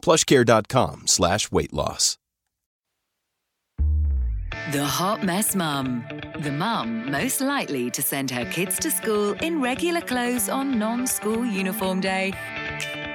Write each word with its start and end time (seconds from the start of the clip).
plushcare.com 0.00 1.06
slash 1.06 1.50
weight 1.50 1.72
loss. 1.72 2.16
The 4.72 4.84
Hot 4.84 5.24
Mess 5.24 5.56
Mum. 5.56 6.04
The 6.40 6.52
mum 6.52 7.10
most 7.10 7.40
likely 7.40 7.90
to 7.90 8.02
send 8.02 8.30
her 8.30 8.44
kids 8.52 8.78
to 8.78 8.90
school 8.90 9.32
in 9.42 9.60
regular 9.60 10.00
clothes 10.00 10.48
on 10.48 10.78
non 10.78 11.08
school 11.08 11.44
uniform 11.44 12.00
day. 12.00 12.32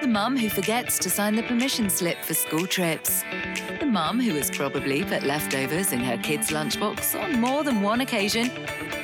The 0.02 0.08
mum 0.08 0.36
who 0.38 0.50
forgets 0.50 1.00
to 1.00 1.10
sign 1.10 1.36
the 1.36 1.44
permission 1.44 1.90
slip 1.90 2.22
for 2.24 2.34
school 2.34 2.68
trips. 2.68 3.24
The 3.80 3.86
mum 3.86 4.20
who 4.20 4.34
has 4.36 4.52
probably 4.52 5.04
put 5.06 5.24
leftovers 5.24 5.94
in 5.94 6.02
her 6.02 6.18
kids' 6.18 6.52
lunchbox 6.52 7.18
on 7.22 7.40
more 7.40 7.64
than 7.64 7.82
one 7.82 8.02
occasion. 8.02 8.52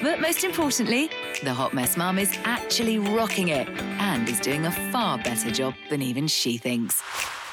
But 0.04 0.20
most 0.20 0.44
importantly, 0.44 1.10
the 1.44 1.54
Hot 1.54 1.74
Mess 1.74 1.96
Mum 1.96 2.20
is 2.20 2.38
actually 2.44 3.00
rocking 3.00 3.48
it 3.48 3.70
and 4.00 4.28
is 4.28 4.40
doing 4.42 4.66
a 4.66 4.72
far 4.92 5.18
better 5.18 5.52
job 5.52 5.74
than 5.90 6.02
even 6.02 6.28
she 6.28 6.58
thinks. 6.58 7.02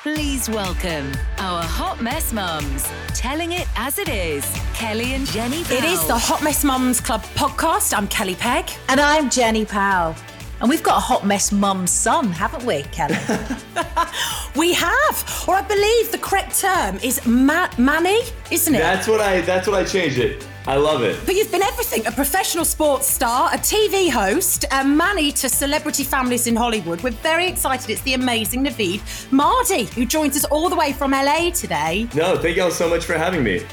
Please 0.02 0.48
welcome 0.48 1.10
our 1.38 1.60
Hot 1.60 2.00
Mess 2.00 2.32
Mums, 2.32 2.88
telling 3.14 3.50
it 3.50 3.66
as 3.74 3.98
it 3.98 4.08
is, 4.08 4.44
Kelly 4.72 5.14
and 5.14 5.26
Jenny 5.26 5.64
Powell. 5.64 5.78
It 5.78 5.84
is 5.84 6.06
the 6.06 6.16
Hot 6.16 6.40
Mess 6.40 6.62
Mums 6.62 7.00
Club 7.00 7.22
podcast. 7.34 7.92
I'm 7.96 8.06
Kelly 8.06 8.36
Pegg. 8.36 8.70
And 8.88 9.00
I'm 9.00 9.28
Jenny 9.28 9.64
Powell. 9.64 10.14
And 10.60 10.68
we've 10.68 10.82
got 10.82 10.96
a 10.96 11.00
hot 11.00 11.24
mess 11.24 11.52
mum's 11.52 11.92
son, 11.92 12.32
haven't 12.32 12.64
we, 12.64 12.82
Kelly? 12.84 13.14
we 14.56 14.72
have, 14.72 15.44
or 15.46 15.54
I 15.54 15.62
believe 15.62 16.10
the 16.10 16.18
correct 16.18 16.58
term 16.58 16.96
is 16.96 17.24
ma- 17.26 17.70
Manny, 17.78 18.22
isn't 18.50 18.74
it? 18.74 18.78
That's 18.78 19.06
what 19.06 19.20
I. 19.20 19.40
That's 19.42 19.68
what 19.68 19.76
I 19.76 19.84
changed 19.84 20.18
it. 20.18 20.44
I 20.66 20.76
love 20.76 21.02
it. 21.02 21.18
But 21.24 21.36
you've 21.36 21.52
been 21.52 21.62
everything: 21.62 22.04
a 22.08 22.10
professional 22.10 22.64
sports 22.64 23.06
star, 23.06 23.54
a 23.54 23.56
TV 23.56 24.10
host, 24.10 24.64
a 24.72 24.84
Manny 24.84 25.30
to 25.32 25.48
celebrity 25.48 26.02
families 26.02 26.48
in 26.48 26.56
Hollywood. 26.56 27.02
We're 27.02 27.10
very 27.10 27.46
excited. 27.46 27.88
It's 27.88 28.02
the 28.02 28.14
amazing 28.14 28.64
Naveed 28.64 29.00
Mardi 29.30 29.84
who 29.84 30.06
joins 30.06 30.36
us 30.36 30.44
all 30.46 30.68
the 30.68 30.76
way 30.76 30.92
from 30.92 31.12
LA 31.12 31.50
today. 31.50 32.08
No, 32.16 32.36
thank 32.36 32.56
y'all 32.56 32.72
so 32.72 32.88
much 32.88 33.04
for 33.04 33.16
having 33.16 33.44
me. 33.44 33.64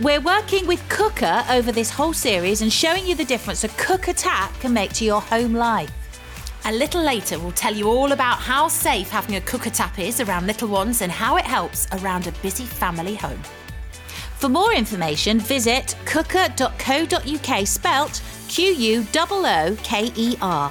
We're 0.00 0.20
working 0.20 0.66
with 0.66 0.80
Quooker 0.88 1.44
over 1.50 1.72
this 1.72 1.90
whole 1.90 2.14
series 2.14 2.62
and 2.62 2.72
showing 2.72 3.04
you 3.04 3.16
the 3.16 3.24
difference 3.24 3.64
a 3.64 3.68
Quooker 3.68 4.12
tap 4.14 4.58
can 4.60 4.72
make 4.72 4.92
to 4.94 5.04
your 5.04 5.20
home 5.20 5.54
life. 5.54 5.90
A 6.66 6.72
little 6.72 7.02
later, 7.02 7.38
we'll 7.38 7.52
tell 7.52 7.74
you 7.74 7.88
all 7.88 8.12
about 8.12 8.38
how 8.38 8.68
safe 8.68 9.08
having 9.08 9.36
a 9.36 9.40
Quooker 9.40 9.70
tap 9.70 9.98
is 9.98 10.20
around 10.20 10.46
little 10.46 10.68
ones 10.68 11.00
and 11.00 11.10
how 11.10 11.36
it 11.36 11.44
helps 11.44 11.86
around 11.92 12.26
a 12.26 12.32
busy 12.42 12.64
family 12.64 13.14
home. 13.14 13.42
For 14.38 14.48
more 14.48 14.74
information, 14.74 15.40
visit 15.40 15.96
quooker.co.uk 16.04 17.66
spelt 17.66 18.22
Q 18.48 18.72
U 18.72 19.06
O 19.16 19.70
O 19.70 19.76
K 19.82 20.12
E 20.14 20.36
R. 20.42 20.70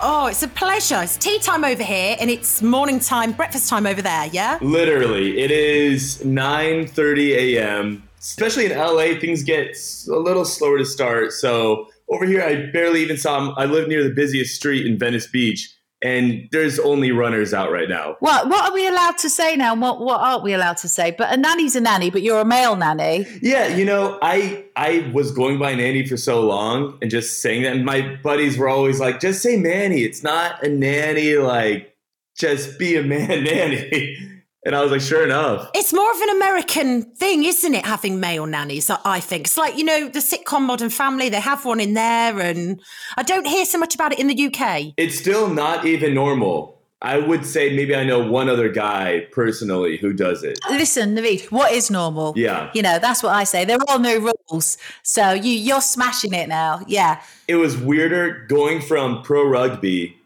Oh, 0.00 0.26
it's 0.26 0.42
a 0.42 0.48
pleasure. 0.48 1.02
It's 1.02 1.16
tea 1.16 1.38
time 1.38 1.64
over 1.64 1.82
here 1.82 2.16
and 2.18 2.28
it's 2.28 2.60
morning 2.60 2.98
time, 2.98 3.30
breakfast 3.32 3.70
time 3.70 3.86
over 3.86 4.02
there, 4.02 4.26
yeah? 4.26 4.58
Literally, 4.60 5.38
it 5.38 5.52
is 5.52 6.18
9:30 6.24 7.36
a.m. 7.36 8.02
Especially 8.18 8.66
in 8.66 8.76
LA, 8.76 9.20
things 9.20 9.44
get 9.44 9.76
a 10.08 10.18
little 10.18 10.44
slower 10.44 10.78
to 10.78 10.84
start, 10.84 11.32
so 11.32 11.88
over 12.08 12.26
here, 12.26 12.42
I 12.42 12.70
barely 12.70 13.02
even 13.02 13.16
saw 13.16 13.38
him. 13.38 13.54
I 13.56 13.64
live 13.64 13.88
near 13.88 14.02
the 14.04 14.14
busiest 14.14 14.54
street 14.54 14.86
in 14.86 14.98
Venice 14.98 15.26
Beach, 15.26 15.74
and 16.02 16.48
there's 16.52 16.78
only 16.78 17.12
runners 17.12 17.54
out 17.54 17.72
right 17.72 17.88
now. 17.88 18.16
What 18.20 18.48
what 18.48 18.70
are 18.70 18.74
we 18.74 18.86
allowed 18.86 19.18
to 19.18 19.30
say 19.30 19.56
now? 19.56 19.74
What 19.74 20.00
what 20.00 20.20
aren't 20.20 20.42
we 20.42 20.52
allowed 20.52 20.76
to 20.78 20.88
say? 20.88 21.12
But 21.16 21.32
a 21.32 21.36
nanny's 21.36 21.74
a 21.76 21.80
nanny, 21.80 22.10
but 22.10 22.22
you're 22.22 22.40
a 22.40 22.44
male 22.44 22.76
nanny. 22.76 23.26
Yeah, 23.40 23.68
you 23.68 23.84
know, 23.84 24.18
I 24.20 24.64
I 24.76 25.10
was 25.14 25.32
going 25.32 25.58
by 25.58 25.74
nanny 25.74 26.06
for 26.06 26.16
so 26.16 26.42
long 26.42 26.98
and 27.00 27.10
just 27.10 27.40
saying 27.40 27.62
that. 27.62 27.74
And 27.74 27.84
my 27.84 28.16
buddies 28.22 28.58
were 28.58 28.68
always 28.68 29.00
like, 29.00 29.20
just 29.20 29.42
say 29.42 29.56
nanny. 29.56 30.02
It's 30.02 30.22
not 30.22 30.62
a 30.62 30.68
nanny. 30.68 31.36
Like, 31.36 31.96
just 32.36 32.78
be 32.78 32.96
a 32.96 33.02
man 33.02 33.28
nanny. 33.44 34.33
And 34.66 34.74
I 34.74 34.82
was 34.82 34.90
like, 34.90 35.02
sure 35.02 35.24
enough. 35.24 35.70
It's 35.74 35.92
more 35.92 36.10
of 36.10 36.20
an 36.20 36.30
American 36.30 37.02
thing, 37.02 37.44
isn't 37.44 37.74
it? 37.74 37.84
Having 37.84 38.18
male 38.18 38.46
nannies, 38.46 38.90
I 38.90 39.20
think. 39.20 39.46
It's 39.46 39.58
like, 39.58 39.76
you 39.76 39.84
know, 39.84 40.08
the 40.08 40.20
sitcom 40.20 40.62
Modern 40.62 40.88
Family, 40.88 41.28
they 41.28 41.40
have 41.40 41.66
one 41.66 41.80
in 41.80 41.92
there. 41.92 42.40
And 42.40 42.80
I 43.16 43.22
don't 43.22 43.46
hear 43.46 43.66
so 43.66 43.76
much 43.76 43.94
about 43.94 44.12
it 44.12 44.18
in 44.18 44.28
the 44.28 44.46
UK. 44.46 44.94
It's 44.96 45.18
still 45.18 45.48
not 45.48 45.84
even 45.84 46.14
normal. 46.14 46.80
I 47.02 47.18
would 47.18 47.44
say 47.44 47.76
maybe 47.76 47.94
I 47.94 48.04
know 48.04 48.26
one 48.26 48.48
other 48.48 48.70
guy 48.70 49.26
personally 49.30 49.98
who 49.98 50.14
does 50.14 50.42
it. 50.42 50.58
Listen, 50.70 51.14
Naveed, 51.14 51.50
what 51.50 51.70
is 51.70 51.90
normal? 51.90 52.32
Yeah. 52.34 52.70
You 52.72 52.80
know, 52.80 52.98
that's 52.98 53.22
what 53.22 53.34
I 53.34 53.44
say. 53.44 53.66
There 53.66 53.76
are 53.90 53.98
no 53.98 54.32
rules. 54.50 54.78
So 55.02 55.32
you, 55.32 55.50
you're 55.50 55.82
smashing 55.82 56.32
it 56.32 56.48
now. 56.48 56.80
Yeah. 56.88 57.20
It 57.46 57.56
was 57.56 57.76
weirder 57.76 58.46
going 58.48 58.80
from 58.80 59.22
pro 59.22 59.46
rugby 59.46 60.16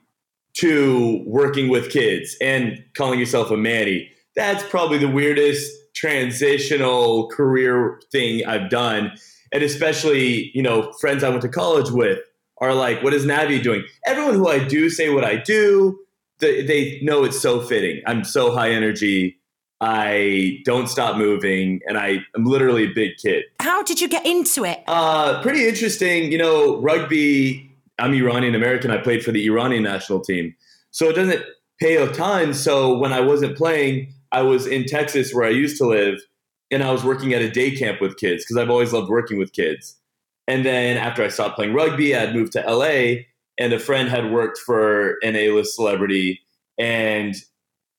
to 0.54 1.24
working 1.26 1.68
with 1.68 1.90
kids 1.90 2.36
and 2.40 2.84
calling 2.94 3.18
yourself 3.18 3.50
a 3.50 3.56
manny 3.56 4.12
that's 4.38 4.62
probably 4.68 4.98
the 4.98 5.08
weirdest 5.08 5.68
transitional 5.96 7.28
career 7.28 8.00
thing 8.12 8.46
I've 8.46 8.70
done. 8.70 9.10
And 9.52 9.64
especially, 9.64 10.52
you 10.54 10.62
know, 10.62 10.92
friends 11.00 11.24
I 11.24 11.28
went 11.28 11.42
to 11.42 11.48
college 11.48 11.90
with 11.90 12.20
are 12.60 12.72
like, 12.72 13.02
what 13.02 13.12
is 13.12 13.26
Navi 13.26 13.60
doing? 13.60 13.82
Everyone 14.06 14.34
who 14.34 14.46
I 14.46 14.62
do 14.62 14.90
say 14.90 15.10
what 15.10 15.24
I 15.24 15.36
do, 15.36 15.98
they, 16.38 16.62
they 16.64 17.00
know 17.02 17.24
it's 17.24 17.40
so 17.40 17.60
fitting. 17.60 18.00
I'm 18.06 18.22
so 18.22 18.54
high 18.54 18.70
energy. 18.70 19.40
I 19.80 20.60
don't 20.64 20.88
stop 20.88 21.16
moving, 21.16 21.80
and 21.86 21.96
I 21.96 22.24
am 22.36 22.44
literally 22.44 22.84
a 22.84 22.92
big 22.92 23.16
kid. 23.16 23.44
How 23.60 23.82
did 23.82 24.00
you 24.00 24.08
get 24.08 24.26
into 24.26 24.64
it? 24.64 24.82
Uh, 24.86 25.40
pretty 25.42 25.68
interesting. 25.68 26.30
You 26.30 26.38
know, 26.38 26.80
rugby. 26.80 27.70
I'm 27.98 28.12
Iranian 28.14 28.54
American. 28.54 28.90
I 28.92 28.98
played 28.98 29.24
for 29.24 29.32
the 29.32 29.44
Iranian 29.46 29.84
national 29.84 30.20
team, 30.20 30.54
so 30.90 31.08
it 31.08 31.14
doesn't 31.14 31.44
pay 31.80 31.96
a 31.96 32.08
ton. 32.12 32.54
So 32.54 32.98
when 32.98 33.12
I 33.12 33.20
wasn't 33.20 33.56
playing, 33.56 34.12
I 34.32 34.42
was 34.42 34.66
in 34.66 34.84
Texas 34.84 35.32
where 35.32 35.46
I 35.46 35.50
used 35.50 35.78
to 35.78 35.86
live, 35.86 36.20
and 36.70 36.82
I 36.82 36.92
was 36.92 37.04
working 37.04 37.32
at 37.32 37.42
a 37.42 37.50
day 37.50 37.70
camp 37.74 38.00
with 38.00 38.16
kids 38.18 38.44
because 38.44 38.56
I've 38.56 38.70
always 38.70 38.92
loved 38.92 39.08
working 39.08 39.38
with 39.38 39.52
kids. 39.52 39.96
And 40.46 40.64
then 40.64 40.96
after 40.96 41.22
I 41.22 41.28
stopped 41.28 41.56
playing 41.56 41.74
rugby, 41.74 42.14
I'd 42.14 42.34
moved 42.34 42.52
to 42.52 42.64
LA, 42.66 43.24
and 43.58 43.72
a 43.72 43.78
friend 43.78 44.08
had 44.08 44.32
worked 44.32 44.58
for 44.58 45.16
an 45.22 45.36
A-list 45.36 45.74
celebrity, 45.74 46.40
and 46.78 47.34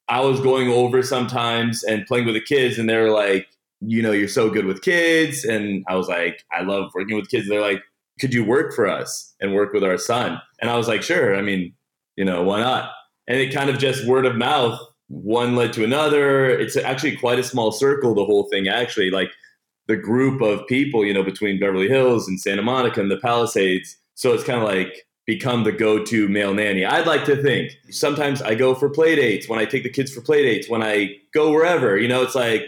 I 0.07 0.21
was 0.21 0.39
going 0.39 0.69
over 0.69 1.03
sometimes 1.03 1.83
and 1.83 2.05
playing 2.07 2.25
with 2.25 2.35
the 2.35 2.41
kids, 2.41 2.79
and 2.79 2.89
they're 2.89 3.11
like, 3.11 3.47
"You 3.81 4.01
know, 4.01 4.11
you're 4.11 4.27
so 4.27 4.49
good 4.49 4.65
with 4.65 4.81
kids," 4.81 5.45
and 5.45 5.83
I 5.87 5.95
was 5.95 6.07
like, 6.07 6.43
"I 6.51 6.63
love 6.63 6.91
working 6.95 7.15
with 7.15 7.29
kids." 7.29 7.47
They're 7.47 7.61
like, 7.61 7.83
"Could 8.19 8.33
you 8.33 8.43
work 8.43 8.73
for 8.73 8.87
us 8.87 9.35
and 9.39 9.53
work 9.53 9.73
with 9.73 9.83
our 9.83 9.97
son?" 9.97 10.41
And 10.61 10.71
I 10.71 10.77
was 10.77 10.87
like, 10.87 11.03
"Sure." 11.03 11.35
I 11.35 11.41
mean, 11.41 11.73
you 12.17 12.25
know, 12.25 12.41
why 12.43 12.61
not? 12.61 12.91
And 13.27 13.39
it 13.39 13.53
kind 13.53 13.69
of 13.69 13.77
just 13.77 14.07
word 14.07 14.25
of 14.25 14.35
mouth 14.35 14.79
one 15.09 15.55
led 15.55 15.73
to 15.73 15.83
another. 15.83 16.49
It's 16.49 16.77
actually 16.77 17.17
quite 17.17 17.39
a 17.39 17.43
small 17.43 17.71
circle, 17.71 18.15
the 18.15 18.25
whole 18.25 18.47
thing, 18.49 18.67
actually. 18.67 19.11
Like 19.11 19.31
the 19.87 19.97
group 19.97 20.41
of 20.41 20.65
people, 20.67 21.03
you 21.03 21.13
know, 21.13 21.23
between 21.23 21.59
Beverly 21.59 21.87
Hills 21.87 22.27
and 22.27 22.39
Santa 22.39 22.61
Monica 22.61 23.01
and 23.01 23.11
the 23.11 23.17
Palisades. 23.17 23.97
So 24.15 24.33
it's 24.33 24.43
kind 24.43 24.61
of 24.61 24.67
like 24.67 25.07
become 25.25 25.63
the 25.63 25.71
go 25.71 26.03
to 26.03 26.27
male 26.27 26.53
nanny. 26.53 26.85
I'd 26.85 27.07
like 27.07 27.25
to 27.25 27.41
think. 27.41 27.71
Sometimes 27.89 28.41
I 28.41 28.55
go 28.55 28.73
for 28.73 28.89
play 28.89 29.15
dates 29.15 29.47
when 29.49 29.59
I 29.59 29.65
take 29.65 29.83
the 29.83 29.89
kids 29.89 30.13
for 30.13 30.21
play 30.21 30.43
dates, 30.43 30.69
when 30.69 30.81
I 30.81 31.17
go 31.33 31.51
wherever, 31.51 31.97
you 31.97 32.07
know, 32.07 32.23
it's 32.23 32.35
like, 32.35 32.63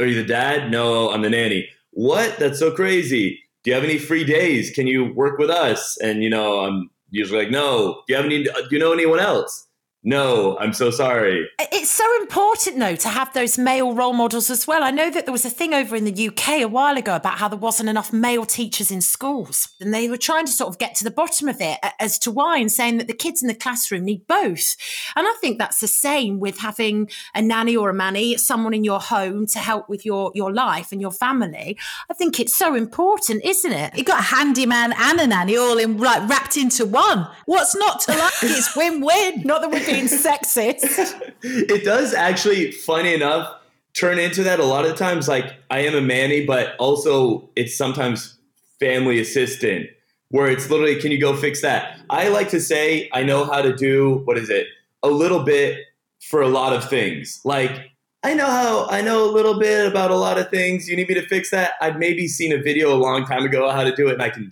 are 0.00 0.06
you 0.06 0.14
the 0.14 0.26
dad? 0.26 0.70
No, 0.70 1.10
I'm 1.10 1.22
the 1.22 1.30
nanny. 1.30 1.68
What? 1.90 2.38
That's 2.38 2.58
so 2.58 2.72
crazy. 2.72 3.40
Do 3.62 3.70
you 3.70 3.74
have 3.74 3.84
any 3.84 3.98
free 3.98 4.24
days? 4.24 4.70
Can 4.70 4.86
you 4.86 5.12
work 5.12 5.38
with 5.38 5.50
us? 5.50 5.96
And, 5.98 6.24
you 6.24 6.30
know, 6.30 6.60
I'm 6.60 6.90
usually 7.10 7.40
like, 7.40 7.50
no. 7.50 8.02
Do 8.06 8.12
you 8.12 8.16
have 8.16 8.24
any, 8.24 8.44
do 8.44 8.52
you 8.70 8.78
know 8.78 8.92
anyone 8.92 9.20
else? 9.20 9.68
No, 10.04 10.58
I'm 10.58 10.72
so 10.72 10.90
sorry. 10.90 11.48
It's 11.60 11.90
so 11.90 12.04
important, 12.20 12.80
though, 12.80 12.96
to 12.96 13.08
have 13.08 13.32
those 13.34 13.56
male 13.56 13.94
role 13.94 14.12
models 14.12 14.50
as 14.50 14.66
well. 14.66 14.82
I 14.82 14.90
know 14.90 15.10
that 15.10 15.26
there 15.26 15.32
was 15.32 15.44
a 15.44 15.50
thing 15.50 15.74
over 15.74 15.94
in 15.94 16.04
the 16.04 16.28
UK 16.28 16.62
a 16.62 16.64
while 16.64 16.96
ago 16.96 17.14
about 17.14 17.38
how 17.38 17.46
there 17.46 17.58
wasn't 17.58 17.88
enough 17.88 18.12
male 18.12 18.44
teachers 18.44 18.90
in 18.90 19.00
schools. 19.00 19.68
And 19.80 19.94
they 19.94 20.08
were 20.08 20.16
trying 20.16 20.46
to 20.46 20.52
sort 20.52 20.70
of 20.70 20.78
get 20.78 20.96
to 20.96 21.04
the 21.04 21.12
bottom 21.12 21.48
of 21.48 21.60
it 21.60 21.78
as 22.00 22.18
to 22.20 22.32
why 22.32 22.58
and 22.58 22.70
saying 22.70 22.98
that 22.98 23.06
the 23.06 23.14
kids 23.14 23.42
in 23.42 23.48
the 23.48 23.54
classroom 23.54 24.04
need 24.04 24.26
both. 24.26 24.76
And 25.14 25.24
I 25.24 25.34
think 25.40 25.58
that's 25.58 25.80
the 25.80 25.86
same 25.86 26.40
with 26.40 26.58
having 26.58 27.08
a 27.32 27.40
nanny 27.40 27.76
or 27.76 27.88
a 27.88 27.94
manny, 27.94 28.36
someone 28.38 28.74
in 28.74 28.82
your 28.82 29.00
home 29.00 29.46
to 29.48 29.60
help 29.60 29.88
with 29.88 30.04
your, 30.04 30.32
your 30.34 30.52
life 30.52 30.90
and 30.90 31.00
your 31.00 31.12
family. 31.12 31.78
I 32.10 32.14
think 32.14 32.40
it's 32.40 32.56
so 32.56 32.74
important, 32.74 33.44
isn't 33.44 33.72
it? 33.72 33.96
You 33.96 34.02
got 34.02 34.18
a 34.18 34.34
handyman 34.34 34.94
and 34.98 35.20
a 35.20 35.28
nanny 35.28 35.56
all 35.56 35.78
in 35.78 35.96
like 35.98 36.28
wrapped 36.28 36.56
into 36.56 36.86
one. 36.86 37.28
What's 37.46 37.76
not 37.76 38.00
to 38.00 38.16
like? 38.16 38.32
It's 38.42 38.74
win-win. 38.74 39.42
Not 39.44 39.60
that 39.60 39.70
we're 39.70 39.91
being 39.92 40.06
sexist. 40.06 41.32
it 41.42 41.84
does 41.84 42.14
actually, 42.14 42.72
funny 42.72 43.14
enough, 43.14 43.60
turn 43.94 44.18
into 44.18 44.42
that 44.42 44.60
a 44.60 44.64
lot 44.64 44.84
of 44.84 44.96
times. 44.96 45.28
Like 45.28 45.54
I 45.70 45.80
am 45.80 45.94
a 45.94 46.00
manny, 46.00 46.46
but 46.46 46.76
also 46.78 47.48
it's 47.56 47.76
sometimes 47.76 48.38
family 48.80 49.20
assistant 49.20 49.86
where 50.28 50.48
it's 50.48 50.70
literally, 50.70 50.98
can 50.98 51.12
you 51.12 51.20
go 51.20 51.36
fix 51.36 51.60
that? 51.60 52.00
I 52.08 52.28
like 52.28 52.48
to 52.50 52.60
say 52.60 53.10
I 53.12 53.22
know 53.22 53.44
how 53.44 53.62
to 53.62 53.74
do 53.74 54.22
what 54.24 54.38
is 54.38 54.48
it? 54.48 54.66
A 55.02 55.08
little 55.08 55.44
bit 55.44 55.78
for 56.20 56.40
a 56.40 56.48
lot 56.48 56.72
of 56.72 56.88
things. 56.88 57.40
Like 57.44 57.90
I 58.22 58.34
know 58.34 58.46
how 58.46 58.86
I 58.88 59.00
know 59.00 59.28
a 59.28 59.32
little 59.32 59.58
bit 59.58 59.86
about 59.86 60.10
a 60.10 60.16
lot 60.16 60.38
of 60.38 60.48
things. 60.48 60.88
You 60.88 60.96
need 60.96 61.08
me 61.08 61.14
to 61.14 61.26
fix 61.26 61.50
that? 61.50 61.72
I've 61.80 61.98
maybe 61.98 62.28
seen 62.28 62.52
a 62.52 62.62
video 62.62 62.94
a 62.94 62.96
long 62.96 63.26
time 63.26 63.44
ago 63.44 63.68
how 63.70 63.82
to 63.82 63.94
do 63.94 64.08
it, 64.08 64.14
and 64.14 64.22
I 64.22 64.30
can 64.30 64.50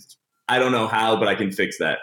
I 0.48 0.58
don't 0.58 0.72
know 0.72 0.88
how, 0.88 1.16
but 1.16 1.28
I 1.28 1.36
can 1.36 1.52
fix 1.52 1.78
that. 1.78 1.98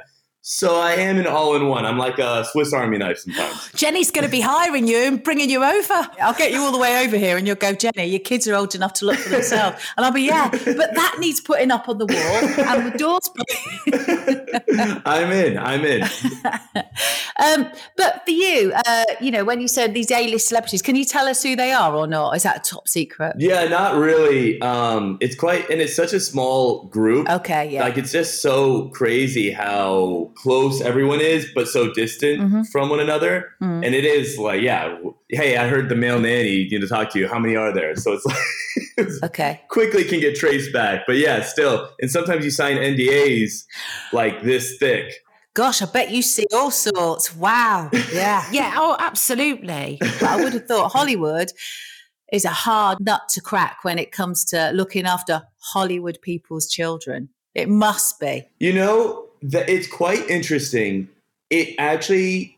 So 0.50 0.80
I 0.80 0.94
am 0.94 1.18
an 1.18 1.28
all-in-one. 1.28 1.86
I'm 1.86 1.98
like 1.98 2.20
a 2.20 2.46
Swiss 2.46 2.72
Army 2.72 2.98
knife 2.98 3.18
sometimes. 3.18 3.70
Jenny's 3.76 4.12
going 4.12 4.24
to 4.24 4.32
be 4.32 4.40
hiring 4.40 4.88
you 4.88 4.98
and 5.00 5.22
bringing 5.22 5.50
you 5.50 5.62
over. 5.62 6.10
I'll 6.22 6.34
get 6.36 6.54
you 6.54 6.62
all 6.62 6.72
the 6.72 6.78
way 6.78 7.06
over 7.06 7.18
here, 7.18 7.36
and 7.36 7.46
you'll 7.46 7.58
go, 7.58 7.74
Jenny. 7.74 8.06
Your 8.06 8.22
kids 8.22 8.48
are 8.48 8.56
old 8.56 8.74
enough 8.74 8.94
to 8.94 9.06
look 9.06 9.18
for 9.18 9.28
themselves, 9.28 9.84
and 9.98 10.06
I'll 10.06 10.14
be, 10.14 10.22
yeah, 10.22 10.50
but 10.50 10.96
that 10.96 11.18
needs 11.20 11.42
putting 11.42 11.70
up 11.70 11.90
on 11.90 11.98
the 11.98 12.06
wall, 12.06 12.66
and 12.66 12.94
the 12.94 12.98
doors. 12.98 13.30
I'm 15.06 15.34
in. 15.34 15.58
I'm 15.58 15.84
in. 15.84 16.04
um, 17.44 17.70
but 17.98 18.24
for 18.24 18.32
you, 18.32 18.72
uh, 18.74 19.04
you 19.20 19.32
know, 19.32 19.44
when 19.44 19.60
you 19.60 19.68
said 19.68 19.94
these 19.94 20.10
A-list 20.12 20.48
celebrities, 20.48 20.82
can 20.82 20.96
you 20.96 21.04
tell 21.04 21.28
us 21.28 21.44
who 21.44 21.58
they 21.58 21.74
are 21.74 21.94
or 21.94 22.08
not? 22.08 22.38
Is 22.38 22.44
that 22.44 22.66
a 22.66 22.70
top 22.70 22.88
secret? 22.88 23.36
Yeah, 23.38 23.68
not 23.68 23.96
really. 23.96 24.62
Um, 24.62 25.18
it's 25.20 25.36
quite, 25.36 25.70
and 25.70 25.82
it's 25.82 25.94
such 25.94 26.14
a 26.14 26.22
small 26.22 26.86
group. 26.86 27.30
Okay, 27.30 27.70
yeah. 27.70 27.84
Like 27.84 27.98
it's 27.98 28.14
just 28.14 28.42
so 28.42 28.88
crazy 28.92 29.52
how 29.52 30.32
close 30.38 30.82
everyone 30.82 31.20
is, 31.20 31.48
but 31.54 31.68
so 31.68 31.92
distant 31.94 32.40
mm-hmm. 32.40 32.64
from 32.64 32.90
one 32.90 33.00
another. 33.00 33.50
Mm-hmm. 33.62 33.84
And 33.84 33.96
it 33.96 34.06
is 34.06 34.38
like, 34.38 34.62
yeah, 34.62 34.98
hey, 35.30 35.58
I 35.58 35.68
heard 35.68 35.90
the 35.90 35.96
male 35.96 36.20
nanny 36.20 36.68
you 36.70 36.80
know 36.80 36.88
talk 36.88 37.12
to 37.14 37.20
you. 37.20 37.28
How 37.28 37.40
many 37.40 37.56
are 37.56 37.74
there? 37.74 37.96
So 37.96 38.14
it's 38.14 38.26
like 38.26 38.38
it's 38.98 39.24
okay, 39.24 39.62
quickly 39.70 40.04
can 40.04 40.20
get 40.20 40.36
traced 40.36 40.72
back. 40.72 41.02
But 41.08 41.18
yeah, 41.18 41.42
still, 41.42 41.90
and 42.00 42.10
sometimes 42.12 42.46
you 42.46 42.52
sign 42.52 42.78
NDAs 42.78 43.64
like 44.14 44.44
this 44.44 44.78
thick. 44.78 45.14
Gosh, 45.54 45.82
I 45.82 45.86
bet 45.86 46.12
you 46.12 46.22
see 46.22 46.46
all 46.54 46.70
sorts. 46.70 47.36
Wow. 47.36 47.90
Yeah. 48.14 48.46
yeah. 48.52 48.76
Oh, 48.76 48.96
absolutely. 49.00 49.98
But 50.00 50.24
I 50.24 50.44
would 50.44 50.54
have 50.54 50.68
thought 50.68 50.92
Hollywood 50.92 51.52
is 52.32 52.46
a 52.46 52.50
hard 52.50 53.00
nut 53.00 53.22
to 53.30 53.42
crack 53.42 53.80
when 53.82 53.98
it 53.98 54.12
comes 54.12 54.46
to 54.46 54.70
looking 54.76 55.08
after 55.08 55.42
Hollywood 55.74 56.20
people's 56.22 56.68
children. 56.68 57.30
It 57.56 57.70
must 57.70 58.20
be. 58.20 58.48
You 58.60 58.74
know, 58.74 59.27
that 59.42 59.70
it's 59.70 59.88
quite 59.88 60.28
interesting. 60.30 61.10
It 61.50 61.76
actually 61.78 62.58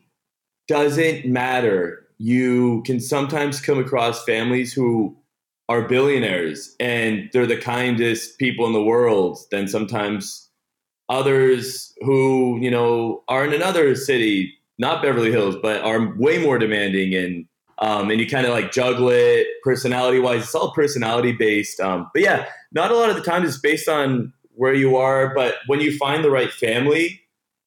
doesn't 0.68 1.26
matter. 1.26 2.06
You 2.18 2.82
can 2.84 3.00
sometimes 3.00 3.60
come 3.60 3.78
across 3.78 4.24
families 4.24 4.72
who 4.72 5.16
are 5.68 5.82
billionaires 5.82 6.74
and 6.80 7.30
they're 7.32 7.46
the 7.46 7.56
kindest 7.56 8.38
people 8.38 8.66
in 8.66 8.72
the 8.72 8.82
world. 8.82 9.38
Then 9.50 9.68
sometimes 9.68 10.48
others 11.08 11.92
who, 12.00 12.58
you 12.60 12.70
know, 12.70 13.22
are 13.28 13.44
in 13.44 13.52
another 13.52 13.94
city, 13.94 14.54
not 14.78 15.02
Beverly 15.02 15.30
Hills, 15.30 15.56
but 15.62 15.80
are 15.82 16.14
way 16.16 16.38
more 16.38 16.58
demanding 16.58 17.14
and 17.14 17.46
um, 17.78 18.10
and 18.10 18.20
you 18.20 18.28
kind 18.28 18.46
of 18.46 18.52
like 18.52 18.72
juggle 18.72 19.08
it 19.08 19.46
personality 19.64 20.18
wise. 20.18 20.42
It's 20.42 20.54
all 20.54 20.72
personality 20.72 21.32
based. 21.32 21.80
Um, 21.80 22.10
but 22.12 22.22
yeah, 22.22 22.46
not 22.72 22.90
a 22.90 22.96
lot 22.96 23.08
of 23.08 23.16
the 23.16 23.22
time 23.22 23.42
it's 23.44 23.58
based 23.58 23.88
on 23.88 24.32
where 24.54 24.74
you 24.74 24.96
are. 24.96 25.34
But 25.34 25.54
when 25.66 25.80
you 25.80 25.96
find 25.96 26.24
the 26.24 26.30
right 26.30 26.52
family 26.52 27.22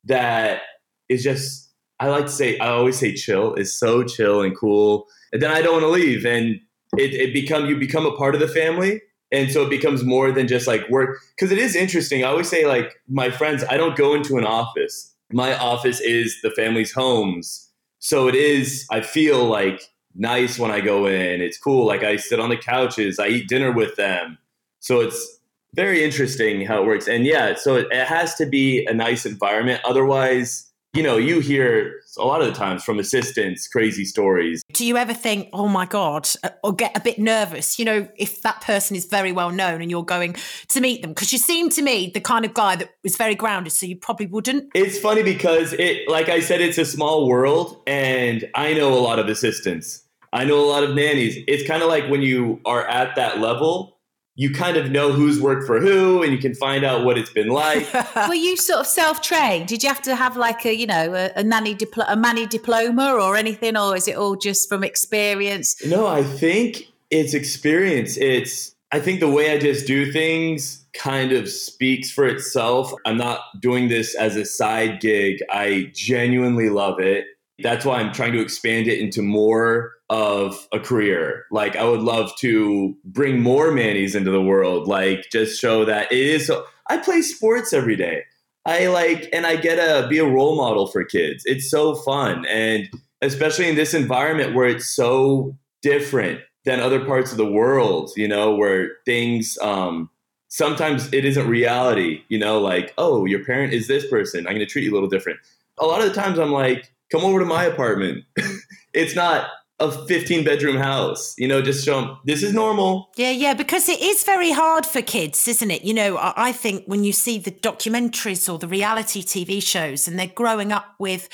that 0.05 0.61
is 1.09 1.23
just, 1.23 1.71
I 1.99 2.07
like 2.07 2.25
to 2.25 2.31
say, 2.31 2.57
I 2.59 2.69
always 2.69 2.97
say 2.97 3.13
chill, 3.13 3.53
is 3.55 3.77
so 3.77 4.03
chill 4.03 4.41
and 4.41 4.57
cool. 4.57 5.07
And 5.31 5.41
then 5.41 5.51
I 5.51 5.61
don't 5.61 5.81
want 5.81 5.83
to 5.83 5.89
leave. 5.89 6.25
And 6.25 6.59
it, 6.97 7.13
it 7.13 7.33
become, 7.33 7.65
you 7.65 7.77
become 7.77 8.05
a 8.05 8.15
part 8.15 8.35
of 8.35 8.41
the 8.41 8.47
family. 8.47 9.01
And 9.31 9.51
so 9.51 9.63
it 9.63 9.69
becomes 9.69 10.03
more 10.03 10.31
than 10.31 10.47
just 10.47 10.67
like 10.67 10.87
work. 10.89 11.17
Cause 11.39 11.51
it 11.51 11.57
is 11.57 11.75
interesting. 11.75 12.23
I 12.23 12.27
always 12.27 12.49
say 12.49 12.67
like 12.67 12.93
my 13.07 13.31
friends, 13.31 13.63
I 13.67 13.77
don't 13.77 13.97
go 13.97 14.13
into 14.13 14.37
an 14.37 14.45
office. 14.45 15.15
My 15.31 15.57
office 15.57 15.99
is 15.99 16.39
the 16.43 16.51
family's 16.51 16.91
homes. 16.91 17.71
So 17.97 18.27
it 18.27 18.35
is, 18.35 18.85
I 18.91 19.01
feel 19.01 19.45
like 19.45 19.81
nice 20.13 20.59
when 20.59 20.69
I 20.69 20.81
go 20.81 21.07
in. 21.07 21.41
It's 21.41 21.57
cool. 21.57 21.87
Like 21.87 22.03
I 22.03 22.17
sit 22.17 22.39
on 22.39 22.49
the 22.49 22.57
couches, 22.57 23.17
I 23.17 23.27
eat 23.27 23.47
dinner 23.47 23.71
with 23.71 23.95
them. 23.95 24.37
So 24.79 24.99
it's 24.99 25.39
very 25.73 26.03
interesting 26.03 26.65
how 26.65 26.81
it 26.81 26.85
works. 26.85 27.07
And 27.07 27.25
yeah, 27.25 27.55
so 27.55 27.75
it, 27.75 27.87
it 27.91 28.07
has 28.07 28.35
to 28.35 28.45
be 28.45 28.85
a 28.85 28.93
nice 28.93 29.25
environment. 29.25 29.81
Otherwise, 29.83 30.71
you 30.93 31.01
know, 31.01 31.17
you 31.17 31.39
hear 31.39 32.01
a 32.19 32.23
lot 32.23 32.41
of 32.41 32.47
the 32.47 32.53
times 32.53 32.83
from 32.83 32.99
assistants 32.99 33.67
crazy 33.67 34.05
stories. 34.05 34.63
Do 34.73 34.85
you 34.85 34.95
ever 34.95 35.13
think, 35.13 35.49
oh 35.51 35.67
my 35.67 35.87
God, 35.87 36.29
uh, 36.43 36.49
or 36.63 36.71
get 36.71 36.95
a 36.95 36.99
bit 36.99 37.17
nervous, 37.17 37.79
you 37.79 37.85
know, 37.85 38.07
if 38.15 38.43
that 38.43 38.61
person 38.61 38.95
is 38.95 39.05
very 39.05 39.31
well 39.31 39.49
known 39.49 39.81
and 39.81 39.89
you're 39.89 40.05
going 40.05 40.35
to 40.67 40.81
meet 40.81 41.01
them? 41.01 41.11
Because 41.11 41.31
you 41.31 41.39
seem 41.39 41.71
to 41.71 41.81
me 41.81 42.11
the 42.13 42.21
kind 42.21 42.45
of 42.45 42.53
guy 42.53 42.75
that 42.75 42.91
was 43.01 43.17
very 43.17 43.33
grounded, 43.33 43.73
so 43.73 43.87
you 43.87 43.97
probably 43.97 44.27
wouldn't. 44.27 44.69
It's 44.75 44.99
funny 44.99 45.23
because 45.23 45.73
it, 45.73 46.07
like 46.07 46.29
I 46.29 46.41
said, 46.41 46.61
it's 46.61 46.77
a 46.77 46.85
small 46.85 47.27
world 47.27 47.81
and 47.87 48.47
I 48.53 48.75
know 48.75 48.93
a 48.93 49.01
lot 49.01 49.17
of 49.17 49.27
assistants. 49.27 50.03
I 50.31 50.45
know 50.45 50.63
a 50.63 50.67
lot 50.67 50.83
of 50.83 50.93
nannies. 50.95 51.43
It's 51.47 51.67
kind 51.67 51.81
of 51.81 51.89
like 51.89 52.07
when 52.09 52.21
you 52.21 52.59
are 52.65 52.87
at 52.87 53.15
that 53.15 53.39
level, 53.39 53.92
you 54.35 54.51
kind 54.51 54.77
of 54.77 54.89
know 54.89 55.11
who's 55.11 55.39
worked 55.39 55.67
for 55.67 55.79
who 55.79 56.23
and 56.23 56.31
you 56.31 56.39
can 56.39 56.55
find 56.55 56.83
out 56.83 57.05
what 57.05 57.17
it's 57.17 57.29
been 57.29 57.49
like. 57.49 57.87
Were 58.27 58.33
you 58.33 58.57
sort 58.57 58.79
of 58.79 58.87
self-trained? 58.87 59.67
Did 59.67 59.83
you 59.83 59.89
have 59.89 60.01
to 60.03 60.15
have 60.15 60.35
like 60.35 60.65
a, 60.65 60.75
you 60.75 60.87
know, 60.87 61.13
a, 61.13 61.31
a 61.35 61.43
nanny 61.43 61.75
diplo- 61.75 62.05
a 62.07 62.15
manny 62.15 62.47
diploma 62.47 63.13
or 63.13 63.35
anything 63.35 63.77
or 63.77 63.95
is 63.95 64.07
it 64.07 64.15
all 64.15 64.35
just 64.35 64.69
from 64.69 64.83
experience? 64.83 65.85
No, 65.85 66.07
I 66.07 66.23
think 66.23 66.87
it's 67.11 67.33
experience. 67.33 68.17
It's 68.17 68.73
I 68.91 68.99
think 68.99 69.19
the 69.19 69.29
way 69.29 69.51
I 69.51 69.59
just 69.59 69.87
do 69.87 70.11
things 70.11 70.85
kind 70.93 71.31
of 71.31 71.49
speaks 71.49 72.11
for 72.11 72.25
itself. 72.25 72.93
I'm 73.05 73.17
not 73.17 73.39
doing 73.59 73.89
this 73.89 74.15
as 74.15 74.35
a 74.35 74.45
side 74.45 74.99
gig. 74.99 75.39
I 75.49 75.91
genuinely 75.93 76.69
love 76.69 76.99
it. 76.99 77.25
That's 77.59 77.85
why 77.85 77.99
I'm 77.99 78.13
trying 78.13 78.33
to 78.33 78.41
expand 78.41 78.87
it 78.87 78.99
into 78.99 79.21
more 79.21 79.93
of 80.09 80.67
a 80.71 80.79
career. 80.79 81.45
Like 81.51 81.75
I 81.75 81.83
would 81.83 82.01
love 82.01 82.31
to 82.39 82.95
bring 83.05 83.41
more 83.41 83.71
Mannies 83.71 84.15
into 84.15 84.31
the 84.31 84.41
world. 84.41 84.87
Like 84.87 85.25
just 85.31 85.59
show 85.59 85.85
that 85.85 86.11
it 86.11 86.17
is. 86.17 86.47
So, 86.47 86.65
I 86.89 86.97
play 86.97 87.21
sports 87.21 87.73
every 87.73 87.95
day. 87.95 88.23
I 88.65 88.87
like, 88.87 89.29
and 89.33 89.45
I 89.45 89.55
get 89.55 89.75
to 89.75 90.07
be 90.07 90.19
a 90.19 90.25
role 90.25 90.55
model 90.55 90.87
for 90.87 91.03
kids. 91.03 91.43
It's 91.45 91.69
so 91.69 91.95
fun. 91.95 92.45
And 92.45 92.89
especially 93.21 93.69
in 93.69 93.75
this 93.75 93.93
environment 93.93 94.53
where 94.53 94.67
it's 94.67 94.87
so 94.87 95.57
different 95.81 96.41
than 96.65 96.79
other 96.79 97.03
parts 97.03 97.31
of 97.31 97.37
the 97.37 97.49
world, 97.49 98.11
you 98.15 98.27
know, 98.27 98.55
where 98.55 98.91
things, 99.05 99.57
um, 99.61 100.09
sometimes 100.47 101.11
it 101.11 101.25
isn't 101.25 101.47
reality, 101.47 102.23
you 102.29 102.39
know, 102.39 102.59
like, 102.59 102.93
oh, 102.97 103.25
your 103.25 103.43
parent 103.43 103.73
is 103.73 103.87
this 103.87 104.07
person. 104.09 104.47
I'm 104.47 104.53
going 104.53 104.59
to 104.59 104.65
treat 104.65 104.85
you 104.85 104.91
a 104.91 104.95
little 104.95 105.09
different. 105.09 105.39
A 105.79 105.85
lot 105.85 106.01
of 106.01 106.07
the 106.07 106.13
times 106.13 106.39
I'm 106.39 106.51
like, 106.51 106.89
come 107.13 107.23
over 107.23 107.39
to 107.39 107.45
my 107.45 107.65
apartment. 107.65 108.25
it's 108.93 109.15
not 109.15 109.47
a 109.79 109.91
15 109.91 110.45
bedroom 110.45 110.77
house 110.77 111.33
you 111.37 111.47
know 111.47 111.59
just 111.59 111.83
show 111.83 111.99
them 111.99 112.17
this 112.25 112.43
is 112.43 112.53
normal. 112.53 113.09
Yeah 113.17 113.31
yeah 113.31 113.53
because 113.55 113.89
it 113.89 113.99
is 113.99 114.23
very 114.23 114.51
hard 114.51 114.85
for 114.85 115.01
kids 115.01 115.47
isn't 115.47 115.71
it? 115.71 115.83
You 115.83 115.95
know 115.95 116.17
i 116.19 116.51
think 116.51 116.85
when 116.85 117.03
you 117.03 117.11
see 117.11 117.39
the 117.39 117.51
documentaries 117.51 118.51
or 118.51 118.59
the 118.59 118.67
reality 118.67 119.23
tv 119.23 119.61
shows 119.61 120.07
and 120.07 120.17
they're 120.17 120.27
growing 120.27 120.71
up 120.71 120.85
with 120.99 121.27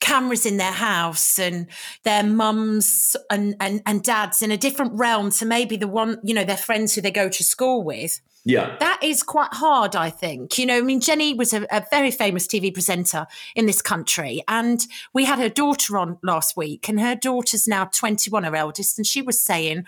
cameras 0.00 0.46
in 0.46 0.56
their 0.56 0.72
house 0.72 1.38
and 1.38 1.66
their 2.02 2.24
mums 2.24 3.14
and, 3.30 3.54
and, 3.60 3.82
and 3.84 4.02
dads 4.02 4.40
in 4.40 4.50
a 4.50 4.56
different 4.56 4.92
realm 4.94 5.30
to 5.30 5.44
maybe 5.44 5.76
the 5.76 5.86
one 5.86 6.18
you 6.24 6.34
know 6.34 6.44
their 6.44 6.56
friends 6.56 6.94
who 6.94 7.02
they 7.02 7.10
go 7.10 7.28
to 7.28 7.44
school 7.44 7.84
with 7.84 8.20
yeah. 8.44 8.76
That 8.80 9.00
is 9.02 9.22
quite 9.22 9.52
hard, 9.52 9.94
I 9.94 10.10
think. 10.10 10.58
You 10.58 10.66
know, 10.66 10.78
I 10.78 10.82
mean, 10.82 11.00
Jenny 11.00 11.34
was 11.34 11.52
a, 11.52 11.66
a, 11.70 11.84
very 11.90 12.10
famous 12.10 12.46
TV 12.46 12.72
presenter 12.72 13.26
in 13.54 13.66
this 13.66 13.80
country, 13.80 14.42
and 14.48 14.84
we 15.12 15.24
had 15.24 15.38
her 15.38 15.48
daughter 15.48 15.96
on 15.96 16.18
last 16.22 16.56
week, 16.56 16.88
and 16.88 17.00
her 17.00 17.14
daughter's 17.14 17.68
now 17.68 17.84
21, 17.84 18.44
her 18.44 18.56
eldest, 18.56 18.98
and 18.98 19.06
she 19.06 19.22
was 19.22 19.40
saying, 19.40 19.84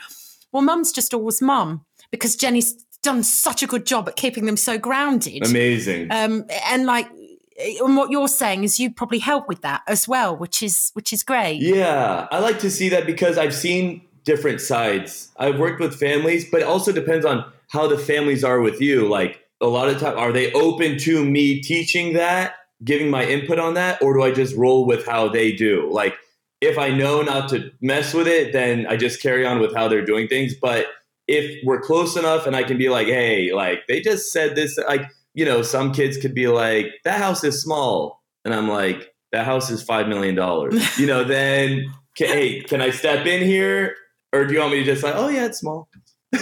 Well, 0.53 0.63
mum's 0.63 0.93
just 0.93 1.13
always 1.13 1.43
mum 1.43 1.85
because 2.11 2.37
Jenny's 2.37 2.75
done 3.03 3.23
such 3.23 3.63
a 3.63 3.67
good 3.67 3.87
job 3.87 4.09
at 4.09 4.17
keeping 4.17 4.47
them 4.47 4.57
so 4.57 4.79
grounded. 4.79 5.47
Amazing. 5.47 6.11
Um, 6.11 6.47
and 6.67 6.87
like, 6.87 7.09
and 7.59 7.97
what 7.97 8.11
you're 8.11 8.29
saying 8.29 8.65
is 8.65 8.79
you 8.79 8.91
probably 8.91 9.19
help 9.19 9.49
with 9.49 9.63
that 9.63 9.83
as 9.87 10.09
well, 10.09 10.37
which 10.37 10.63
is 10.63 10.91
which 10.95 11.13
is 11.13 11.23
great. 11.23 11.61
Yeah, 11.61 12.27
I 12.31 12.39
like 12.39 12.61
to 12.61 12.71
see 12.71 12.89
that 12.91 13.07
because 13.07 13.37
I've 13.37 13.55
seen 13.55 14.03
different 14.25 14.61
sides. 14.61 15.31
I've 15.37 15.59
worked 15.59 15.81
with 15.81 15.95
families, 15.95 16.49
but 16.51 16.63
it 16.63 16.67
also 16.67 16.93
depends 16.93 17.27
on 17.27 17.45
how 17.75 17.87
the 17.87 17.99
families 17.99 18.43
are 18.43 18.61
with 18.61 18.81
you. 18.81 19.09
Like 19.09 19.41
a 19.61 19.67
lot 19.67 19.89
of 19.89 20.01
time, 20.01 20.17
are 20.17 20.33
they 20.33 20.53
open 20.53 20.97
to 21.01 21.25
me 21.25 21.61
teaching 21.61 22.15
that, 22.15 22.55
giving 22.83 23.11
my 23.11 23.27
input 23.27 23.59
on 23.59 23.75
that, 23.75 24.01
or 24.01 24.15
do 24.15 24.23
I 24.23 24.31
just 24.31 24.57
roll 24.57 24.87
with 24.87 25.05
how 25.05 25.29
they 25.29 25.53
do? 25.53 25.91
Like 25.93 26.15
if 26.61 26.79
I 26.79 26.89
know 26.89 27.23
not 27.23 27.49
to 27.51 27.71
mess 27.81 28.15
with 28.15 28.27
it, 28.27 28.53
then 28.53 28.87
I 28.87 28.97
just 28.97 29.21
carry 29.21 29.45
on 29.47 29.61
with 29.61 29.75
how 29.75 29.89
they're 29.89 30.05
doing 30.05 30.29
things. 30.29 30.55
But 30.55 30.87
if 31.29 31.63
we're 31.65 31.81
close 31.81 32.17
enough 32.17 32.47
and 32.47 32.57
I 32.57 32.63
can 32.63 32.79
be 32.79 32.89
like, 32.89 33.07
hey, 33.07 33.53
like 33.53 33.81
they 33.89 34.01
just 34.01 34.31
said 34.33 34.57
this, 34.57 34.79
like, 34.79 35.11
you 35.35 35.45
know, 35.45 35.63
some 35.63 35.93
kids 35.93 36.17
could 36.17 36.35
be 36.35 36.49
like, 36.49 36.87
that 37.05 37.21
house 37.21 37.45
is 37.45 37.61
small. 37.61 38.23
And 38.45 38.55
I'm 38.55 38.69
like, 38.69 39.13
that 39.33 39.47
house 39.47 39.71
is 39.71 39.85
$5 39.85 40.09
million. 40.09 40.37
you 40.97 41.07
know, 41.07 41.25
then, 41.25 41.93
can, 42.17 42.29
hey, 42.29 42.61
can 42.61 42.81
I 42.81 42.91
step 42.91 43.27
in 43.27 43.43
here? 43.43 43.97
Or 44.33 44.45
do 44.45 44.55
you 44.55 44.61
want 44.61 44.73
me 44.73 44.81
to 44.81 44.85
just 44.85 45.03
like, 45.03 45.15
oh, 45.17 45.29
yeah, 45.29 45.47
it's 45.47 45.59
small? 45.59 45.89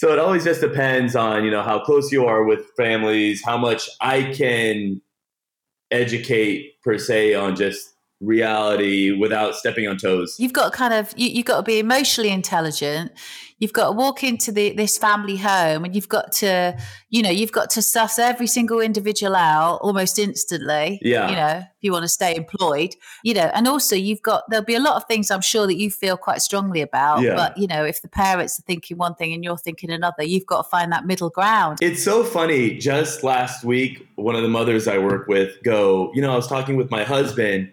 so 0.00 0.10
it 0.14 0.18
always 0.18 0.44
just 0.44 0.62
depends 0.62 1.14
on, 1.14 1.44
you 1.44 1.50
know, 1.50 1.62
how 1.62 1.78
close 1.78 2.10
you 2.10 2.24
are 2.24 2.42
with 2.42 2.70
families, 2.74 3.42
how 3.44 3.58
much 3.58 3.86
I 4.00 4.32
can 4.32 5.02
educate 5.90 6.80
per 6.82 6.96
se 6.96 7.34
on 7.34 7.54
just 7.54 7.86
reality 8.18 9.10
without 9.10 9.56
stepping 9.56 9.86
on 9.86 9.98
toes. 9.98 10.36
You've 10.38 10.54
got 10.54 10.72
kind 10.72 10.94
of 10.94 11.12
you, 11.18 11.28
you've 11.28 11.44
got 11.44 11.58
to 11.58 11.62
be 11.64 11.78
emotionally 11.78 12.30
intelligent. 12.30 13.12
You've 13.60 13.74
got 13.74 13.86
to 13.86 13.92
walk 13.92 14.24
into 14.24 14.50
the, 14.50 14.72
this 14.72 14.98
family 14.98 15.36
home 15.36 15.84
and 15.84 15.94
you've 15.94 16.08
got 16.08 16.32
to, 16.32 16.76
you 17.10 17.22
know, 17.22 17.30
you've 17.30 17.52
got 17.52 17.68
to 17.70 17.82
suss 17.82 18.18
every 18.18 18.46
single 18.46 18.80
individual 18.80 19.36
out 19.36 19.76
almost 19.82 20.18
instantly. 20.18 20.98
Yeah. 21.02 21.28
You 21.28 21.36
know, 21.36 21.58
if 21.58 21.82
you 21.82 21.92
want 21.92 22.04
to 22.04 22.08
stay 22.08 22.34
employed, 22.34 22.96
you 23.22 23.34
know, 23.34 23.50
and 23.54 23.68
also 23.68 23.94
you've 23.94 24.22
got, 24.22 24.44
there'll 24.48 24.64
be 24.64 24.74
a 24.74 24.80
lot 24.80 24.96
of 24.96 25.04
things 25.04 25.30
I'm 25.30 25.42
sure 25.42 25.66
that 25.66 25.76
you 25.76 25.90
feel 25.90 26.16
quite 26.16 26.40
strongly 26.40 26.80
about. 26.80 27.20
Yeah. 27.20 27.36
But, 27.36 27.58
you 27.58 27.66
know, 27.66 27.84
if 27.84 28.00
the 28.02 28.08
parents 28.08 28.58
are 28.58 28.62
thinking 28.62 28.96
one 28.96 29.14
thing 29.14 29.34
and 29.34 29.44
you're 29.44 29.58
thinking 29.58 29.90
another, 29.90 30.24
you've 30.24 30.46
got 30.46 30.62
to 30.62 30.68
find 30.68 30.90
that 30.92 31.04
middle 31.04 31.30
ground. 31.30 31.78
It's 31.82 32.02
so 32.02 32.24
funny. 32.24 32.78
Just 32.78 33.22
last 33.22 33.62
week, 33.62 34.08
one 34.16 34.34
of 34.34 34.42
the 34.42 34.48
mothers 34.48 34.88
I 34.88 34.98
work 34.98 35.28
with 35.28 35.62
go, 35.62 36.10
you 36.14 36.22
know, 36.22 36.32
I 36.32 36.36
was 36.36 36.48
talking 36.48 36.76
with 36.76 36.90
my 36.90 37.04
husband 37.04 37.70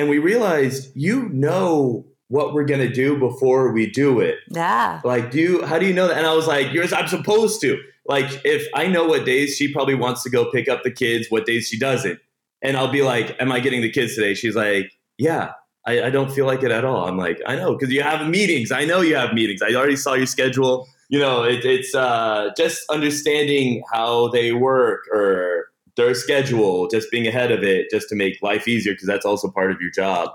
and 0.00 0.08
we 0.08 0.18
realized 0.18 0.90
you 0.94 1.28
know 1.28 2.06
what 2.30 2.54
we're 2.54 2.64
gonna 2.64 2.88
do 2.88 3.18
before 3.18 3.72
we 3.72 3.90
do 3.90 4.20
it. 4.20 4.38
Yeah. 4.48 5.00
Like, 5.04 5.32
do 5.32 5.40
you, 5.40 5.66
how 5.66 5.80
do 5.80 5.86
you 5.86 5.92
know 5.92 6.06
that? 6.06 6.16
And 6.16 6.26
I 6.26 6.32
was 6.32 6.46
like, 6.46 6.72
yours, 6.72 6.92
I'm 6.92 7.08
supposed 7.08 7.60
to. 7.62 7.76
Like, 8.06 8.26
if 8.44 8.66
I 8.72 8.86
know 8.86 9.04
what 9.04 9.26
days 9.26 9.56
she 9.56 9.72
probably 9.72 9.96
wants 9.96 10.22
to 10.22 10.30
go 10.30 10.48
pick 10.50 10.68
up 10.68 10.84
the 10.84 10.92
kids, 10.92 11.26
what 11.28 11.44
days 11.44 11.66
she 11.66 11.76
doesn't. 11.76 12.20
And 12.62 12.76
I'll 12.76 12.90
be 12.90 13.02
like, 13.02 13.36
Am 13.40 13.50
I 13.50 13.58
getting 13.58 13.82
the 13.82 13.90
kids 13.90 14.14
today? 14.14 14.34
She's 14.34 14.54
like, 14.54 14.92
Yeah, 15.18 15.52
I, 15.84 16.04
I 16.04 16.10
don't 16.10 16.30
feel 16.30 16.46
like 16.46 16.62
it 16.62 16.70
at 16.70 16.84
all. 16.84 17.08
I'm 17.08 17.18
like, 17.18 17.40
I 17.46 17.56
know, 17.56 17.72
because 17.72 17.92
you 17.92 18.02
have 18.02 18.26
meetings. 18.28 18.70
I 18.70 18.84
know 18.84 19.00
you 19.00 19.16
have 19.16 19.34
meetings. 19.34 19.60
I 19.60 19.74
already 19.74 19.96
saw 19.96 20.14
your 20.14 20.26
schedule. 20.26 20.86
You 21.08 21.18
know, 21.18 21.42
it, 21.42 21.64
it's 21.64 21.96
uh, 21.96 22.50
just 22.56 22.80
understanding 22.90 23.82
how 23.92 24.28
they 24.28 24.52
work 24.52 25.00
or 25.12 25.66
their 25.96 26.14
schedule, 26.14 26.86
just 26.86 27.10
being 27.10 27.26
ahead 27.26 27.50
of 27.50 27.64
it, 27.64 27.90
just 27.90 28.08
to 28.10 28.14
make 28.14 28.40
life 28.40 28.68
easier, 28.68 28.92
because 28.92 29.08
that's 29.08 29.26
also 29.26 29.50
part 29.50 29.72
of 29.72 29.80
your 29.80 29.90
job 29.90 30.30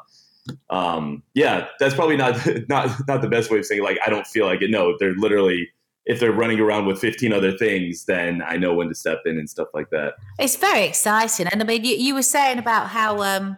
um, 0.70 1.24
yeah, 1.34 1.68
that's 1.80 1.96
probably 1.96 2.18
not 2.18 2.38
not 2.70 2.90
not 3.08 3.22
the 3.22 3.30
best 3.30 3.52
way 3.52 3.60
of 3.60 3.66
saying 3.66 3.84
like 3.84 3.98
I 4.06 4.10
don't 4.10 4.28
feel 4.28 4.46
like 4.46 4.62
it. 4.62 4.72
No, 4.72 4.96
they're 5.00 5.16
literally 5.16 5.70
if 6.06 6.20
they're 6.20 6.32
running 6.32 6.60
around 6.60 6.86
with 6.86 7.00
15 7.00 7.34
other 7.34 7.52
things, 7.58 8.06
then 8.06 8.44
I 8.46 8.58
know 8.58 8.74
when 8.74 8.90
to 8.90 8.96
step 8.96 9.22
in 9.26 9.38
and 9.38 9.50
stuff 9.50 9.70
like 9.74 9.90
that. 9.90 10.14
It's 10.38 10.56
very 10.56 10.84
exciting. 10.84 11.48
And 11.48 11.62
I 11.62 11.66
mean, 11.66 11.84
you, 11.84 11.96
you 11.96 12.14
were 12.14 12.22
saying 12.22 12.60
about 12.60 12.90
how, 12.90 13.22
um, 13.22 13.58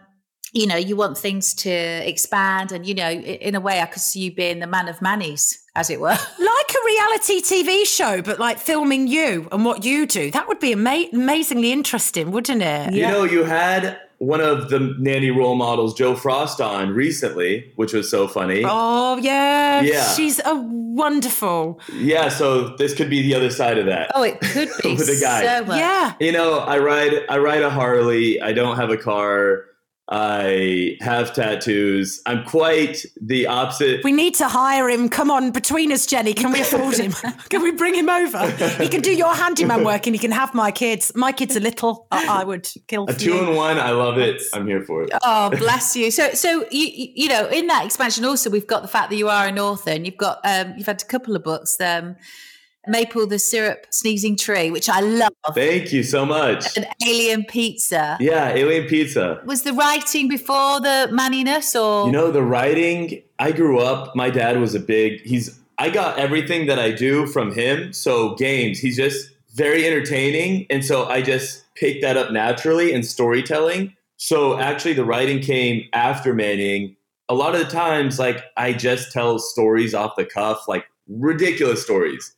you 0.53 0.65
know, 0.65 0.77
you 0.77 0.95
want 0.95 1.17
things 1.17 1.53
to 1.55 1.69
expand. 1.69 2.71
And, 2.71 2.85
you 2.85 2.93
know, 2.93 3.09
in 3.09 3.53
a 3.53 3.59
way, 3.59 3.81
I 3.81 3.85
could 3.85 4.01
see 4.01 4.21
you 4.21 4.33
being 4.33 4.59
the 4.59 4.67
man 4.67 4.87
of 4.87 5.01
manies, 5.01 5.61
as 5.75 5.89
it 5.89 5.99
were. 5.99 6.17
Like 6.39 6.75
a 6.75 6.85
reality 6.85 7.41
TV 7.41 7.85
show, 7.85 8.21
but 8.21 8.39
like 8.39 8.57
filming 8.57 9.07
you 9.07 9.47
and 9.53 9.63
what 9.63 9.85
you 9.85 10.05
do. 10.05 10.31
That 10.31 10.47
would 10.49 10.59
be 10.59 10.73
ama- 10.73 11.07
amazingly 11.13 11.71
interesting, 11.71 12.31
wouldn't 12.31 12.61
it? 12.61 12.93
You 12.93 13.03
know, 13.03 13.23
you 13.23 13.45
had 13.45 13.97
one 14.19 14.41
of 14.41 14.69
the 14.69 14.79
nanny 14.99 15.29
role 15.29 15.55
models, 15.55 15.93
Jo 15.93 16.15
Frost, 16.15 16.59
on 16.59 16.89
recently, 16.89 17.71
which 17.75 17.93
was 17.93 18.09
so 18.09 18.27
funny. 18.27 18.63
Oh, 18.65 19.17
yeah. 19.17 19.81
Yeah. 19.81 20.07
She's 20.13 20.39
a 20.43 20.55
wonderful. 20.55 21.79
Yeah, 21.93 22.29
so 22.29 22.75
this 22.77 22.93
could 22.95 23.09
be 23.09 23.21
the 23.21 23.35
other 23.35 23.51
side 23.51 23.77
of 23.77 23.85
that. 23.85 24.11
Oh, 24.15 24.23
it 24.23 24.39
could 24.41 24.69
be 24.81 24.95
With 24.97 25.07
a 25.09 25.19
guy. 25.21 25.43
so 25.45 25.65
much. 25.65 25.77
Yeah. 25.77 26.15
You 26.19 26.31
know, 26.31 26.57
I 26.59 26.79
ride 26.79 27.25
I 27.29 27.37
ride 27.37 27.61
a 27.61 27.69
Harley. 27.69 28.41
I 28.41 28.53
don't 28.53 28.75
have 28.77 28.89
a 28.89 28.97
car. 28.97 29.65
I 30.09 30.97
have 31.01 31.33
tattoos. 31.33 32.21
I'm 32.25 32.45
quite 32.45 33.05
the 33.19 33.47
opposite. 33.47 34.03
We 34.05 34.13
need 34.13 34.35
to 34.35 34.47
hire 34.47 34.89
him. 34.89 35.09
Come 35.09 35.29
on, 35.29 35.51
between 35.51 35.91
us, 35.91 36.05
Jenny, 36.05 36.33
can 36.33 36.53
we 36.53 36.61
afford 36.61 36.97
him? 36.97 37.11
can 37.49 37.61
we 37.61 37.71
bring 37.71 37.93
him 37.93 38.09
over? 38.09 38.49
He 38.81 38.87
can 38.87 39.01
do 39.01 39.13
your 39.13 39.35
handyman 39.35 39.83
work 39.83 40.07
and 40.07 40.15
he 40.15 40.19
can 40.19 40.31
have 40.31 40.53
my 40.53 40.71
kids. 40.71 41.11
My 41.13 41.33
kids 41.33 41.57
are 41.57 41.59
little. 41.59 42.07
I, 42.09 42.41
I 42.41 42.43
would 42.45 42.69
kill 42.87 43.05
A 43.09 43.13
two 43.13 43.37
in 43.37 43.55
one. 43.55 43.77
I 43.77 43.91
love 43.91 44.17
it. 44.17 44.41
I'm 44.53 44.65
here 44.65 44.81
for 44.81 45.03
it. 45.03 45.09
Oh, 45.23 45.49
bless 45.57 45.95
you. 45.95 46.09
So, 46.09 46.31
so 46.33 46.65
you, 46.71 46.87
you 46.87 47.27
you 47.27 47.33
know, 47.33 47.49
in 47.49 47.67
that 47.67 47.85
expansion, 47.85 48.23
also 48.23 48.49
we've 48.49 48.67
got 48.67 48.83
the 48.83 48.87
fact 48.87 49.09
that 49.09 49.17
you 49.17 49.27
are 49.27 49.47
an 49.47 49.59
author, 49.59 49.89
and 49.89 50.05
you've 50.05 50.15
got 50.15 50.39
um, 50.45 50.73
you've 50.77 50.87
had 50.87 51.01
a 51.01 51.05
couple 51.05 51.35
of 51.35 51.43
books, 51.43 51.79
um, 51.81 52.15
Maple 52.87 53.27
the 53.27 53.39
Syrup 53.39 53.85
Sneezing 53.91 54.35
Tree, 54.35 54.71
which 54.71 54.89
I 54.89 54.99
love, 55.01 55.31
Thank 55.53 55.91
you 55.91 56.03
so 56.03 56.25
much. 56.25 56.75
and 56.77 56.87
Alien 57.05 57.45
Pizza. 57.45 58.17
Yeah, 58.19 58.49
Alien 58.53 58.87
Pizza. 58.87 59.41
Was 59.45 59.63
the 59.63 59.73
writing 59.73 60.27
before 60.27 60.79
the 60.79 61.09
manniness, 61.11 61.75
or 61.75 62.05
You 62.05 62.11
know, 62.11 62.31
the 62.31 62.43
writing, 62.43 63.21
I 63.39 63.51
grew 63.51 63.79
up, 63.79 64.15
my 64.15 64.29
dad 64.29 64.59
was 64.59 64.75
a 64.75 64.79
big, 64.79 65.21
he's, 65.21 65.59
I 65.77 65.89
got 65.89 66.17
everything 66.17 66.65
that 66.67 66.79
I 66.79 66.91
do 66.91 67.27
from 67.27 67.53
him. 67.53 67.93
So, 67.93 68.35
games, 68.35 68.79
he's 68.79 68.97
just 68.97 69.29
very 69.53 69.85
entertaining. 69.85 70.65
And 70.69 70.83
so 70.85 71.05
I 71.05 71.21
just 71.21 71.65
picked 71.75 72.01
that 72.01 72.17
up 72.17 72.31
naturally 72.31 72.93
in 72.93 73.03
storytelling. 73.03 73.95
So, 74.17 74.57
actually, 74.59 74.93
the 74.93 75.05
writing 75.05 75.39
came 75.41 75.87
after 75.93 76.33
Manning. 76.33 76.95
A 77.29 77.35
lot 77.35 77.53
of 77.53 77.59
the 77.59 77.71
times, 77.71 78.17
like, 78.17 78.43
I 78.55 78.73
just 78.73 79.11
tell 79.11 79.37
stories 79.37 79.93
off 79.93 80.15
the 80.15 80.25
cuff, 80.25 80.67
like 80.67 80.85
ridiculous 81.07 81.83
stories. 81.83 82.33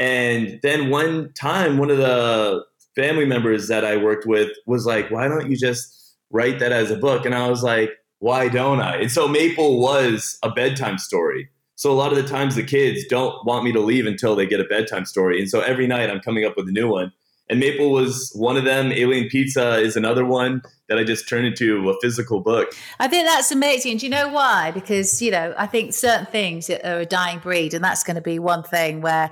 And 0.00 0.58
then 0.62 0.90
one 0.90 1.32
time, 1.34 1.78
one 1.78 1.90
of 1.90 1.98
the 1.98 2.64
family 2.96 3.26
members 3.26 3.68
that 3.68 3.84
I 3.84 3.98
worked 3.98 4.26
with 4.26 4.50
was 4.66 4.86
like, 4.86 5.10
why 5.10 5.28
don't 5.28 5.50
you 5.50 5.56
just 5.56 6.16
write 6.30 6.58
that 6.58 6.72
as 6.72 6.90
a 6.90 6.96
book? 6.96 7.26
And 7.26 7.34
I 7.34 7.48
was 7.48 7.62
like, 7.62 7.90
why 8.18 8.48
don't 8.48 8.80
I? 8.80 8.96
And 8.96 9.12
so 9.12 9.28
Maple 9.28 9.78
was 9.78 10.38
a 10.42 10.50
bedtime 10.50 10.98
story. 10.98 11.50
So 11.76 11.92
a 11.92 11.94
lot 11.94 12.12
of 12.12 12.16
the 12.16 12.28
times 12.28 12.56
the 12.56 12.62
kids 12.62 13.06
don't 13.08 13.44
want 13.46 13.64
me 13.64 13.72
to 13.72 13.80
leave 13.80 14.06
until 14.06 14.34
they 14.34 14.46
get 14.46 14.60
a 14.60 14.64
bedtime 14.64 15.04
story. 15.04 15.38
And 15.38 15.48
so 15.48 15.60
every 15.60 15.86
night 15.86 16.10
I'm 16.10 16.20
coming 16.20 16.44
up 16.44 16.56
with 16.56 16.68
a 16.68 16.72
new 16.72 16.88
one. 16.88 17.12
And 17.48 17.58
Maple 17.58 17.90
was 17.90 18.30
one 18.34 18.56
of 18.56 18.64
them. 18.64 18.92
Alien 18.92 19.28
Pizza 19.28 19.80
is 19.80 19.96
another 19.96 20.24
one 20.24 20.62
that 20.88 20.98
I 20.98 21.04
just 21.04 21.28
turned 21.28 21.46
into 21.46 21.90
a 21.90 21.94
physical 22.00 22.40
book. 22.40 22.72
I 23.00 23.08
think 23.08 23.26
that's 23.26 23.50
amazing. 23.50 23.96
Do 23.96 24.06
you 24.06 24.10
know 24.10 24.28
why? 24.28 24.70
Because, 24.70 25.20
you 25.20 25.32
know, 25.32 25.52
I 25.58 25.66
think 25.66 25.92
certain 25.92 26.26
things 26.26 26.70
are 26.70 27.00
a 27.00 27.06
dying 27.06 27.40
breed, 27.40 27.74
and 27.74 27.82
that's 27.82 28.04
going 28.04 28.14
to 28.14 28.22
be 28.22 28.38
one 28.38 28.62
thing 28.62 29.00
where, 29.00 29.30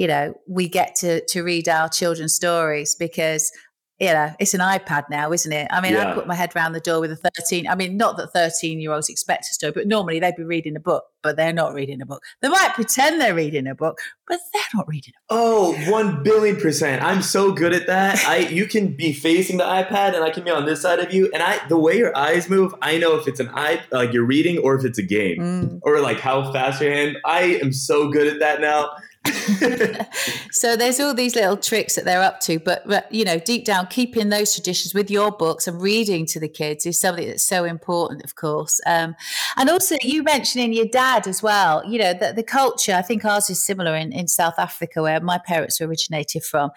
you 0.00 0.06
know, 0.06 0.32
we 0.48 0.66
get 0.66 0.94
to 0.94 1.22
to 1.26 1.42
read 1.42 1.68
our 1.68 1.86
children's 1.86 2.34
stories 2.34 2.94
because 2.94 3.52
you 4.00 4.06
know, 4.06 4.32
it's 4.38 4.54
an 4.54 4.60
iPad 4.60 5.04
now, 5.10 5.30
isn't 5.30 5.52
it? 5.52 5.68
I 5.70 5.82
mean, 5.82 5.94
I 5.94 6.14
put 6.14 6.26
my 6.26 6.34
head 6.34 6.54
round 6.54 6.74
the 6.74 6.80
door 6.80 7.00
with 7.00 7.12
a 7.12 7.16
13. 7.16 7.68
I 7.68 7.74
mean, 7.74 7.98
not 7.98 8.16
that 8.16 8.32
13 8.32 8.80
year 8.80 8.92
olds 8.92 9.10
expect 9.10 9.42
a 9.42 9.52
story, 9.52 9.72
but 9.72 9.86
normally 9.86 10.18
they'd 10.18 10.34
be 10.34 10.42
reading 10.42 10.74
a 10.74 10.80
book, 10.80 11.04
but 11.22 11.36
they're 11.36 11.52
not 11.52 11.74
reading 11.74 12.00
a 12.00 12.06
book. 12.06 12.22
They 12.40 12.48
might 12.48 12.72
pretend 12.72 13.20
they're 13.20 13.34
reading 13.34 13.66
a 13.66 13.74
book, 13.74 14.00
but 14.26 14.40
they're 14.54 14.62
not 14.72 14.88
reading 14.88 15.12
a 15.14 15.34
book. 15.34 15.38
Oh, 15.38 15.90
one 15.90 16.22
billion 16.22 16.56
percent. 16.56 17.02
I'm 17.02 17.20
so 17.20 17.52
good 17.52 17.74
at 17.74 17.88
that. 17.88 18.24
I 18.26 18.38
you 18.38 18.64
can 18.64 18.96
be 18.96 19.12
facing 19.12 19.58
the 19.58 19.64
iPad 19.64 20.14
and 20.14 20.24
I 20.24 20.30
can 20.30 20.44
be 20.44 20.50
on 20.50 20.64
this 20.64 20.80
side 20.80 21.00
of 21.00 21.12
you. 21.12 21.30
And 21.34 21.42
I 21.42 21.60
the 21.68 21.78
way 21.78 21.98
your 21.98 22.16
eyes 22.16 22.48
move, 22.48 22.74
I 22.80 22.96
know 22.96 23.16
if 23.16 23.28
it's 23.28 23.38
an 23.38 23.50
i 23.52 23.82
like 23.92 24.14
you're 24.14 24.24
reading 24.24 24.56
or 24.56 24.76
if 24.76 24.84
it's 24.86 24.98
a 24.98 25.02
game. 25.02 25.40
Mm. 25.40 25.80
Or 25.82 26.00
like 26.00 26.20
how 26.20 26.50
fast 26.54 26.80
your 26.80 26.90
hand. 26.90 27.18
I 27.26 27.58
am 27.62 27.70
so 27.70 28.08
good 28.08 28.28
at 28.28 28.38
that 28.38 28.62
now. 28.62 28.92
So 30.52 30.76
there's 30.76 31.00
all 31.00 31.14
these 31.14 31.34
little 31.34 31.56
tricks 31.56 31.94
that 31.94 32.04
they're 32.04 32.22
up 32.22 32.40
to, 32.40 32.58
but, 32.58 32.86
but 32.86 33.10
you 33.12 33.24
know, 33.24 33.38
deep 33.38 33.64
down, 33.64 33.86
keeping 33.86 34.28
those 34.28 34.52
traditions 34.52 34.94
with 34.94 35.10
your 35.10 35.30
books 35.30 35.66
and 35.66 35.80
reading 35.80 36.26
to 36.26 36.40
the 36.40 36.48
kids 36.48 36.84
is 36.84 37.00
something 37.00 37.26
that's 37.26 37.44
so 37.44 37.64
important, 37.64 38.24
of 38.24 38.34
course. 38.34 38.80
Um, 38.84 39.14
and 39.56 39.70
also, 39.70 39.96
you 40.02 40.22
mentioning 40.22 40.72
your 40.72 40.86
dad 40.86 41.26
as 41.26 41.42
well. 41.42 41.84
You 41.86 41.98
know, 41.98 42.12
the, 42.12 42.32
the 42.34 42.42
culture. 42.42 42.94
I 42.94 43.02
think 43.02 43.24
ours 43.24 43.48
is 43.48 43.64
similar 43.64 43.94
in, 43.94 44.12
in 44.12 44.28
South 44.28 44.58
Africa, 44.58 45.02
where 45.02 45.20
my 45.20 45.38
parents 45.38 45.80
originated 45.80 46.44
from. 46.44 46.70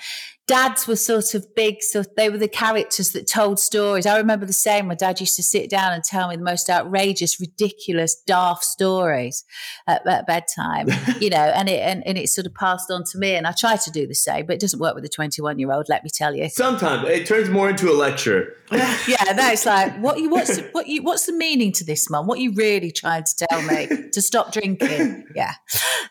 Dads 0.48 0.88
were 0.88 0.96
sort 0.96 1.34
of 1.34 1.56
big, 1.56 1.82
so 1.82 2.04
they 2.18 2.30
were 2.30 2.38
the 2.38 2.48
characters 2.48 3.12
that 3.12 3.28
told 3.28 3.60
stories. 3.60 4.06
I 4.06 4.18
remember 4.18 4.46
the 4.46 4.54
same. 4.54 4.88
My 4.88 4.96
dad 4.96 5.20
used 5.20 5.36
to 5.38 5.44
sit 5.44 5.70
down 5.70 5.94
and 5.94 6.04
tell 6.04 6.28
me 6.28 6.36
the 6.36 6.44
most 6.44 6.70
outrageous, 6.70 7.40
ridiculous, 7.40 8.16
daft 8.16 8.64
stories 8.64 9.46
at, 9.88 10.06
at 10.08 10.28
bedtime, 10.28 10.90
you 11.20 11.30
know, 11.30 11.38
and 11.38 11.70
it 11.70 11.80
and, 11.80 12.06
and 12.06 12.18
it 12.18 12.30
sort 12.30 12.46
of 12.46 12.54
passed 12.56 12.92
on 12.92 13.04
to 13.06 13.18
me. 13.18 13.36
And 13.36 13.48
I 13.48 13.54
try 13.54 13.78
to 13.78 13.92
do 13.92 14.06
the 14.06 14.16
same, 14.16 14.46
but 14.46 14.56
it 14.56 14.60
doesn't 14.62 14.80
work 14.80 14.96
with 14.96 15.06
a 15.06 15.10
21 15.10 15.60
year 15.60 15.72
old, 15.72 15.88
let 15.90 16.04
me 16.04 16.10
tell 16.14 16.36
you. 16.36 16.50
Sometimes 16.50 17.08
it 17.08 17.26
turns 17.26 17.50
more 17.50 17.70
into 17.70 17.90
a 17.90 17.96
lecture. 17.96 18.58
yeah, 18.72 19.52
it's 19.52 19.66
like 19.66 19.96
what 20.00 20.18
you 20.18 20.30
what's 20.30 20.58
the, 20.58 20.64
what 20.72 20.88
you 20.88 21.04
what's 21.04 21.26
the 21.26 21.34
meaning 21.34 21.72
to 21.72 21.86
this, 21.86 22.10
mum? 22.10 22.26
What 22.26 22.40
are 22.40 22.42
you 22.42 22.54
really 22.54 22.92
trying 22.92 23.24
to 23.24 23.46
tell 23.48 23.62
me 23.62 24.10
to 24.12 24.22
stop 24.22 24.52
drinking? 24.52 25.26
Yeah, 25.36 25.54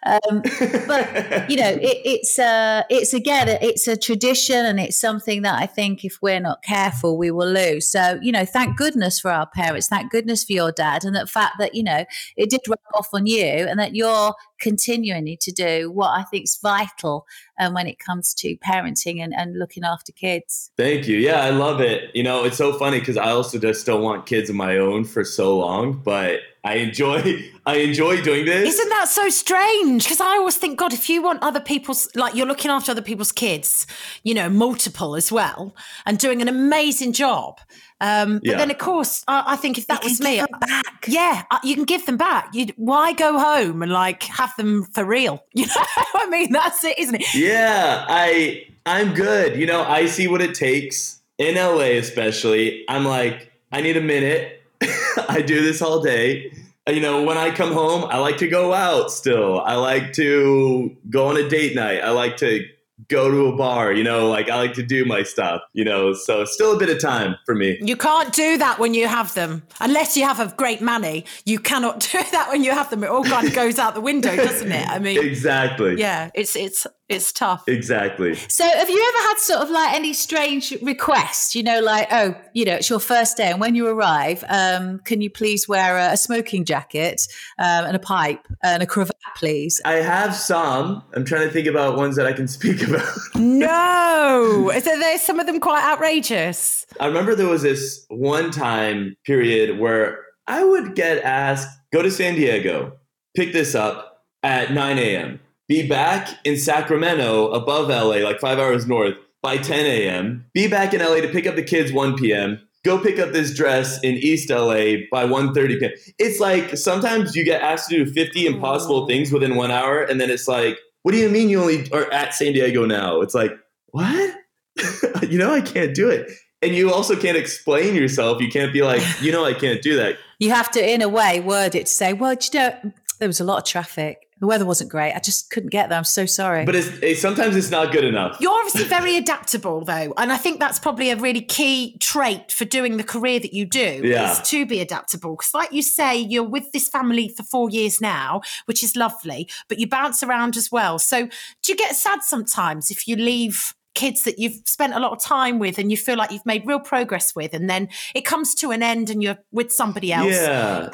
um, 0.05 0.43
but 0.87 1.51
you 1.51 1.57
know, 1.57 1.71
it, 1.71 1.99
it's 2.05 2.39
uh, 2.39 2.83
it's 2.89 3.15
again, 3.15 3.49
it's 3.61 3.89
a 3.89 3.97
tradition, 3.97 4.22
and 4.25 4.81
it's 4.81 4.97
something 4.97 5.43
that 5.43 5.61
I 5.61 5.67
think 5.67 6.05
if 6.05 6.19
we're 6.23 6.41
not 6.41 6.63
careful, 6.63 7.17
we 7.17 7.31
will 7.31 7.51
lose. 7.51 7.89
So 7.89 8.19
you 8.23 8.33
know, 8.33 8.45
thank 8.45 8.77
goodness 8.77 9.21
for 9.21 9.31
our 9.31 9.47
parents, 9.47 9.89
thank 9.89 10.11
goodness 10.11 10.45
for 10.45 10.53
your 10.53 10.73
dad, 10.73 11.05
and 11.05 11.15
the 11.15 11.27
fact 11.27 11.55
that 11.59 11.75
you 11.75 11.83
know 11.83 12.05
it 12.37 12.51
did 12.51 12.61
rub 12.69 12.79
off 12.95 13.09
on 13.13 13.27
you, 13.27 13.45
and 13.45 13.79
that 13.79 13.95
you're 13.95 14.35
continuing 14.61 15.37
to 15.41 15.53
do 15.53 15.91
what 15.91 16.11
I 16.11 16.23
think 16.23 16.45
is 16.45 16.59
vital 16.63 17.27
um, 17.59 17.75
when 17.75 17.87
it 17.87 17.99
comes 17.99 18.33
to 18.35 18.57
parenting 18.59 19.23
and, 19.23 19.35
and 19.35 19.59
looking 19.59 19.85
after 19.85 20.13
kids. 20.13 20.71
Thank 20.77 21.09
you. 21.09 21.19
Yeah, 21.19 21.41
I 21.41 21.51
love 21.51 21.81
it. 21.81 22.15
You 22.15 22.23
know, 22.23 22.45
it's 22.45 22.57
so 22.57 22.73
funny 22.79 23.01
because 23.01 23.17
I 23.17 23.31
also 23.31 23.59
just 23.59 23.85
don't 23.85 24.03
want 24.03 24.27
kids 24.27 24.49
of 24.49 24.57
my 24.57 24.79
own 24.79 25.05
for 25.05 25.25
so 25.25 25.59
long, 25.59 26.01
but 26.05 26.41
I 26.65 26.75
enjoy 26.75 27.51
I 27.67 27.77
enjoy 27.77 28.23
doing 28.23 28.45
this. 28.45 28.75
Isn't 28.75 28.89
that 28.91 29.09
so 29.09 29.29
strange? 29.29 30.05
Because 30.05 30.21
I 30.21 30.37
always 30.37 30.57
think, 30.57 30.79
God, 30.79 30.93
if 30.93 31.09
you 31.09 31.23
want 31.23 31.43
other 31.43 31.61
people's 31.61 32.09
like 32.15 32.35
you're 32.35 32.47
looking 32.47 32.71
after 32.71 32.93
other 32.93 33.03
people's 33.03 33.33
kids, 33.33 33.87
you 34.23 34.35
know, 34.35 34.49
multiple 34.49 35.17
as 35.17 35.33
well, 35.33 35.75
and 36.07 36.19
doing 36.19 36.43
an 36.43 36.49
amazing 36.49 37.13
job. 37.13 37.61
Um, 38.01 38.39
but 38.39 38.47
yeah. 38.47 38.57
then, 38.59 38.71
of 38.71 38.79
course, 38.79 39.23
I, 39.29 39.45
I 39.49 39.57
think 39.57 39.79
if 39.79 39.87
that 39.87 40.03
you 40.03 40.11
was 40.11 40.21
me, 40.21 40.43
back. 40.61 41.05
yeah, 41.07 41.45
you 41.63 41.77
can 41.77 41.85
give 41.85 42.05
them 42.05 42.17
back. 42.17 42.51
You'd, 42.53 42.75
why 42.77 43.13
go 43.13 43.39
home 43.39 43.81
and 43.81 43.93
like 43.93 44.25
have 44.25 44.53
them 44.57 44.85
for 44.85 45.05
real? 45.05 45.45
You 45.55 45.67
know, 45.67 45.85
I 46.15 46.29
mean, 46.29 46.53
that's 46.53 46.83
it, 46.85 46.99
isn't 46.99 47.15
it? 47.15 47.35
Yeah, 47.35 48.05
I 48.09 48.67
I'm 48.87 49.15
good. 49.15 49.57
You 49.57 49.67
know, 49.67 49.85
I 49.85 50.07
see 50.07 50.27
what 50.27 50.43
it 50.43 50.55
takes 50.55 51.21
in 51.39 51.55
LA, 51.55 51.99
especially. 51.99 52.85
I'm 52.89 53.05
like, 53.05 53.53
I 53.71 53.81
need 53.81 53.97
a 53.97 54.01
minute 54.01 54.62
I 55.29 55.43
do 55.43 55.63
this 55.63 55.83
all 55.83 56.03
day. 56.03 56.53
You 56.89 57.01
know, 57.01 57.23
when 57.23 57.37
I 57.37 57.55
come 57.55 57.73
home, 57.73 58.05
I 58.05 58.19
like 58.19 58.39
to 58.39 58.49
go 58.49 58.73
out 58.73 59.11
still. 59.13 59.61
I 59.61 59.77
like 59.77 60.13
to 60.15 60.97
go 61.11 61.29
on 61.29 61.37
a 61.37 61.49
date 61.49 61.77
night. 61.77 62.01
I 62.01 62.11
like 62.11 62.37
to 62.39 62.67
go 63.09 63.31
to 63.31 63.47
a 63.47 63.57
bar, 63.57 63.93
you 63.93 64.05
know, 64.05 64.29
like 64.29 64.51
I 64.51 64.57
like 64.57 64.75
to 64.75 64.83
do 64.83 65.05
my 65.05 65.23
stuff, 65.23 65.63
you 65.73 65.85
know, 65.85 66.13
so 66.13 66.45
still 66.45 66.75
a 66.75 66.79
bit 66.79 66.89
of 66.89 67.01
time 67.01 67.37
for 67.45 67.55
me. 67.55 67.79
You 67.81 67.97
can't 67.97 68.33
do 68.33 68.59
that 68.59 68.79
when 68.79 68.95
you 68.95 69.09
have 69.09 69.35
them. 69.35 69.63
Unless 69.81 70.17
you 70.17 70.25
have 70.25 70.41
a 70.41 70.55
great 70.57 70.81
money, 70.81 71.25
you 71.45 71.59
cannot 71.59 72.01
do 72.13 72.19
that 72.33 72.49
when 72.51 72.65
you 72.65 72.73
have 72.73 72.91
them. 72.91 73.05
It 73.05 73.11
all 73.11 73.25
kind 73.25 73.47
of 73.47 73.55
goes 73.55 73.79
out 73.79 73.95
the 73.95 74.01
window, 74.01 74.35
doesn't 74.35 74.71
it? 74.71 74.89
I 74.89 74.99
mean 74.99 75.19
Exactly. 75.19 75.99
Yeah, 75.99 76.31
it's 76.35 76.57
it's 76.57 76.87
it's 77.09 77.33
tough. 77.33 77.69
Exactly. 77.69 78.35
So, 78.35 78.65
have 78.65 78.89
you 78.89 79.13
ever 79.15 79.29
had 79.29 79.39
sort 79.39 79.61
of 79.61 79.71
like 79.71 79.95
any 79.95 80.13
strange 80.13 80.73
requests? 80.83 81.55
You 81.55 81.63
know, 81.63 81.81
like, 81.81 82.09
oh, 82.11 82.35
you 82.55 82.65
know, 82.65 82.77
it's 82.77 82.89
your 82.89 83.01
first 83.01 83.37
day, 83.37 83.51
and 83.51 83.61
when 83.61 83.75
you 83.75 83.87
arrive, 83.87 84.45
um, 84.49 84.99
can 85.01 85.21
you 85.21 85.29
please 85.29 85.69
wear 85.69 85.99
a, 85.99 86.13
a 86.13 86.17
smoking 86.17 86.65
jacket 86.65 87.21
um, 87.59 87.85
and 87.85 87.97
a 87.97 87.99
pipe 87.99 88.47
and 88.63 88.83
a 88.83 88.87
cravat, 88.87 89.17
please? 89.37 89.81
I 89.85 89.95
have 89.95 90.35
some. 90.35 91.03
I'm 91.15 91.25
trying 91.25 91.47
to 91.47 91.53
think 91.53 91.67
about 91.67 91.97
ones 91.97 92.17
that 92.17 92.27
I 92.27 92.33
can 92.33 92.49
speak 92.49 92.83
about. 92.87 93.07
no, 93.35 94.71
is 94.75 94.85
there, 94.85 94.99
there's 94.99 95.23
some 95.23 95.39
of 95.39 95.47
them 95.47 95.61
quite 95.61 95.85
outrageous. 95.85 96.87
I 97.01 97.07
remember 97.07 97.35
there 97.35 97.49
was 97.49 97.63
this 97.63 98.07
one 98.09 98.51
time 98.51 99.17
period 99.27 99.79
where 99.79 100.25
I 100.47 100.65
would 100.65 100.95
get 100.95 101.23
asked, 101.23 101.69
go 101.93 102.01
to 102.01 102.11
San 102.11 102.35
Diego, 102.35 102.97
pick 103.37 103.53
this 103.53 103.75
up 103.75 104.25
at 104.43 104.73
9 104.73 104.99
a.m 104.99 105.41
be 105.73 105.89
back 105.89 106.29
in 106.45 106.59
Sacramento 106.59 107.51
above 107.53 107.89
LA, 107.89 108.17
like 108.17 108.39
five 108.41 108.59
hours 108.59 108.87
north, 108.87 109.15
by 109.41 109.57
10 109.57 109.87
a.m., 109.87 110.45
be 110.53 110.69
back 110.69 110.93
in 110.93 111.01
LA 111.01 111.23
to 111.23 111.29
pick 111.29 111.47
up 111.47 111.57
the 111.57 111.63
kids 111.63 111.91
1 111.91 112.15
p.m., 112.19 112.61
go 112.85 112.99
pick 112.99 113.19
up 113.19 113.33
this 113.33 113.57
dress 113.57 113.99
in 114.03 114.17
East 114.17 114.51
LA 114.51 115.07
by 115.11 115.25
1.30 115.25 115.81
p.m. 115.81 115.91
It's 116.19 116.41
like 116.41 116.77
sometimes 116.77 117.35
you 117.35 117.43
get 117.43 117.63
asked 117.63 117.89
to 117.89 118.05
do 118.05 118.13
50 118.13 118.47
impossible 118.47 119.07
things 119.07 119.33
within 119.33 119.55
one 119.55 119.71
hour, 119.71 120.03
and 120.03 120.21
then 120.21 120.29
it's 120.29 120.47
like, 120.47 120.77
what 121.05 121.13
do 121.13 121.19
you 121.19 121.31
mean 121.31 121.49
you 121.49 121.63
only 121.63 121.91
are 121.91 122.13
at 122.13 122.35
San 122.35 122.53
Diego 122.53 122.85
now? 122.85 123.23
It's 123.23 123.35
like, 123.35 123.53
what? 123.93 124.35
you 125.27 125.39
know, 125.39 125.55
I 125.55 125.63
can't 125.63 125.95
do 125.95 126.11
it. 126.11 126.31
And 126.61 126.75
you 126.75 126.93
also 126.93 127.17
can't 127.17 127.39
explain 127.39 127.95
yourself. 127.95 128.43
You 128.43 128.51
can't 128.51 128.75
be 128.75 128.83
like, 128.83 129.03
you 129.23 129.33
know, 129.33 129.47
I 129.47 129.55
can't 129.55 129.81
do 129.81 129.97
that. 129.97 130.19
You 130.39 130.51
have 130.51 130.71
to, 130.73 130.87
in 130.87 131.01
a 131.01 131.09
way, 131.09 131.41
word 131.41 131.75
it 131.75 131.87
to 131.87 131.93
say, 131.93 132.13
well, 132.13 132.35
you 132.35 132.61
know, 132.61 132.93
there 133.21 133.29
was 133.29 133.41
a 133.41 133.45
lot 133.45 133.59
of 133.59 133.65
traffic 133.65 134.19
the 134.43 134.49
weather 134.49 134.67
wasn't 134.67 134.91
great. 134.91 135.13
I 135.13 135.21
just 135.21 135.51
couldn't 135.51 135.71
get 135.71 135.89
there. 135.89 135.97
I'm 135.97 136.03
so 136.03 136.27
sorry. 136.27 136.65
But 136.65 136.75
it's, 136.75 136.89
it's, 137.01 137.21
sometimes 137.21 137.55
it's 137.55 137.71
not 137.71 137.93
good 137.93 138.03
enough. 138.03 138.39
You're 138.41 138.51
obviously 138.51 138.83
very 138.83 139.17
adaptable, 139.25 139.85
though, 139.85 140.13
and 140.17 140.33
I 140.33 140.37
think 140.37 140.59
that's 140.59 140.81
probably 140.81 141.11
a 141.11 141.17
really 141.17 141.43
key 141.43 141.97
trait 141.99 142.51
for 142.51 142.65
doing 142.65 142.97
the 142.97 143.05
career 143.05 143.39
that 143.39 143.55
you 143.55 143.65
do. 143.65 144.01
Yeah. 144.03 144.33
Is 144.33 144.41
to 144.51 144.67
be 144.67 144.81
adaptable, 144.81 145.37
because 145.37 145.55
like 145.55 145.73
you 145.73 145.81
say, 145.81 146.19
you're 146.19 146.43
with 146.43 146.73
this 146.73 146.89
family 146.89 147.29
for 147.29 147.45
four 147.45 147.71
years 147.71 148.01
now, 148.01 148.41
which 148.65 148.83
is 148.83 148.97
lovely, 148.97 149.49
but 149.69 149.79
you 149.79 149.87
bounce 149.87 150.25
around 150.25 150.57
as 150.57 150.73
well. 150.73 150.99
So, 150.99 151.27
do 151.27 151.73
you 151.73 151.77
get 151.77 151.95
sad 151.95 152.25
sometimes 152.25 152.91
if 152.91 153.07
you 153.07 153.15
leave? 153.15 153.77
kids 153.95 154.23
that 154.23 154.39
you've 154.39 154.59
spent 154.65 154.95
a 154.95 154.99
lot 154.99 155.13
of 155.13 155.21
time 155.21 155.59
with 155.59 155.79
and 155.79 155.91
you 155.91 155.99
feel 155.99 156.17
like 156.17 156.31
you've 156.31 156.47
made 156.47 156.67
real 156.67 156.81
progress 156.81 157.37
with 157.37 157.53
and 157.53 157.69
then 157.69 157.89
it 158.15 158.23
comes 158.23 158.55
to 158.55 158.71
an 158.71 158.83
end 158.83 159.11
and 159.11 159.23
you're 159.23 159.37
with 159.53 159.71
somebody 159.71 160.11
else 160.11 160.33
yeah. 160.33 160.89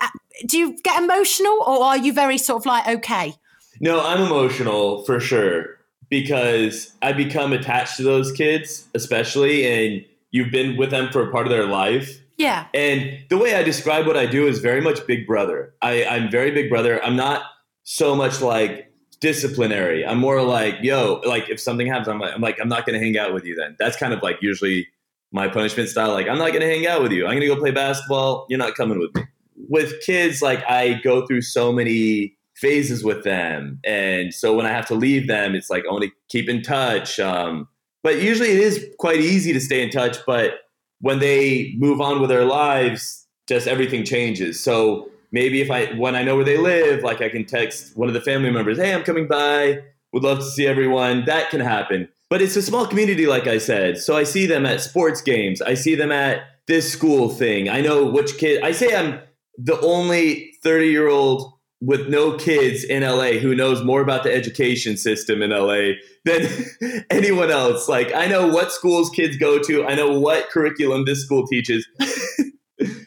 Do 0.47 0.59
you 0.59 0.79
get 0.83 1.03
emotional 1.03 1.59
or 1.67 1.85
are 1.85 1.99
you 1.99 2.13
very 2.13 2.39
sort 2.39 2.63
of 2.63 2.67
like 2.67 2.87
okay? 2.89 3.35
No, 3.81 4.01
I'm 4.05 4.23
emotional 4.23 5.05
for 5.05 5.21
sure 5.21 5.79
because 6.11 6.93
I 7.03 7.13
become 7.13 7.53
attached 7.53 7.97
to 7.99 8.03
those 8.03 8.33
kids, 8.33 8.89
especially, 8.95 9.67
and 9.67 10.05
you've 10.31 10.51
been 10.51 10.77
with 10.77 10.91
them 10.91 11.11
for 11.11 11.29
a 11.29 11.33
part 11.33 11.47
of 11.47 11.51
their 11.51 11.67
life. 11.67 12.21
Yeah. 12.37 12.67
And 12.73 13.19
the 13.31 13.37
way 13.37 13.55
I 13.55 13.63
describe 13.63 14.07
what 14.07 14.17
I 14.17 14.27
do 14.27 14.47
is 14.47 14.61
very 14.61 14.81
much 14.81 15.07
big 15.07 15.27
brother. 15.27 15.75
I, 15.83 16.05
I'm 16.05 16.31
very 16.31 16.51
big 16.51 16.71
brother. 16.71 17.03
I'm 17.03 17.17
not 17.17 17.43
so 17.85 18.15
much 18.15 18.41
like 18.41 18.93
disciplinary. 19.21 20.07
I'm 20.07 20.19
more 20.19 20.43
like, 20.43 20.77
yo, 20.83 21.21
like 21.27 21.51
if 21.51 21.61
something 21.61 21.87
happens, 21.87 22.09
I'm 22.09 22.21
like, 22.21 22.35
I'm 22.35 22.41
like, 22.41 22.59
I'm 22.61 22.69
not 22.69 22.87
gonna 22.87 23.01
hang 23.01 23.19
out 23.19 23.35
with 23.35 23.45
you 23.45 23.57
then. 23.57 23.77
That's 23.79 23.97
kind 23.97 24.13
of 24.13 24.23
like 24.23 24.39
usually 24.41 24.87
my 25.33 25.49
punishment 25.49 25.89
style. 25.89 26.13
Like, 26.13 26.29
I'm 26.29 26.39
not 26.39 26.53
gonna 26.53 26.67
hang 26.67 26.87
out 26.87 27.03
with 27.03 27.13
you. 27.13 27.27
I'm 27.27 27.35
gonna 27.35 27.47
go 27.47 27.57
play 27.57 27.73
basketball. 27.73 28.47
You're 28.49 28.59
not 28.59 28.75
coming 28.77 28.99
with 28.99 29.15
me 29.15 29.23
with 29.69 30.01
kids, 30.05 30.43
like 30.43 30.63
I 30.69 31.01
go 31.03 31.27
through 31.27 31.43
so 31.43 31.73
many 31.73 32.37
phases 32.57 33.05
with 33.05 33.25
them, 33.25 33.81
and 33.85 34.35
so 34.35 34.55
when 34.55 34.67
I 34.67 34.71
have 34.71 34.87
to 34.87 34.95
leave 34.95 35.29
them, 35.29 35.55
it's 35.55 35.71
like 35.71 35.85
I 35.89 35.93
want 35.93 36.05
to 36.05 36.11
keep 36.29 36.49
in 36.49 36.63
touch. 36.63 37.19
Um, 37.19 37.69
but 38.03 38.23
usually, 38.23 38.51
it 38.51 38.61
is 38.61 38.87
quite 38.99 39.21
easy 39.21 39.53
to 39.53 39.61
stay 39.61 39.83
in 39.83 39.91
touch. 39.91 40.19
But 40.27 40.55
when 41.01 41.19
they 41.19 41.75
move 41.79 42.01
on 42.01 42.21
with 42.21 42.31
their 42.31 42.45
lives, 42.45 43.27
just 43.49 43.67
everything 43.67 44.05
changes. 44.05 44.63
So 44.63 45.11
maybe 45.33 45.61
if 45.61 45.71
I 45.71 45.87
when 45.95 46.15
I 46.15 46.23
know 46.23 46.37
where 46.37 46.45
they 46.45 46.59
live, 46.59 47.03
like 47.03 47.21
I 47.21 47.29
can 47.29 47.45
text 47.45 47.97
one 47.97 48.09
of 48.09 48.15
the 48.15 48.21
family 48.21 48.51
members, 48.51 48.79
"Hey, 48.79 48.93
I'm 48.93 49.03
coming 49.03 49.27
by. 49.27 49.81
Would 50.13 50.23
love 50.23 50.39
to 50.39 50.45
see 50.45 50.67
everyone." 50.67 51.25
That 51.27 51.51
can 51.51 51.61
happen. 51.61 52.09
But 52.31 52.43
it's 52.43 52.57
a 52.57 52.63
small 52.63 52.87
community, 52.87 53.27
like 53.27 53.47
I 53.47 53.59
said. 53.59 53.99
So 53.99 54.17
I 54.17 54.25
see 54.25 54.47
them 54.47 54.67
at 54.67 54.83
sports 54.83 55.23
games. 55.23 55.63
I 55.63 55.75
see 55.75 55.95
them 55.95 56.13
at 56.13 56.43
this 56.67 56.93
school 56.93 57.31
thing. 57.31 57.71
I 57.71 57.81
know 57.81 58.05
which 58.05 58.37
kid. 58.37 58.63
I 58.63 58.73
say 58.73 58.95
I'm 58.95 59.21
the 59.59 59.79
only 59.81 60.53
30 60.63 60.87
year 60.89 61.09
old 61.09 61.53
with 61.81 62.09
no 62.09 62.37
kids 62.37 62.83
in 62.83 63.03
LA 63.03 63.33
who 63.39 63.55
knows 63.55 63.85
more 63.85 64.01
about 64.01 64.25
the 64.25 64.35
education 64.35 64.97
system 64.97 65.43
in 65.43 65.51
LA 65.51 65.93
than 66.25 67.05
anyone 67.11 67.51
else. 67.51 67.89
Like, 67.89 68.13
I 68.15 68.27
know 68.27 68.49
what 68.49 68.73
schools 68.73 69.11
kids 69.11 69.37
go 69.37 69.59
to, 69.63 69.85
I 69.85 69.95
know 69.95 70.19
what 70.19 70.51
curriculum 70.51 71.05
this 71.05 71.25
school 71.25 71.47
teaches. 71.47 71.87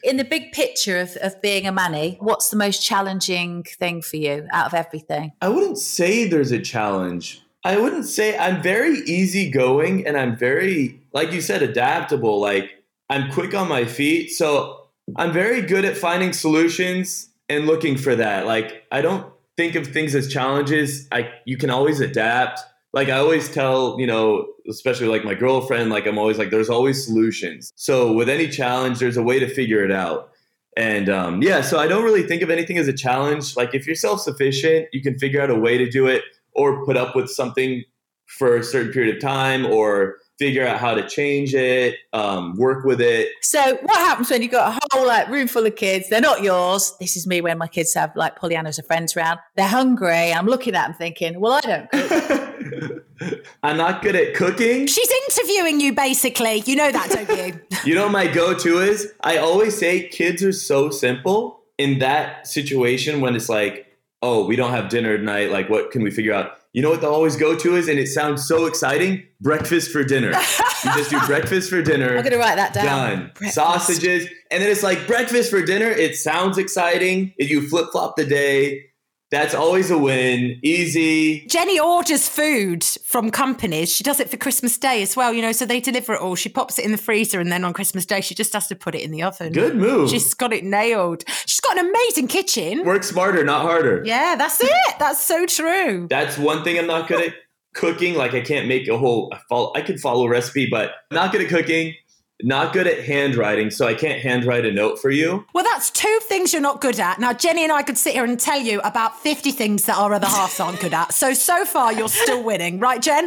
in 0.02 0.16
the 0.16 0.24
big 0.24 0.52
picture 0.52 0.98
of, 0.98 1.16
of 1.16 1.40
being 1.42 1.66
a 1.66 1.72
manny, 1.72 2.16
what's 2.20 2.48
the 2.48 2.56
most 2.56 2.84
challenging 2.84 3.64
thing 3.64 4.00
for 4.00 4.16
you 4.16 4.46
out 4.52 4.66
of 4.66 4.74
everything? 4.74 5.32
I 5.42 5.48
wouldn't 5.48 5.78
say 5.78 6.26
there's 6.26 6.52
a 6.52 6.60
challenge. 6.60 7.42
I 7.64 7.78
wouldn't 7.78 8.06
say 8.06 8.36
I'm 8.38 8.62
very 8.62 8.98
easygoing 9.00 10.06
and 10.06 10.16
I'm 10.16 10.36
very, 10.36 11.00
like 11.12 11.32
you 11.32 11.40
said, 11.40 11.62
adaptable. 11.62 12.40
Like, 12.40 12.70
I'm 13.08 13.30
quick 13.30 13.54
on 13.54 13.68
my 13.68 13.84
feet. 13.84 14.30
So 14.30 14.81
I'm 15.16 15.32
very 15.32 15.62
good 15.62 15.84
at 15.84 15.96
finding 15.96 16.32
solutions 16.32 17.28
and 17.48 17.66
looking 17.66 17.96
for 17.96 18.14
that. 18.16 18.46
Like 18.46 18.84
I 18.90 19.02
don't 19.02 19.32
think 19.56 19.74
of 19.74 19.86
things 19.86 20.14
as 20.14 20.32
challenges. 20.32 21.08
I 21.12 21.30
you 21.44 21.56
can 21.56 21.70
always 21.70 22.00
adapt. 22.00 22.60
Like 22.92 23.08
I 23.08 23.18
always 23.18 23.52
tell, 23.52 23.98
you 23.98 24.06
know, 24.06 24.46
especially 24.68 25.06
like 25.06 25.24
my 25.24 25.34
girlfriend, 25.34 25.90
like 25.90 26.06
I'm 26.06 26.18
always 26.18 26.38
like 26.38 26.50
there's 26.50 26.70
always 26.70 27.04
solutions. 27.04 27.72
So 27.74 28.12
with 28.12 28.28
any 28.28 28.48
challenge 28.48 28.98
there's 28.98 29.16
a 29.16 29.22
way 29.22 29.38
to 29.38 29.48
figure 29.48 29.84
it 29.84 29.90
out. 29.90 30.30
And 30.76 31.10
um, 31.10 31.42
yeah, 31.42 31.60
so 31.60 31.78
I 31.78 31.86
don't 31.86 32.04
really 32.04 32.22
think 32.22 32.42
of 32.42 32.48
anything 32.48 32.78
as 32.78 32.88
a 32.88 32.92
challenge. 32.92 33.56
Like 33.56 33.74
if 33.74 33.86
you're 33.86 33.94
self-sufficient, 33.94 34.88
you 34.92 35.02
can 35.02 35.18
figure 35.18 35.40
out 35.42 35.50
a 35.50 35.54
way 35.54 35.76
to 35.76 35.88
do 35.88 36.06
it 36.06 36.22
or 36.54 36.84
put 36.84 36.96
up 36.96 37.14
with 37.14 37.28
something 37.28 37.84
for 38.26 38.56
a 38.56 38.62
certain 38.62 38.92
period 38.92 39.14
of 39.14 39.20
time 39.20 39.66
or 39.66 40.16
figure 40.42 40.66
out 40.66 40.78
how 40.78 40.92
to 40.92 41.08
change 41.08 41.54
it, 41.54 41.98
um, 42.12 42.56
work 42.56 42.84
with 42.84 43.00
it. 43.00 43.28
So 43.42 43.78
what 43.82 43.96
happens 43.98 44.28
when 44.28 44.42
you've 44.42 44.50
got 44.50 44.76
a 44.76 44.78
whole 44.92 45.06
like 45.06 45.28
room 45.28 45.46
full 45.46 45.64
of 45.64 45.76
kids? 45.76 46.08
They're 46.08 46.20
not 46.20 46.42
yours. 46.42 46.94
This 46.98 47.16
is 47.16 47.28
me 47.28 47.40
when 47.40 47.58
my 47.58 47.68
kids 47.68 47.94
have 47.94 48.10
like 48.16 48.36
Pollyannas 48.36 48.76
or 48.76 48.82
friends 48.82 49.16
around. 49.16 49.38
They're 49.54 49.68
hungry. 49.68 50.32
I'm 50.32 50.46
looking 50.46 50.74
at 50.74 50.88
them 50.88 50.96
thinking, 50.96 51.38
well, 51.38 51.52
I 51.52 51.60
don't 51.60 51.90
cook. 51.92 53.06
I'm 53.62 53.76
not 53.76 54.02
good 54.02 54.16
at 54.16 54.34
cooking. 54.34 54.88
She's 54.88 55.12
interviewing 55.28 55.80
you, 55.80 55.92
basically. 55.92 56.64
You 56.66 56.74
know 56.74 56.90
that, 56.90 57.08
don't 57.10 57.38
you? 57.38 57.60
You 57.84 57.94
know 57.94 58.04
what 58.04 58.12
my 58.12 58.26
go-to 58.26 58.78
is? 58.78 59.12
I 59.22 59.38
always 59.38 59.76
say 59.76 60.08
kids 60.08 60.42
are 60.42 60.52
so 60.52 60.90
simple 60.90 61.60
in 61.78 61.98
that 62.00 62.46
situation 62.48 63.20
when 63.20 63.36
it's 63.36 63.48
like, 63.48 63.91
oh, 64.22 64.46
we 64.46 64.56
don't 64.56 64.70
have 64.70 64.88
dinner 64.88 65.18
tonight. 65.18 65.50
Like, 65.50 65.68
what 65.68 65.90
can 65.90 66.02
we 66.02 66.10
figure 66.10 66.32
out? 66.32 66.52
You 66.72 66.80
know 66.80 66.88
what 66.88 67.02
the 67.02 67.08
always 67.08 67.36
go-to 67.36 67.76
is, 67.76 67.88
and 67.88 67.98
it 67.98 68.06
sounds 68.06 68.46
so 68.46 68.64
exciting: 68.64 69.26
breakfast 69.40 69.90
for 69.90 70.02
dinner. 70.02 70.28
you 70.84 70.92
just 70.94 71.10
do 71.10 71.20
breakfast 71.26 71.68
for 71.68 71.82
dinner. 71.82 72.16
I'm 72.16 72.24
gonna 72.24 72.38
write 72.38 72.56
that 72.56 72.72
down. 72.72 72.86
Done. 72.86 73.18
Breakfast. 73.34 73.54
Sausages, 73.54 74.28
and 74.50 74.62
then 74.62 74.70
it's 74.70 74.82
like 74.82 75.06
breakfast 75.06 75.50
for 75.50 75.62
dinner. 75.62 75.90
It 75.90 76.16
sounds 76.16 76.56
exciting. 76.56 77.34
If 77.36 77.50
you 77.50 77.68
flip 77.68 77.88
flop 77.92 78.16
the 78.16 78.24
day, 78.24 78.86
that's 79.32 79.54
always 79.54 79.90
a 79.90 79.96
win. 79.96 80.60
Easy. 80.62 81.46
Jenny 81.46 81.80
orders 81.80 82.28
food 82.28 82.84
from 82.84 83.30
companies. 83.30 83.90
She 83.90 84.04
does 84.04 84.20
it 84.20 84.28
for 84.28 84.36
Christmas 84.36 84.76
Day 84.76 85.02
as 85.02 85.16
well, 85.16 85.32
you 85.32 85.40
know, 85.40 85.52
so 85.52 85.64
they 85.64 85.80
deliver 85.80 86.12
it 86.12 86.20
all. 86.20 86.36
She 86.36 86.50
pops 86.50 86.78
it 86.78 86.84
in 86.84 86.92
the 86.92 86.98
freezer 86.98 87.40
and 87.40 87.50
then 87.50 87.64
on 87.64 87.72
Christmas 87.72 88.04
Day 88.04 88.20
she 88.20 88.34
just 88.34 88.52
has 88.52 88.68
to 88.68 88.76
put 88.76 88.94
it 88.94 89.00
in 89.00 89.10
the 89.10 89.22
oven. 89.22 89.54
Good 89.54 89.74
move. 89.74 90.10
She's 90.10 90.34
got 90.34 90.52
it 90.52 90.64
nailed. 90.64 91.24
She's 91.46 91.60
got 91.60 91.78
an 91.78 91.86
amazing 91.88 92.28
kitchen. 92.28 92.84
Work 92.84 93.04
smarter, 93.04 93.42
not 93.42 93.62
harder. 93.62 94.02
Yeah, 94.04 94.36
that's 94.36 94.62
it. 94.62 94.70
That's 94.98 95.24
so 95.24 95.46
true. 95.46 96.08
That's 96.10 96.36
one 96.36 96.62
thing 96.62 96.78
I'm 96.78 96.86
not 96.86 97.08
good 97.08 97.28
at 97.28 97.34
cooking. 97.72 98.14
Like 98.14 98.34
I 98.34 98.42
can't 98.42 98.68
make 98.68 98.86
a 98.86 98.98
whole. 98.98 99.32
I, 99.32 99.40
follow, 99.48 99.72
I 99.74 99.80
could 99.80 99.98
follow 99.98 100.26
a 100.26 100.28
recipe, 100.28 100.68
but 100.70 100.90
not 101.10 101.32
good 101.32 101.40
at 101.40 101.48
cooking. 101.48 101.94
Not 102.42 102.72
good 102.72 102.86
at 102.86 103.04
handwriting, 103.04 103.70
so 103.70 103.86
I 103.86 103.94
can't 103.94 104.20
handwrite 104.20 104.64
a 104.64 104.72
note 104.72 104.98
for 104.98 105.10
you. 105.10 105.46
Well, 105.52 105.64
that's 105.64 105.90
two 105.90 106.18
things 106.22 106.52
you're 106.52 106.62
not 106.62 106.80
good 106.80 106.98
at. 106.98 107.18
Now, 107.18 107.32
Jenny 107.32 107.62
and 107.62 107.72
I 107.72 107.82
could 107.82 107.98
sit 107.98 108.14
here 108.14 108.24
and 108.24 108.38
tell 108.38 108.60
you 108.60 108.80
about 108.80 109.18
50 109.20 109.50
things 109.52 109.84
that 109.84 109.96
our 109.96 110.12
other 110.12 110.26
halves 110.26 110.58
aren't 110.60 110.80
good 110.80 110.94
at. 110.94 111.14
So, 111.14 111.34
so 111.34 111.64
far, 111.64 111.92
you're 111.92 112.08
still 112.08 112.42
winning, 112.42 112.78
right, 112.78 113.00
Jen? 113.00 113.26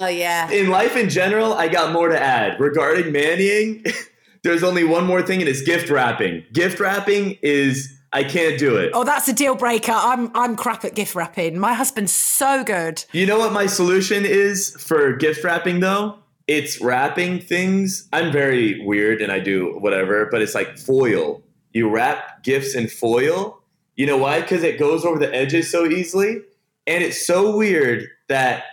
Oh 0.00 0.08
yeah. 0.08 0.50
In 0.50 0.68
life 0.68 0.96
in 0.96 1.08
general, 1.08 1.54
I 1.54 1.68
got 1.68 1.92
more 1.92 2.08
to 2.08 2.20
add. 2.20 2.58
Regarding 2.60 3.12
mannying, 3.12 3.84
there's 4.42 4.62
only 4.62 4.84
one 4.84 5.06
more 5.06 5.22
thing, 5.22 5.40
and 5.40 5.48
it's 5.48 5.62
gift 5.62 5.90
wrapping. 5.90 6.44
Gift 6.52 6.80
wrapping 6.80 7.38
is 7.42 7.96
I 8.12 8.24
can't 8.24 8.58
do 8.58 8.76
it. 8.76 8.90
Oh, 8.92 9.04
that's 9.04 9.28
a 9.28 9.32
deal 9.32 9.54
breaker. 9.54 9.92
I'm 9.94 10.34
I'm 10.34 10.56
crap 10.56 10.84
at 10.84 10.94
gift 10.94 11.14
wrapping. 11.14 11.58
My 11.58 11.74
husband's 11.74 12.12
so 12.12 12.64
good. 12.64 13.04
You 13.12 13.26
know 13.26 13.38
what 13.38 13.52
my 13.52 13.66
solution 13.66 14.24
is 14.24 14.76
for 14.80 15.12
gift 15.14 15.44
wrapping 15.44 15.80
though? 15.80 16.18
It's 16.50 16.80
wrapping 16.80 17.38
things. 17.38 18.08
I'm 18.12 18.32
very 18.32 18.84
weird 18.84 19.22
and 19.22 19.30
I 19.30 19.38
do 19.38 19.78
whatever, 19.78 20.26
but 20.32 20.42
it's 20.42 20.52
like 20.52 20.76
foil. 20.76 21.44
You 21.72 21.88
wrap 21.88 22.42
gifts 22.42 22.74
in 22.74 22.88
foil. 22.88 23.62
You 23.94 24.06
know 24.06 24.16
why? 24.16 24.40
Because 24.40 24.64
it 24.64 24.76
goes 24.76 25.04
over 25.04 25.16
the 25.16 25.32
edges 25.32 25.70
so 25.70 25.86
easily. 25.86 26.40
And 26.88 27.04
it's 27.04 27.24
so 27.24 27.56
weird 27.56 28.08
that 28.28 28.64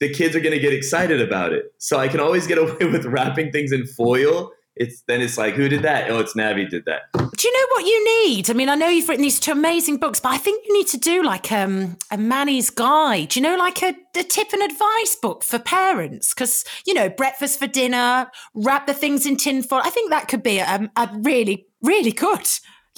the 0.00 0.08
kids 0.08 0.34
are 0.36 0.40
going 0.40 0.54
to 0.54 0.58
get 0.58 0.72
excited 0.72 1.20
about 1.20 1.52
it. 1.52 1.70
So 1.76 1.98
I 1.98 2.08
can 2.08 2.18
always 2.18 2.46
get 2.46 2.56
away 2.62 2.90
with 2.90 3.04
wrapping 3.04 3.52
things 3.52 3.72
in 3.72 3.86
foil. 3.86 4.50
It's 4.78 5.02
then 5.02 5.20
it's 5.20 5.36
like, 5.36 5.54
who 5.54 5.68
did 5.68 5.82
that? 5.82 6.10
Oh, 6.10 6.18
it's 6.20 6.34
Navi 6.34 6.68
did 6.68 6.84
that. 6.86 7.02
Do 7.12 7.48
you 7.48 7.52
know 7.52 7.66
what 7.72 7.84
you 7.84 8.26
need? 8.26 8.50
I 8.50 8.52
mean, 8.52 8.68
I 8.68 8.74
know 8.74 8.88
you've 8.88 9.08
written 9.08 9.22
these 9.22 9.38
two 9.40 9.52
amazing 9.52 9.98
books, 9.98 10.20
but 10.20 10.30
I 10.32 10.38
think 10.38 10.64
you 10.66 10.72
need 10.76 10.86
to 10.88 10.98
do 10.98 11.22
like 11.22 11.50
um, 11.52 11.96
a 12.10 12.16
Manny's 12.18 12.70
guide. 12.70 13.36
You 13.36 13.42
know, 13.42 13.56
like 13.56 13.82
a, 13.82 13.94
a 14.16 14.22
tip 14.22 14.52
and 14.52 14.62
advice 14.62 15.16
book 15.20 15.44
for 15.44 15.58
parents, 15.58 16.32
because 16.34 16.64
you 16.86 16.94
know, 16.94 17.08
breakfast 17.08 17.58
for 17.58 17.66
dinner, 17.66 18.28
wrap 18.54 18.86
the 18.86 18.94
things 18.94 19.26
in 19.26 19.36
tin 19.36 19.62
foil. 19.62 19.82
I 19.84 19.90
think 19.90 20.10
that 20.10 20.28
could 20.28 20.42
be 20.42 20.58
a, 20.58 20.90
a 20.96 21.10
really, 21.12 21.66
really 21.82 22.12
good. 22.12 22.48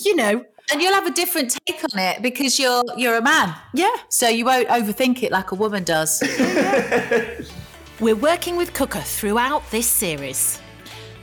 You 0.03 0.17
know, 0.17 0.45
And 0.73 0.81
you'll 0.81 0.95
have 0.95 1.07
a 1.07 1.11
different 1.13 1.59
take 1.67 1.83
on 1.93 1.99
it 1.99 2.23
because 2.23 2.59
you're 2.59 2.83
you're 2.97 3.17
a 3.17 3.23
man. 3.23 3.55
yeah. 3.75 3.95
So 4.09 4.29
you 4.29 4.45
won't 4.47 4.69
overthink 4.69 5.23
it 5.23 5.31
like 5.33 5.51
a 5.53 5.55
woman 5.55 5.85
does. 5.85 6.23
We're 8.01 8.17
working 8.17 8.57
with 8.57 8.73
Quooker 8.73 9.03
throughout 9.03 9.71
this 9.71 9.87
series. 9.87 10.59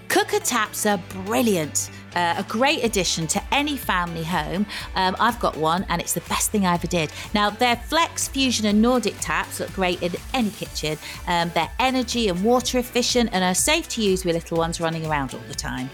Quooker 0.09 0.39
taps 0.39 0.85
are 0.85 0.97
brilliant. 1.25 1.91
Uh, 2.15 2.35
a 2.37 2.43
great 2.43 2.83
addition 2.83 3.27
to 3.27 3.43
any 3.51 3.77
family 3.77 4.23
home. 4.23 4.65
Um, 4.95 5.15
I've 5.19 5.39
got 5.39 5.55
one 5.55 5.85
and 5.89 6.01
it's 6.01 6.13
the 6.13 6.21
best 6.21 6.49
thing 6.49 6.65
I 6.65 6.73
ever 6.73 6.87
did. 6.87 7.11
Now, 7.33 7.49
their 7.49 7.75
Flex, 7.75 8.27
Fusion, 8.27 8.65
and 8.65 8.81
Nordic 8.81 9.15
taps 9.19 9.59
look 9.59 9.71
great 9.73 10.01
in 10.01 10.13
any 10.33 10.49
kitchen. 10.49 10.97
Um, 11.27 11.51
they're 11.53 11.69
energy 11.79 12.29
and 12.29 12.43
water 12.43 12.79
efficient 12.79 13.29
and 13.33 13.43
are 13.43 13.53
safe 13.53 13.87
to 13.89 14.01
use 14.01 14.25
with 14.25 14.35
little 14.35 14.57
ones 14.57 14.81
running 14.81 15.05
around 15.05 15.33
all 15.33 15.41
the 15.47 15.53
time. 15.53 15.89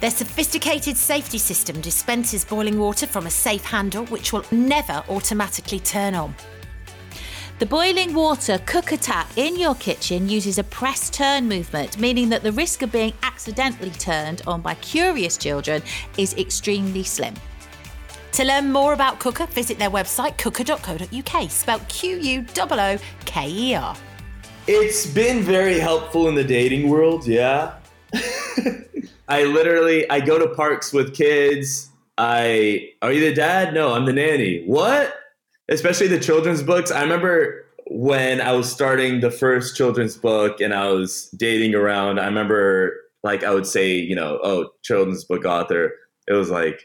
Their 0.00 0.10
sophisticated 0.10 0.96
safety 0.96 1.38
system 1.38 1.80
dispenses 1.80 2.44
boiling 2.44 2.78
water 2.78 3.06
from 3.06 3.26
a 3.26 3.30
safe 3.30 3.64
handle, 3.64 4.04
which 4.06 4.32
will 4.32 4.44
never 4.50 5.04
automatically 5.08 5.80
turn 5.80 6.14
on. 6.14 6.34
The 7.58 7.64
boiling 7.64 8.12
water 8.12 8.58
Quooker 8.66 8.98
tap 8.98 9.30
in 9.36 9.58
your 9.58 9.74
kitchen 9.76 10.28
uses 10.28 10.58
a 10.58 10.64
press 10.64 11.08
turn 11.08 11.48
movement, 11.48 11.98
meaning 11.98 12.28
that 12.28 12.42
the 12.42 12.52
risk 12.52 12.82
of 12.82 12.92
being 12.92 13.14
accidentally 13.22 13.92
turned 13.92 14.42
on 14.46 14.60
by 14.60 14.74
curious 14.74 15.38
children 15.38 15.80
is 16.18 16.34
extremely 16.34 17.02
slim. 17.02 17.32
To 18.32 18.44
learn 18.44 18.70
more 18.70 18.92
about 18.92 19.20
Quooker, 19.20 19.46
visit 19.46 19.78
their 19.78 19.88
website 19.88 20.36
quooker.co.uk, 20.36 21.50
spelled 21.50 21.88
Q 21.88 22.18
U 22.18 22.44
O 22.58 22.68
O 22.70 22.98
K 23.24 23.48
E 23.48 23.74
R. 23.74 23.96
It's 24.66 25.06
been 25.06 25.42
very 25.42 25.78
helpful 25.78 26.28
in 26.28 26.34
the 26.34 26.44
dating 26.44 26.90
world, 26.90 27.26
yeah. 27.26 27.76
I 29.30 29.44
literally 29.44 30.08
I 30.10 30.20
go 30.20 30.38
to 30.38 30.54
parks 30.54 30.92
with 30.92 31.14
kids. 31.14 31.88
I 32.18 32.92
are 33.00 33.12
you 33.12 33.20
the 33.30 33.34
dad? 33.34 33.72
No, 33.72 33.94
I'm 33.94 34.04
the 34.04 34.12
nanny. 34.12 34.62
What? 34.66 35.14
Especially 35.68 36.06
the 36.06 36.20
children's 36.20 36.62
books. 36.62 36.90
I 36.90 37.02
remember 37.02 37.64
when 37.88 38.40
I 38.40 38.52
was 38.52 38.70
starting 38.70 39.20
the 39.20 39.30
first 39.30 39.76
children's 39.76 40.16
book 40.16 40.60
and 40.60 40.74
I 40.74 40.88
was 40.90 41.28
dating 41.36 41.74
around. 41.74 42.18
I 42.18 42.26
remember 42.26 42.94
like 43.26 43.44
I 43.44 43.52
would 43.52 43.66
say, 43.66 43.94
you 43.94 44.14
know, 44.14 44.38
oh, 44.42 44.70
children's 44.82 45.24
book 45.24 45.44
author. 45.44 45.92
It 46.28 46.32
was 46.32 46.48
like, 46.48 46.82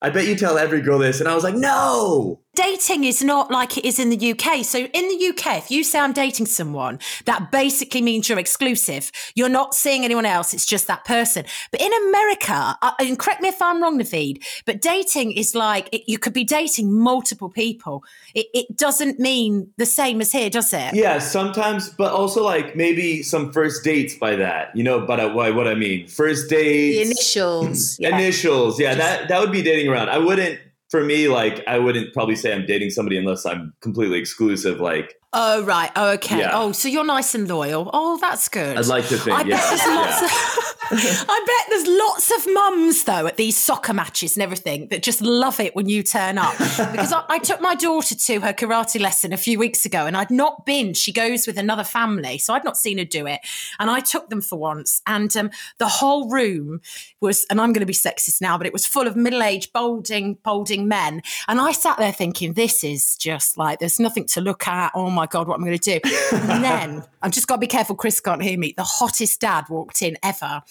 I 0.00 0.10
bet 0.10 0.26
you 0.26 0.34
tell 0.34 0.58
every 0.58 0.80
girl 0.80 0.98
this, 0.98 1.20
and 1.20 1.28
I 1.28 1.34
was 1.34 1.44
like, 1.44 1.54
no. 1.54 2.41
Dating 2.54 3.04
is 3.04 3.22
not 3.22 3.50
like 3.50 3.78
it 3.78 3.84
is 3.86 3.98
in 3.98 4.10
the 4.10 4.32
UK. 4.32 4.62
So 4.62 4.80
in 4.80 5.08
the 5.08 5.28
UK, 5.28 5.56
if 5.56 5.70
you 5.70 5.82
say 5.82 5.98
I'm 5.98 6.12
dating 6.12 6.44
someone, 6.44 6.98
that 7.24 7.50
basically 7.50 8.02
means 8.02 8.28
you're 8.28 8.38
exclusive. 8.38 9.10
You're 9.34 9.48
not 9.48 9.74
seeing 9.74 10.04
anyone 10.04 10.26
else. 10.26 10.52
It's 10.52 10.66
just 10.66 10.86
that 10.86 11.06
person. 11.06 11.46
But 11.70 11.80
in 11.80 11.90
America, 12.08 12.76
uh, 12.82 12.92
and 12.98 13.18
correct 13.18 13.40
me 13.40 13.48
if 13.48 13.62
I'm 13.62 13.82
wrong, 13.82 13.98
Naveed, 13.98 14.44
but 14.66 14.82
dating 14.82 15.32
is 15.32 15.54
like 15.54 15.88
it, 15.92 16.02
you 16.06 16.18
could 16.18 16.34
be 16.34 16.44
dating 16.44 16.92
multiple 16.92 17.48
people. 17.48 18.04
It, 18.34 18.48
it 18.52 18.76
doesn't 18.76 19.18
mean 19.18 19.70
the 19.78 19.86
same 19.86 20.20
as 20.20 20.30
here, 20.32 20.50
does 20.50 20.74
it? 20.74 20.94
Yeah, 20.94 21.20
sometimes, 21.20 21.88
but 21.88 22.12
also 22.12 22.44
like 22.44 22.76
maybe 22.76 23.22
some 23.22 23.50
first 23.50 23.82
dates 23.82 24.14
by 24.14 24.36
that. 24.36 24.76
You 24.76 24.84
know, 24.84 25.00
but 25.06 25.20
uh. 25.20 25.32
What 25.32 25.66
I 25.66 25.74
mean, 25.74 26.06
first 26.06 26.50
dates, 26.50 26.98
The 26.98 27.02
initials. 27.10 27.98
yeah. 27.98 28.14
initials. 28.14 28.78
Yeah, 28.78 28.94
that 28.94 29.28
that 29.28 29.40
would 29.40 29.52
be 29.52 29.62
dating 29.62 29.88
around. 29.90 30.10
I 30.10 30.18
wouldn't. 30.18 30.60
For 30.92 31.02
me, 31.02 31.26
like 31.26 31.66
I 31.66 31.78
wouldn't 31.78 32.12
probably 32.12 32.36
say 32.36 32.52
I'm 32.52 32.66
dating 32.66 32.90
somebody 32.90 33.16
unless 33.16 33.46
I'm 33.46 33.72
completely 33.80 34.18
exclusive. 34.18 34.78
Like 34.78 35.18
Oh, 35.32 35.64
right. 35.64 35.90
Oh, 35.96 36.10
okay. 36.10 36.40
Yeah. 36.40 36.50
Oh, 36.52 36.72
so 36.72 36.88
you're 36.88 37.06
nice 37.06 37.34
and 37.34 37.48
loyal. 37.48 37.88
Oh, 37.94 38.18
that's 38.18 38.50
good. 38.50 38.76
I'd 38.76 38.84
like 38.84 39.08
to 39.08 39.16
think. 39.16 39.34
I 39.34 39.40
yeah, 39.44 39.56
bet 39.56 39.68
there's 39.70 39.86
lots 39.86 40.22
of 40.22 40.71
I 40.90 41.44
bet 41.46 41.66
there's 41.70 41.86
lots 41.86 42.30
of 42.30 42.52
mums 42.52 43.04
though 43.04 43.26
at 43.26 43.36
these 43.36 43.56
soccer 43.56 43.92
matches 43.92 44.36
and 44.36 44.42
everything 44.42 44.88
that 44.88 45.02
just 45.02 45.20
love 45.20 45.60
it 45.60 45.74
when 45.76 45.88
you 45.88 46.02
turn 46.02 46.38
up. 46.38 46.56
because 46.58 47.12
I, 47.12 47.24
I 47.28 47.38
took 47.38 47.60
my 47.60 47.74
daughter 47.74 48.14
to 48.14 48.40
her 48.40 48.52
karate 48.52 49.00
lesson 49.00 49.32
a 49.32 49.36
few 49.36 49.58
weeks 49.58 49.86
ago 49.86 50.06
and 50.06 50.16
I'd 50.16 50.30
not 50.30 50.66
been. 50.66 50.94
She 50.94 51.12
goes 51.12 51.46
with 51.46 51.58
another 51.58 51.84
family, 51.84 52.38
so 52.38 52.54
I'd 52.54 52.64
not 52.64 52.76
seen 52.76 52.98
her 52.98 53.04
do 53.04 53.26
it. 53.26 53.40
And 53.78 53.90
I 53.90 54.00
took 54.00 54.28
them 54.28 54.40
for 54.40 54.58
once, 54.58 55.02
and 55.06 55.34
um, 55.36 55.50
the 55.78 55.88
whole 55.88 56.28
room 56.30 56.80
was, 57.20 57.46
and 57.50 57.60
I'm 57.60 57.72
going 57.72 57.80
to 57.80 57.86
be 57.86 57.92
sexist 57.92 58.40
now, 58.40 58.58
but 58.58 58.66
it 58.66 58.72
was 58.72 58.86
full 58.86 59.06
of 59.06 59.16
middle-aged, 59.16 59.72
balding, 59.72 60.38
balding 60.42 60.88
men. 60.88 61.22
And 61.48 61.60
I 61.60 61.72
sat 61.72 61.98
there 61.98 62.12
thinking, 62.12 62.54
this 62.54 62.84
is 62.84 63.16
just 63.16 63.56
like 63.56 63.78
there's 63.78 64.00
nothing 64.00 64.26
to 64.26 64.40
look 64.40 64.66
at. 64.66 64.92
Oh 64.94 65.10
my 65.10 65.26
god, 65.26 65.48
what 65.48 65.54
am 65.56 65.64
I 65.64 65.68
going 65.68 65.78
to 65.78 66.00
do? 66.00 66.10
And 66.52 66.64
then 66.64 67.04
I've 67.22 67.30
just 67.30 67.46
got 67.46 67.56
to 67.56 67.60
be 67.60 67.66
careful. 67.66 67.94
Chris 67.96 68.20
can't 68.20 68.42
hear 68.42 68.58
me. 68.58 68.74
The 68.76 68.82
hottest 68.82 69.40
dad 69.40 69.64
walked 69.68 70.02
in 70.02 70.16
ever, 70.22 70.62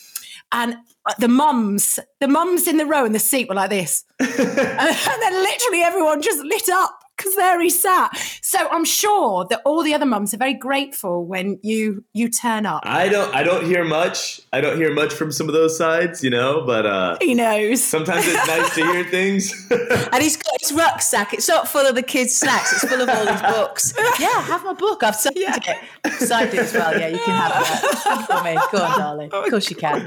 and 0.51 0.75
uh, 1.05 1.13
the 1.19 1.27
mums, 1.27 1.99
the 2.19 2.27
mums 2.27 2.67
in 2.67 2.77
the 2.77 2.85
row 2.85 3.05
in 3.05 3.13
the 3.13 3.19
seat 3.19 3.47
were 3.47 3.55
like 3.55 3.69
this, 3.69 4.03
and 4.19 4.29
then 4.29 5.33
literally 5.33 5.81
everyone 5.81 6.21
just 6.21 6.43
lit 6.43 6.69
up 6.69 7.00
because 7.21 7.35
there 7.35 7.59
he 7.61 7.69
sat. 7.69 8.09
So 8.41 8.67
I'm 8.69 8.85
sure 8.85 9.45
that 9.49 9.61
all 9.65 9.83
the 9.83 9.93
other 9.93 10.05
mums 10.05 10.33
are 10.33 10.37
very 10.37 10.53
grateful 10.53 11.25
when 11.25 11.59
you 11.61 12.03
you 12.13 12.29
turn 12.29 12.65
up. 12.65 12.81
I 12.85 13.09
don't 13.09 13.33
I 13.35 13.43
don't 13.43 13.65
hear 13.65 13.83
much. 13.83 14.41
I 14.51 14.61
don't 14.61 14.77
hear 14.77 14.93
much 14.93 15.13
from 15.13 15.31
some 15.31 15.47
of 15.47 15.53
those 15.53 15.77
sides, 15.77 16.23
you 16.23 16.29
know, 16.29 16.63
but 16.65 16.85
uh 16.85 17.17
He 17.21 17.33
knows. 17.33 17.83
sometimes 17.83 18.25
it's 18.27 18.47
nice 18.47 18.73
to 18.75 18.83
hear 18.91 19.03
things. 19.03 19.53
And 20.13 20.21
he's 20.21 20.37
got 20.37 20.53
his 20.59 20.71
rucksack. 20.73 21.33
It's 21.33 21.47
not 21.47 21.67
full 21.67 21.85
of 21.85 21.95
the 21.95 22.01
kids' 22.03 22.35
snacks. 22.35 22.73
It's 22.73 22.85
full 22.91 23.01
of 23.01 23.09
all 23.09 23.25
his 23.25 23.41
books. 23.41 23.93
Yeah, 24.19 24.41
have 24.43 24.63
my 24.63 24.73
book. 24.73 25.03
I've 25.03 25.15
signed 25.15 25.37
it. 25.37 26.11
Signed 26.13 26.53
it 26.53 26.59
as 26.59 26.73
well. 26.73 26.97
Yeah, 26.99 27.07
you 27.07 27.17
can 27.19 27.35
have 27.35 27.51
that. 27.51 28.25
For 28.27 28.43
me. 28.43 28.57
Go 28.71 28.83
on, 28.83 28.99
darling. 28.99 29.29
Of 29.33 29.49
course 29.49 29.69
you 29.69 29.75
can. 29.75 30.01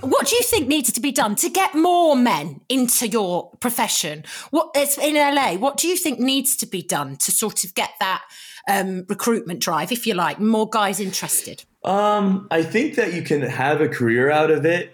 What 0.00 0.26
do 0.26 0.34
you 0.36 0.42
think 0.42 0.68
needs 0.68 0.90
to 0.92 1.00
be 1.00 1.12
done 1.12 1.34
to 1.36 1.50
get 1.50 1.74
more 1.74 2.16
men 2.16 2.60
into 2.68 3.06
your 3.08 3.50
profession? 3.60 4.24
What 4.50 4.70
it's 4.74 4.96
in 4.98 5.14
LA? 5.14 5.56
What 5.62 5.76
do 5.76 5.86
you 5.86 5.96
think 5.96 6.18
needs 6.18 6.56
to 6.56 6.66
be 6.66 6.82
done 6.82 7.14
to 7.18 7.30
sort 7.30 7.62
of 7.62 7.72
get 7.76 7.90
that 8.00 8.22
um, 8.68 9.06
recruitment 9.08 9.60
drive, 9.60 9.92
if 9.92 10.08
you 10.08 10.14
like, 10.14 10.40
more 10.40 10.68
guys 10.68 10.98
interested? 10.98 11.62
Um, 11.84 12.48
I 12.50 12.64
think 12.64 12.96
that 12.96 13.14
you 13.14 13.22
can 13.22 13.42
have 13.42 13.80
a 13.80 13.88
career 13.88 14.28
out 14.28 14.50
of 14.50 14.66
it, 14.66 14.92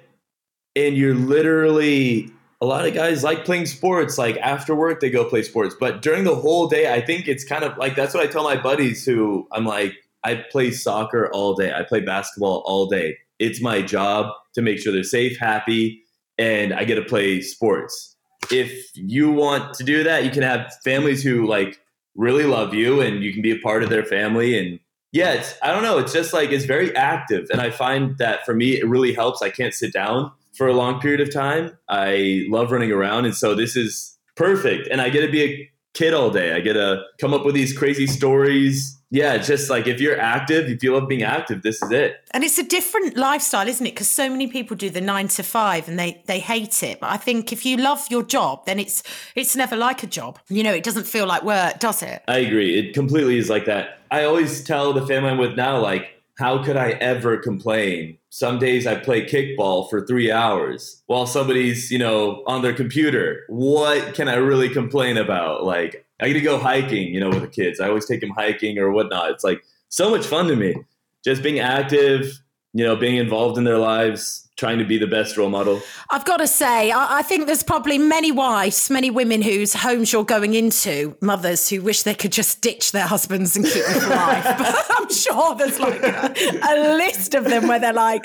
and 0.76 0.94
you're 0.94 1.14
literally 1.14 2.30
a 2.60 2.66
lot 2.66 2.86
of 2.86 2.92
guys 2.92 3.24
like 3.24 3.46
playing 3.46 3.64
sports. 3.64 4.18
Like 4.18 4.36
after 4.36 4.74
work, 4.74 5.00
they 5.00 5.08
go 5.08 5.24
play 5.24 5.42
sports, 5.42 5.74
but 5.80 6.02
during 6.02 6.24
the 6.24 6.34
whole 6.34 6.68
day, 6.68 6.92
I 6.92 7.00
think 7.00 7.28
it's 7.28 7.44
kind 7.44 7.64
of 7.64 7.78
like 7.78 7.96
that's 7.96 8.12
what 8.12 8.22
I 8.22 8.30
tell 8.30 8.44
my 8.44 8.60
buddies 8.60 9.06
who 9.06 9.48
I'm 9.50 9.64
like, 9.64 9.94
I 10.22 10.44
play 10.52 10.70
soccer 10.70 11.30
all 11.32 11.54
day, 11.54 11.72
I 11.72 11.82
play 11.82 12.00
basketball 12.00 12.62
all 12.66 12.88
day. 12.88 13.16
It's 13.38 13.62
my 13.62 13.80
job 13.80 14.34
to 14.54 14.60
make 14.60 14.80
sure 14.80 14.92
they're 14.92 15.02
safe, 15.02 15.38
happy, 15.38 16.02
and 16.36 16.74
I 16.74 16.84
get 16.84 16.96
to 16.96 17.04
play 17.04 17.40
sports. 17.40 18.16
If 18.50 18.90
you 18.94 19.30
want 19.30 19.74
to 19.74 19.84
do 19.84 20.02
that, 20.04 20.24
you 20.24 20.30
can 20.30 20.42
have 20.42 20.72
families 20.84 21.22
who 21.22 21.46
like 21.46 21.80
really 22.14 22.44
love 22.44 22.74
you 22.74 23.00
and 23.00 23.22
you 23.22 23.32
can 23.32 23.42
be 23.42 23.52
a 23.52 23.58
part 23.58 23.82
of 23.82 23.90
their 23.90 24.04
family 24.04 24.58
and 24.58 24.80
yeah, 25.12 25.32
it's 25.32 25.54
I 25.62 25.72
don't 25.72 25.82
know, 25.82 25.98
it's 25.98 26.12
just 26.12 26.34
like 26.34 26.50
it's 26.50 26.64
very 26.64 26.94
active 26.94 27.48
and 27.50 27.60
I 27.60 27.70
find 27.70 28.18
that 28.18 28.44
for 28.44 28.54
me 28.54 28.78
it 28.78 28.86
really 28.86 29.14
helps. 29.14 29.40
I 29.40 29.50
can't 29.50 29.72
sit 29.72 29.92
down 29.92 30.30
for 30.54 30.66
a 30.66 30.74
long 30.74 31.00
period 31.00 31.20
of 31.20 31.32
time. 31.32 31.78
I 31.88 32.44
love 32.48 32.72
running 32.72 32.92
around 32.92 33.24
and 33.24 33.34
so 33.34 33.54
this 33.54 33.76
is 33.76 34.18
perfect 34.36 34.88
and 34.90 35.00
I 35.00 35.08
get 35.08 35.22
to 35.22 35.30
be 35.30 35.42
a 35.42 35.70
kid 35.94 36.12
all 36.12 36.30
day. 36.30 36.52
I 36.52 36.60
get 36.60 36.74
to 36.74 37.04
come 37.18 37.32
up 37.32 37.44
with 37.44 37.54
these 37.54 37.76
crazy 37.76 38.06
stories. 38.06 38.97
Yeah, 39.10 39.38
just 39.38 39.70
like 39.70 39.86
if 39.86 40.00
you're 40.00 40.20
active, 40.20 40.68
if 40.68 40.82
you 40.82 40.94
love 40.94 41.08
being 41.08 41.22
active, 41.22 41.62
this 41.62 41.82
is 41.82 41.90
it. 41.90 42.20
And 42.32 42.44
it's 42.44 42.58
a 42.58 42.62
different 42.62 43.16
lifestyle, 43.16 43.66
isn't 43.66 43.86
it? 43.86 43.94
Because 43.94 44.08
so 44.08 44.28
many 44.28 44.48
people 44.48 44.76
do 44.76 44.90
the 44.90 45.00
nine 45.00 45.28
to 45.28 45.42
five 45.42 45.88
and 45.88 45.98
they 45.98 46.22
they 46.26 46.40
hate 46.40 46.82
it. 46.82 47.00
But 47.00 47.10
I 47.10 47.16
think 47.16 47.52
if 47.52 47.64
you 47.64 47.78
love 47.78 48.06
your 48.10 48.22
job, 48.22 48.66
then 48.66 48.78
it's 48.78 49.02
it's 49.34 49.56
never 49.56 49.76
like 49.76 50.02
a 50.02 50.06
job. 50.06 50.38
You 50.48 50.62
know, 50.62 50.74
it 50.74 50.84
doesn't 50.84 51.06
feel 51.06 51.26
like 51.26 51.42
work, 51.42 51.78
does 51.78 52.02
it? 52.02 52.22
I 52.28 52.38
agree. 52.38 52.78
It 52.78 52.92
completely 52.92 53.38
is 53.38 53.48
like 53.48 53.64
that. 53.64 54.00
I 54.10 54.24
always 54.24 54.62
tell 54.62 54.92
the 54.92 55.06
family 55.06 55.30
I'm 55.30 55.38
with 55.38 55.56
now, 55.56 55.80
like, 55.80 56.22
how 56.38 56.62
could 56.62 56.76
I 56.76 56.90
ever 56.92 57.36
complain? 57.36 58.18
Some 58.30 58.58
days 58.58 58.86
I 58.86 58.94
play 58.94 59.26
kickball 59.26 59.88
for 59.88 60.06
three 60.06 60.30
hours 60.30 61.02
while 61.06 61.26
somebody's, 61.26 61.90
you 61.90 61.98
know, 61.98 62.42
on 62.46 62.62
their 62.62 62.74
computer. 62.74 63.44
What 63.48 64.14
can 64.14 64.28
I 64.28 64.34
really 64.34 64.68
complain 64.68 65.16
about? 65.16 65.64
Like, 65.64 66.06
I 66.20 66.26
get 66.28 66.34
to 66.34 66.40
go 66.40 66.58
hiking, 66.58 67.14
you 67.14 67.20
know, 67.20 67.28
with 67.28 67.42
the 67.42 67.48
kids. 67.48 67.80
I 67.80 67.88
always 67.88 68.06
take 68.06 68.20
them 68.20 68.30
hiking 68.30 68.78
or 68.78 68.90
whatnot. 68.90 69.30
It's 69.30 69.44
like 69.44 69.62
so 69.88 70.10
much 70.10 70.26
fun 70.26 70.48
to 70.48 70.56
me. 70.56 70.76
Just 71.24 71.42
being 71.42 71.60
active, 71.60 72.40
you 72.72 72.84
know, 72.84 72.96
being 72.96 73.16
involved 73.16 73.58
in 73.58 73.64
their 73.64 73.78
lives, 73.78 74.48
trying 74.58 74.78
to 74.78 74.84
be 74.84 74.98
the 74.98 75.06
best 75.06 75.36
role 75.36 75.48
model. 75.48 75.80
I've 76.10 76.24
got 76.24 76.38
to 76.38 76.48
say, 76.48 76.90
I, 76.90 77.18
I 77.18 77.22
think 77.22 77.46
there's 77.46 77.62
probably 77.62 77.96
many 77.96 78.32
wives, 78.32 78.90
many 78.90 79.08
women 79.08 79.40
whose 79.40 79.72
homes 79.72 80.12
you're 80.12 80.24
going 80.24 80.54
into, 80.54 81.16
mothers 81.22 81.68
who 81.68 81.80
wish 81.80 82.02
they 82.02 82.14
could 82.14 82.32
just 82.32 82.60
ditch 82.60 82.90
their 82.90 83.06
husbands 83.06 83.56
and 83.56 83.64
keep 83.64 83.84
them 83.84 84.00
for 84.00 84.10
life. 84.10 84.44
But 84.58 84.86
I'm 84.98 85.08
sure 85.08 85.54
there's 85.54 85.78
like 85.78 86.02
a, 86.02 86.34
a 86.62 86.96
list 86.96 87.34
of 87.34 87.44
them 87.44 87.68
where 87.68 87.78
they're 87.78 87.92
like, 87.92 88.22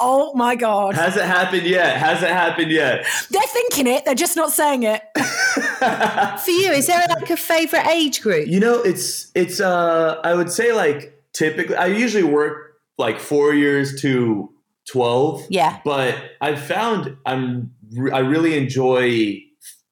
oh 0.00 0.32
my 0.34 0.56
God. 0.56 0.94
Hasn't 0.94 1.26
happened 1.26 1.64
yet. 1.64 1.96
Hasn't 1.98 2.32
happened 2.32 2.70
yet. 2.70 3.06
They're 3.30 3.42
thinking 3.42 3.86
it, 3.86 4.04
they're 4.06 4.14
just 4.14 4.36
not 4.36 4.52
saying 4.52 4.84
it. 4.84 5.02
For 5.16 6.50
you, 6.50 6.72
is 6.72 6.86
there 6.86 7.04
like 7.08 7.28
a 7.28 7.36
favourite 7.36 7.86
age 7.88 8.22
group? 8.22 8.48
You 8.48 8.60
know, 8.60 8.80
it's 8.80 9.30
it's 9.34 9.60
uh 9.60 10.20
I 10.24 10.34
would 10.34 10.50
say 10.50 10.72
like 10.72 11.22
typically 11.32 11.76
I 11.76 11.86
usually 11.86 12.24
work 12.24 12.69
like 13.00 13.18
4 13.18 13.54
years 13.54 14.00
to 14.02 14.48
12. 14.92 15.46
Yeah. 15.50 15.80
But 15.84 16.14
I 16.40 16.54
found 16.54 17.16
I'm 17.26 17.72
I 18.12 18.20
really 18.20 18.56
enjoy 18.56 19.40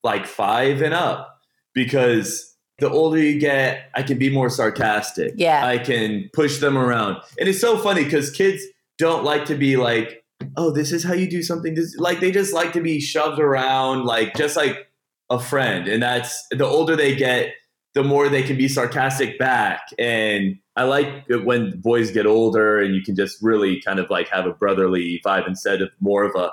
like 0.04 0.26
5 0.26 0.82
and 0.82 0.94
up 0.94 1.40
because 1.74 2.54
the 2.78 2.88
older 2.88 3.18
you 3.18 3.40
get, 3.40 3.90
I 3.94 4.04
can 4.04 4.18
be 4.18 4.30
more 4.30 4.48
sarcastic. 4.48 5.32
Yeah. 5.36 5.66
I 5.66 5.78
can 5.78 6.30
push 6.32 6.58
them 6.58 6.78
around. 6.78 7.16
And 7.38 7.48
it's 7.48 7.60
so 7.60 7.76
funny 7.76 8.04
cuz 8.04 8.30
kids 8.30 8.62
don't 8.98 9.24
like 9.24 9.46
to 9.46 9.56
be 9.56 9.76
like, 9.76 10.24
"Oh, 10.56 10.70
this 10.70 10.92
is 10.92 11.02
how 11.02 11.14
you 11.14 11.28
do 11.28 11.42
something." 11.42 11.74
This 11.74 11.96
like 11.98 12.20
they 12.20 12.30
just 12.30 12.52
like 12.52 12.72
to 12.74 12.80
be 12.80 13.00
shoved 13.00 13.40
around 13.40 14.04
like 14.04 14.36
just 14.36 14.56
like 14.56 14.86
a 15.30 15.38
friend. 15.38 15.88
And 15.88 16.02
that's 16.02 16.46
the 16.50 16.64
older 16.64 16.96
they 16.96 17.14
get, 17.14 17.52
the 17.98 18.04
more 18.04 18.28
they 18.28 18.44
can 18.44 18.56
be 18.56 18.68
sarcastic 18.68 19.40
back. 19.40 19.88
And 19.98 20.56
I 20.76 20.84
like 20.84 21.24
it 21.28 21.44
when 21.44 21.80
boys 21.80 22.12
get 22.12 22.26
older 22.26 22.78
and 22.78 22.94
you 22.94 23.02
can 23.02 23.16
just 23.16 23.42
really 23.42 23.80
kind 23.82 23.98
of 23.98 24.08
like 24.08 24.28
have 24.28 24.46
a 24.46 24.52
brotherly 24.52 25.20
vibe 25.26 25.48
instead 25.48 25.82
of 25.82 25.90
more 25.98 26.22
of 26.22 26.36
a 26.36 26.52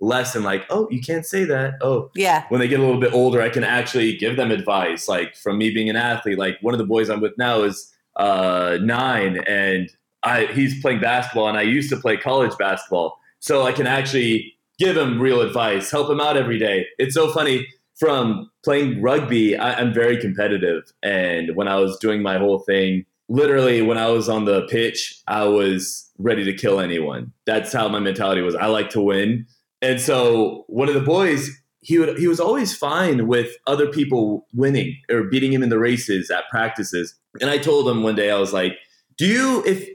lesson 0.00 0.42
like, 0.42 0.64
oh, 0.70 0.88
you 0.90 1.02
can't 1.02 1.26
say 1.26 1.44
that. 1.44 1.74
Oh, 1.82 2.10
Yeah. 2.14 2.44
when 2.48 2.60
they 2.62 2.66
get 2.68 2.80
a 2.80 2.82
little 2.82 2.98
bit 2.98 3.12
older, 3.12 3.42
I 3.42 3.50
can 3.50 3.62
actually 3.62 4.16
give 4.16 4.38
them 4.38 4.50
advice. 4.50 5.06
Like 5.06 5.36
from 5.36 5.58
me 5.58 5.68
being 5.68 5.90
an 5.90 5.96
athlete, 5.96 6.38
like 6.38 6.56
one 6.62 6.72
of 6.72 6.78
the 6.78 6.86
boys 6.86 7.10
I'm 7.10 7.20
with 7.20 7.36
now 7.36 7.62
is 7.62 7.92
uh, 8.16 8.78
nine 8.80 9.44
and 9.46 9.90
I, 10.22 10.46
he's 10.46 10.80
playing 10.80 11.02
basketball 11.02 11.46
and 11.46 11.58
I 11.58 11.62
used 11.62 11.90
to 11.90 11.98
play 11.98 12.16
college 12.16 12.56
basketball. 12.58 13.18
So 13.40 13.64
I 13.66 13.72
can 13.72 13.86
actually 13.86 14.54
give 14.78 14.96
him 14.96 15.20
real 15.20 15.42
advice, 15.42 15.90
help 15.90 16.08
him 16.08 16.20
out 16.22 16.38
every 16.38 16.58
day. 16.58 16.86
It's 16.98 17.12
so 17.14 17.30
funny 17.34 17.66
from 17.98 18.50
playing 18.64 19.02
rugby, 19.02 19.56
I, 19.56 19.80
I'm 19.80 19.92
very 19.92 20.18
competitive. 20.18 20.82
And 21.02 21.56
when 21.56 21.68
I 21.68 21.76
was 21.76 21.98
doing 21.98 22.22
my 22.22 22.38
whole 22.38 22.60
thing, 22.60 23.04
literally 23.28 23.82
when 23.82 23.98
I 23.98 24.08
was 24.08 24.28
on 24.28 24.44
the 24.44 24.66
pitch, 24.68 25.20
I 25.26 25.44
was 25.44 26.10
ready 26.18 26.44
to 26.44 26.52
kill 26.52 26.80
anyone. 26.80 27.32
That's 27.46 27.72
how 27.72 27.88
my 27.88 27.98
mentality 27.98 28.42
was. 28.42 28.54
I 28.54 28.66
like 28.66 28.90
to 28.90 29.00
win. 29.00 29.46
And 29.82 30.00
so 30.00 30.64
one 30.68 30.88
of 30.88 30.94
the 30.94 31.00
boys, 31.00 31.50
he 31.80 31.98
would 31.98 32.18
he 32.18 32.26
was 32.26 32.40
always 32.40 32.76
fine 32.76 33.28
with 33.28 33.54
other 33.66 33.86
people 33.86 34.46
winning 34.52 34.96
or 35.10 35.24
beating 35.24 35.52
him 35.52 35.62
in 35.62 35.68
the 35.68 35.78
races 35.78 36.30
at 36.30 36.48
practices. 36.50 37.14
And 37.40 37.50
I 37.50 37.58
told 37.58 37.88
him 37.88 38.02
one 38.02 38.16
day, 38.16 38.30
I 38.30 38.38
was 38.38 38.52
like, 38.52 38.76
Do 39.16 39.26
you 39.26 39.62
if 39.64 39.88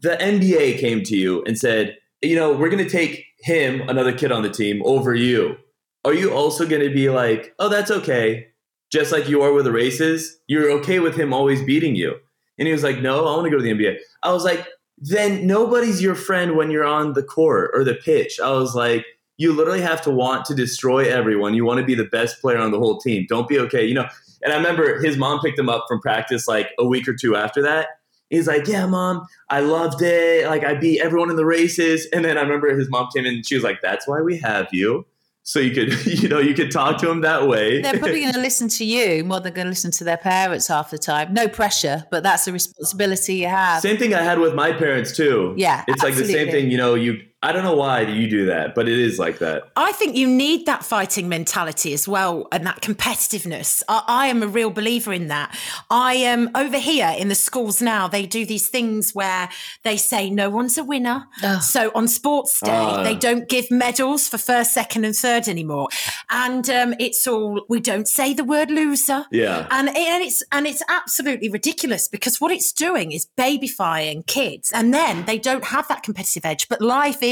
the 0.00 0.16
NBA 0.16 0.78
came 0.78 1.02
to 1.04 1.16
you 1.16 1.42
and 1.44 1.56
said, 1.56 1.96
you 2.20 2.36
know, 2.36 2.52
we're 2.52 2.68
gonna 2.68 2.88
take 2.88 3.24
him, 3.40 3.88
another 3.88 4.12
kid 4.12 4.32
on 4.32 4.42
the 4.42 4.50
team, 4.50 4.82
over 4.84 5.14
you, 5.14 5.56
are 6.04 6.14
you 6.14 6.32
also 6.32 6.66
gonna 6.66 6.90
be 6.90 7.10
like, 7.10 7.54
Oh, 7.58 7.68
that's 7.68 7.90
okay. 7.90 8.48
Just 8.90 9.12
like 9.12 9.28
you 9.28 9.42
are 9.42 9.52
with 9.52 9.64
the 9.64 9.72
races, 9.72 10.38
you're 10.46 10.70
okay 10.78 10.98
with 10.98 11.14
him 11.14 11.32
always 11.32 11.62
beating 11.62 11.94
you. 11.94 12.16
And 12.58 12.66
he 12.66 12.72
was 12.72 12.82
like, 12.82 13.00
No, 13.00 13.26
I 13.26 13.36
want 13.36 13.44
to 13.44 13.50
go 13.50 13.58
to 13.58 13.62
the 13.62 13.72
NBA. 13.72 13.98
I 14.22 14.32
was 14.32 14.44
like, 14.44 14.66
then 15.00 15.46
nobody's 15.46 16.02
your 16.02 16.14
friend 16.14 16.56
when 16.56 16.70
you're 16.70 16.84
on 16.84 17.12
the 17.12 17.22
court 17.22 17.70
or 17.72 17.84
the 17.84 17.94
pitch. 17.94 18.40
I 18.40 18.50
was 18.50 18.74
like, 18.74 19.06
you 19.36 19.52
literally 19.52 19.80
have 19.80 20.02
to 20.02 20.10
want 20.10 20.44
to 20.46 20.54
destroy 20.54 21.08
everyone. 21.08 21.54
You 21.54 21.64
want 21.64 21.78
to 21.78 21.86
be 21.86 21.94
the 21.94 22.04
best 22.04 22.40
player 22.40 22.58
on 22.58 22.72
the 22.72 22.78
whole 22.78 22.98
team. 22.98 23.24
Don't 23.28 23.48
be 23.48 23.58
okay. 23.60 23.84
You 23.84 23.94
know, 23.94 24.08
and 24.42 24.52
I 24.52 24.56
remember 24.56 25.00
his 25.00 25.16
mom 25.16 25.40
picked 25.40 25.58
him 25.58 25.68
up 25.68 25.84
from 25.88 26.00
practice 26.00 26.48
like 26.48 26.70
a 26.78 26.84
week 26.84 27.06
or 27.06 27.14
two 27.14 27.36
after 27.36 27.62
that. 27.62 27.88
He's 28.30 28.48
like, 28.48 28.66
Yeah, 28.66 28.86
mom, 28.86 29.26
I 29.48 29.60
loved 29.60 30.02
it. 30.02 30.46
Like, 30.46 30.64
I 30.64 30.74
beat 30.74 31.00
everyone 31.00 31.30
in 31.30 31.36
the 31.36 31.46
races. 31.46 32.06
And 32.12 32.24
then 32.24 32.36
I 32.36 32.42
remember 32.42 32.76
his 32.76 32.90
mom 32.90 33.08
came 33.14 33.24
in 33.24 33.36
and 33.36 33.46
she 33.46 33.54
was 33.54 33.64
like, 33.64 33.80
That's 33.80 34.06
why 34.08 34.20
we 34.20 34.38
have 34.38 34.66
you. 34.72 35.06
So 35.48 35.60
you 35.60 35.70
could, 35.70 36.06
you 36.22 36.28
know, 36.28 36.40
you 36.40 36.52
could 36.52 36.70
talk 36.70 36.98
to 36.98 37.06
them 37.06 37.22
that 37.22 37.48
way. 37.48 37.80
They're 37.80 37.98
probably 37.98 38.20
going 38.26 38.34
to 38.34 38.38
listen 38.38 38.68
to 38.68 38.84
you 38.84 39.24
more 39.24 39.40
than 39.40 39.54
going 39.54 39.64
to 39.64 39.70
listen 39.70 39.90
to 39.92 40.04
their 40.04 40.18
parents 40.18 40.68
half 40.68 40.90
the 40.90 40.98
time. 40.98 41.32
No 41.32 41.48
pressure, 41.48 42.04
but 42.10 42.22
that's 42.22 42.46
a 42.48 42.52
responsibility 42.52 43.36
you 43.36 43.46
have. 43.46 43.80
Same 43.80 43.96
thing 43.96 44.12
I 44.12 44.20
had 44.20 44.40
with 44.40 44.54
my 44.54 44.72
parents 44.72 45.16
too. 45.16 45.54
Yeah, 45.56 45.84
It's 45.88 46.02
like 46.02 46.16
the 46.16 46.26
same 46.26 46.50
thing, 46.50 46.70
you 46.70 46.76
know, 46.76 46.94
you 46.94 47.22
I 47.40 47.52
don't 47.52 47.62
know 47.62 47.76
why 47.76 48.00
you 48.00 48.28
do 48.28 48.46
that, 48.46 48.74
but 48.74 48.88
it 48.88 48.98
is 48.98 49.16
like 49.16 49.38
that. 49.38 49.70
I 49.76 49.92
think 49.92 50.16
you 50.16 50.26
need 50.26 50.66
that 50.66 50.84
fighting 50.84 51.28
mentality 51.28 51.92
as 51.92 52.08
well 52.08 52.48
and 52.50 52.66
that 52.66 52.80
competitiveness. 52.80 53.84
I, 53.88 54.02
I 54.08 54.26
am 54.26 54.42
a 54.42 54.48
real 54.48 54.70
believer 54.70 55.12
in 55.12 55.28
that. 55.28 55.56
I 55.88 56.14
am 56.14 56.50
over 56.56 56.78
here 56.78 57.14
in 57.16 57.28
the 57.28 57.36
schools 57.36 57.80
now, 57.80 58.08
they 58.08 58.26
do 58.26 58.44
these 58.44 58.66
things 58.66 59.14
where 59.14 59.48
they 59.84 59.96
say 59.96 60.30
no 60.30 60.50
one's 60.50 60.76
a 60.78 60.82
winner. 60.82 61.26
Ugh. 61.44 61.62
So 61.62 61.92
on 61.94 62.08
sports 62.08 62.58
day, 62.60 62.70
Ah. 62.72 63.04
they 63.04 63.14
don't 63.14 63.48
give 63.48 63.70
medals 63.70 64.26
for 64.26 64.36
first, 64.38 64.72
second, 64.74 65.04
and 65.04 65.14
third 65.14 65.46
anymore. 65.46 65.86
And 66.30 66.68
um, 66.68 66.94
it's 66.98 67.24
all, 67.28 67.64
we 67.68 67.78
don't 67.78 68.08
say 68.08 68.34
the 68.34 68.42
word 68.44 68.68
loser. 68.68 69.26
Yeah. 69.30 69.68
And, 69.70 69.88
and 69.96 70.24
it's 70.24 70.42
and 70.50 70.66
it's 70.66 70.82
absolutely 70.88 71.50
ridiculous 71.50 72.08
because 72.08 72.40
what 72.40 72.50
it's 72.50 72.72
doing 72.72 73.12
is 73.12 73.28
babyfying 73.38 74.26
kids, 74.26 74.72
and 74.74 74.92
then 74.92 75.24
they 75.26 75.38
don't 75.38 75.66
have 75.66 75.86
that 75.86 76.02
competitive 76.02 76.44
edge. 76.44 76.68
But 76.68 76.80
life 76.80 77.18
is 77.22 77.27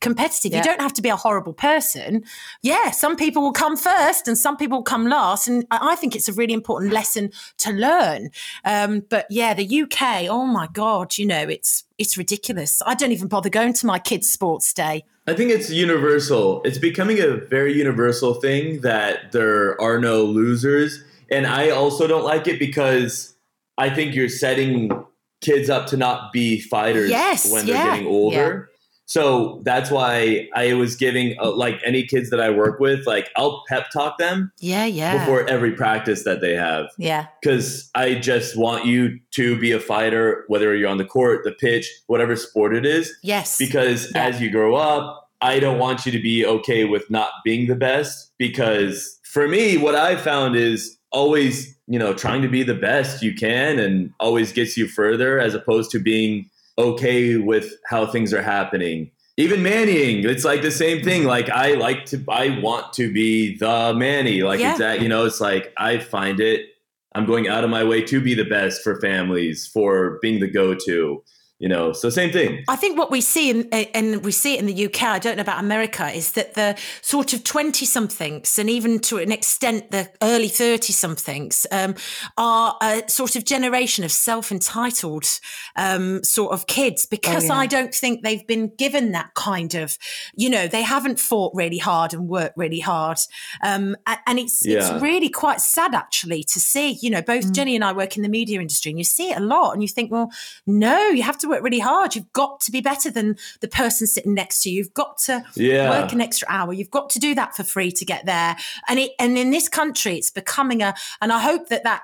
competitive. 0.00 0.52
Yeah. 0.52 0.58
You 0.58 0.64
don't 0.64 0.80
have 0.80 0.94
to 0.94 1.02
be 1.02 1.08
a 1.08 1.16
horrible 1.16 1.52
person. 1.52 2.24
Yeah, 2.62 2.90
some 2.90 3.16
people 3.16 3.42
will 3.42 3.52
come 3.52 3.76
first 3.76 4.28
and 4.28 4.36
some 4.36 4.56
people 4.56 4.78
will 4.78 4.84
come 4.84 5.06
last. 5.06 5.48
And 5.48 5.66
I 5.70 5.90
I 5.92 5.96
think 5.96 6.14
it's 6.14 6.28
a 6.28 6.32
really 6.32 6.54
important 6.54 6.92
lesson 6.92 7.32
to 7.58 7.72
learn. 7.72 8.30
Um, 8.64 9.04
but 9.08 9.26
yeah, 9.28 9.54
the 9.54 9.82
UK, 9.82 10.28
oh 10.28 10.46
my 10.46 10.68
God, 10.72 11.18
you 11.18 11.26
know, 11.26 11.42
it's 11.48 11.84
it's 11.98 12.16
ridiculous. 12.16 12.82
I 12.86 12.94
don't 12.94 13.12
even 13.12 13.28
bother 13.28 13.50
going 13.50 13.74
to 13.74 13.86
my 13.86 13.98
kids' 13.98 14.30
sports 14.30 14.72
day. 14.72 15.04
I 15.26 15.34
think 15.34 15.50
it's 15.50 15.70
universal. 15.70 16.62
It's 16.64 16.78
becoming 16.78 17.20
a 17.20 17.36
very 17.36 17.72
universal 17.72 18.34
thing 18.34 18.80
that 18.80 19.32
there 19.32 19.80
are 19.80 20.00
no 20.00 20.24
losers. 20.24 21.04
And 21.30 21.46
I 21.46 21.70
also 21.70 22.06
don't 22.06 22.24
like 22.24 22.48
it 22.48 22.58
because 22.58 23.34
I 23.78 23.90
think 23.90 24.14
you're 24.14 24.28
setting 24.28 24.90
kids 25.40 25.70
up 25.70 25.86
to 25.88 25.96
not 25.96 26.32
be 26.32 26.60
fighters 26.60 27.10
Yes, 27.10 27.52
when 27.52 27.66
they're 27.66 27.76
yeah, 27.76 27.94
getting 27.94 28.06
older. 28.08 28.69
So 29.10 29.60
that's 29.64 29.90
why 29.90 30.48
I 30.54 30.74
was 30.74 30.94
giving 30.94 31.36
uh, 31.40 31.50
like 31.50 31.80
any 31.84 32.04
kids 32.06 32.30
that 32.30 32.40
I 32.40 32.48
work 32.50 32.78
with, 32.78 33.08
like 33.08 33.28
I'll 33.36 33.64
pep 33.68 33.90
talk 33.90 34.18
them 34.18 34.52
Yeah, 34.60 34.84
yeah. 34.84 35.18
before 35.18 35.48
every 35.50 35.72
practice 35.72 36.22
that 36.22 36.40
they 36.40 36.54
have 36.54 36.86
Yeah. 36.96 37.26
because 37.42 37.90
I 37.96 38.14
just 38.14 38.56
want 38.56 38.86
you 38.86 39.18
to 39.32 39.58
be 39.58 39.72
a 39.72 39.80
fighter, 39.80 40.44
whether 40.46 40.76
you're 40.76 40.88
on 40.88 40.98
the 40.98 41.04
court, 41.04 41.42
the 41.42 41.50
pitch, 41.50 41.90
whatever 42.06 42.36
sport 42.36 42.72
it 42.74 42.86
is. 42.86 43.12
yes. 43.24 43.58
Because 43.58 44.12
Yeah. 44.14 44.26
as 44.26 44.40
you 44.40 44.48
grow 44.48 44.76
up, 44.76 45.28
I 45.40 45.58
don't 45.58 45.78
want 45.78 46.06
you 46.06 46.12
to 46.12 46.20
be 46.22 46.46
okay 46.46 46.84
with 46.84 47.10
not 47.10 47.30
being 47.44 47.66
the 47.66 47.74
best. 47.74 48.30
Because 48.38 49.18
for 49.24 49.48
me, 49.48 49.76
what 49.76 49.94
I've 49.96 50.20
found 50.20 50.54
is 50.54 50.98
always, 51.12 51.74
you 51.88 51.98
know, 51.98 52.12
trying 52.14 52.42
to 52.42 52.48
be 52.48 52.62
the 52.62 52.74
best 52.74 53.22
you 53.22 53.34
can 53.34 53.78
and 53.78 54.10
always 54.20 54.52
gets 54.52 54.76
you 54.76 54.86
further 54.86 55.40
as 55.40 55.54
opposed 55.54 55.90
to 55.92 55.98
being 55.98 56.49
okay 56.78 57.36
with 57.36 57.72
how 57.86 58.06
things 58.06 58.32
are 58.32 58.42
happening. 58.42 59.10
Even 59.36 59.62
Mannying, 59.62 60.24
it's 60.24 60.44
like 60.44 60.62
the 60.62 60.70
same 60.70 61.02
thing. 61.02 61.20
Mm-hmm. 61.20 61.28
Like 61.28 61.48
I 61.48 61.74
like 61.74 62.04
to, 62.06 62.22
I 62.28 62.60
want 62.60 62.92
to 62.94 63.12
be 63.12 63.56
the 63.56 63.94
Manny. 63.94 64.42
Like 64.42 64.60
Yeah. 64.60 64.94
you 64.94 65.08
know, 65.08 65.24
it's 65.24 65.40
like 65.40 65.72
I 65.76 65.98
find 65.98 66.40
it. 66.40 66.66
I'm 67.14 67.26
going 67.26 67.48
out 67.48 67.64
of 67.64 67.70
my 67.70 67.82
way 67.82 68.02
to 68.02 68.20
be 68.20 68.34
the 68.34 68.44
best 68.44 68.82
for 68.82 69.00
families, 69.00 69.66
for 69.66 70.18
being 70.22 70.40
the 70.40 70.46
go-to. 70.46 71.24
You 71.60 71.68
know, 71.68 71.92
so 71.92 72.08
same 72.08 72.32
thing. 72.32 72.64
I 72.68 72.76
think 72.76 72.96
what 72.98 73.10
we 73.10 73.20
see, 73.20 73.50
in, 73.50 73.68
and 73.70 74.24
we 74.24 74.32
see 74.32 74.54
it 74.54 74.60
in 74.60 74.66
the 74.66 74.86
UK, 74.86 75.02
I 75.02 75.18
don't 75.18 75.36
know 75.36 75.42
about 75.42 75.62
America, 75.62 76.10
is 76.10 76.32
that 76.32 76.54
the 76.54 76.74
sort 77.02 77.34
of 77.34 77.44
20 77.44 77.84
somethings 77.84 78.58
and 78.58 78.70
even 78.70 78.98
to 79.00 79.18
an 79.18 79.30
extent 79.30 79.90
the 79.90 80.10
early 80.22 80.48
30 80.48 80.94
somethings 80.94 81.66
um, 81.70 81.96
are 82.38 82.78
a 82.82 83.02
sort 83.08 83.36
of 83.36 83.44
generation 83.44 84.04
of 84.04 84.10
self 84.10 84.50
entitled 84.50 85.26
um, 85.76 86.24
sort 86.24 86.54
of 86.54 86.66
kids 86.66 87.04
because 87.04 87.48
yeah. 87.48 87.54
I 87.54 87.66
don't 87.66 87.94
think 87.94 88.22
they've 88.22 88.46
been 88.46 88.72
given 88.76 89.12
that 89.12 89.34
kind 89.34 89.74
of, 89.74 89.98
you 90.34 90.48
know, 90.48 90.66
they 90.66 90.82
haven't 90.82 91.20
fought 91.20 91.52
really 91.54 91.76
hard 91.78 92.14
and 92.14 92.26
worked 92.26 92.56
really 92.56 92.80
hard. 92.80 93.18
Um, 93.62 93.96
and 94.26 94.38
it's, 94.38 94.64
Yeah. 94.64 94.78
it's 94.94 95.02
really 95.02 95.28
quite 95.28 95.60
sad 95.60 95.94
actually 95.94 96.42
to 96.44 96.58
see, 96.58 96.92
you 97.02 97.10
know, 97.10 97.20
both 97.20 97.52
Jenny 97.52 97.74
and 97.74 97.84
I 97.84 97.92
work 97.92 98.16
in 98.16 98.22
the 98.22 98.30
media 98.30 98.62
industry 98.62 98.88
and 98.90 98.98
you 98.98 99.04
see 99.04 99.30
it 99.30 99.36
a 99.36 99.40
lot 99.40 99.72
and 99.72 99.82
you 99.82 99.88
think, 99.88 100.10
well, 100.10 100.30
no, 100.66 101.08
you 101.08 101.22
have 101.22 101.36
to 101.36 101.49
work 101.50 101.62
really 101.62 101.78
hard. 101.78 102.14
You've 102.14 102.32
got 102.32 102.60
to 102.62 102.70
be 102.70 102.80
better 102.80 103.10
than 103.10 103.36
the 103.60 103.68
person 103.68 104.06
sitting 104.06 104.34
next 104.34 104.62
to 104.62 104.70
you. 104.70 104.76
You've 104.78 104.94
got 104.94 105.18
to 105.18 105.44
Yeah. 105.56 105.90
work 105.90 106.12
an 106.12 106.20
extra 106.20 106.48
hour. 106.50 106.72
You've 106.72 106.90
got 106.90 107.10
to 107.10 107.18
do 107.18 107.34
that 107.34 107.54
for 107.56 107.64
free 107.64 107.92
to 107.92 108.04
get 108.04 108.26
there. 108.26 108.56
And 108.88 108.98
it, 108.98 109.12
and 109.18 109.36
in 109.36 109.50
this 109.50 109.68
country, 109.68 110.16
it's 110.16 110.30
becoming 110.30 110.82
a, 110.82 110.94
and 111.20 111.32
I 111.32 111.40
hope 111.40 111.68
that 111.68 111.84
that 111.84 112.02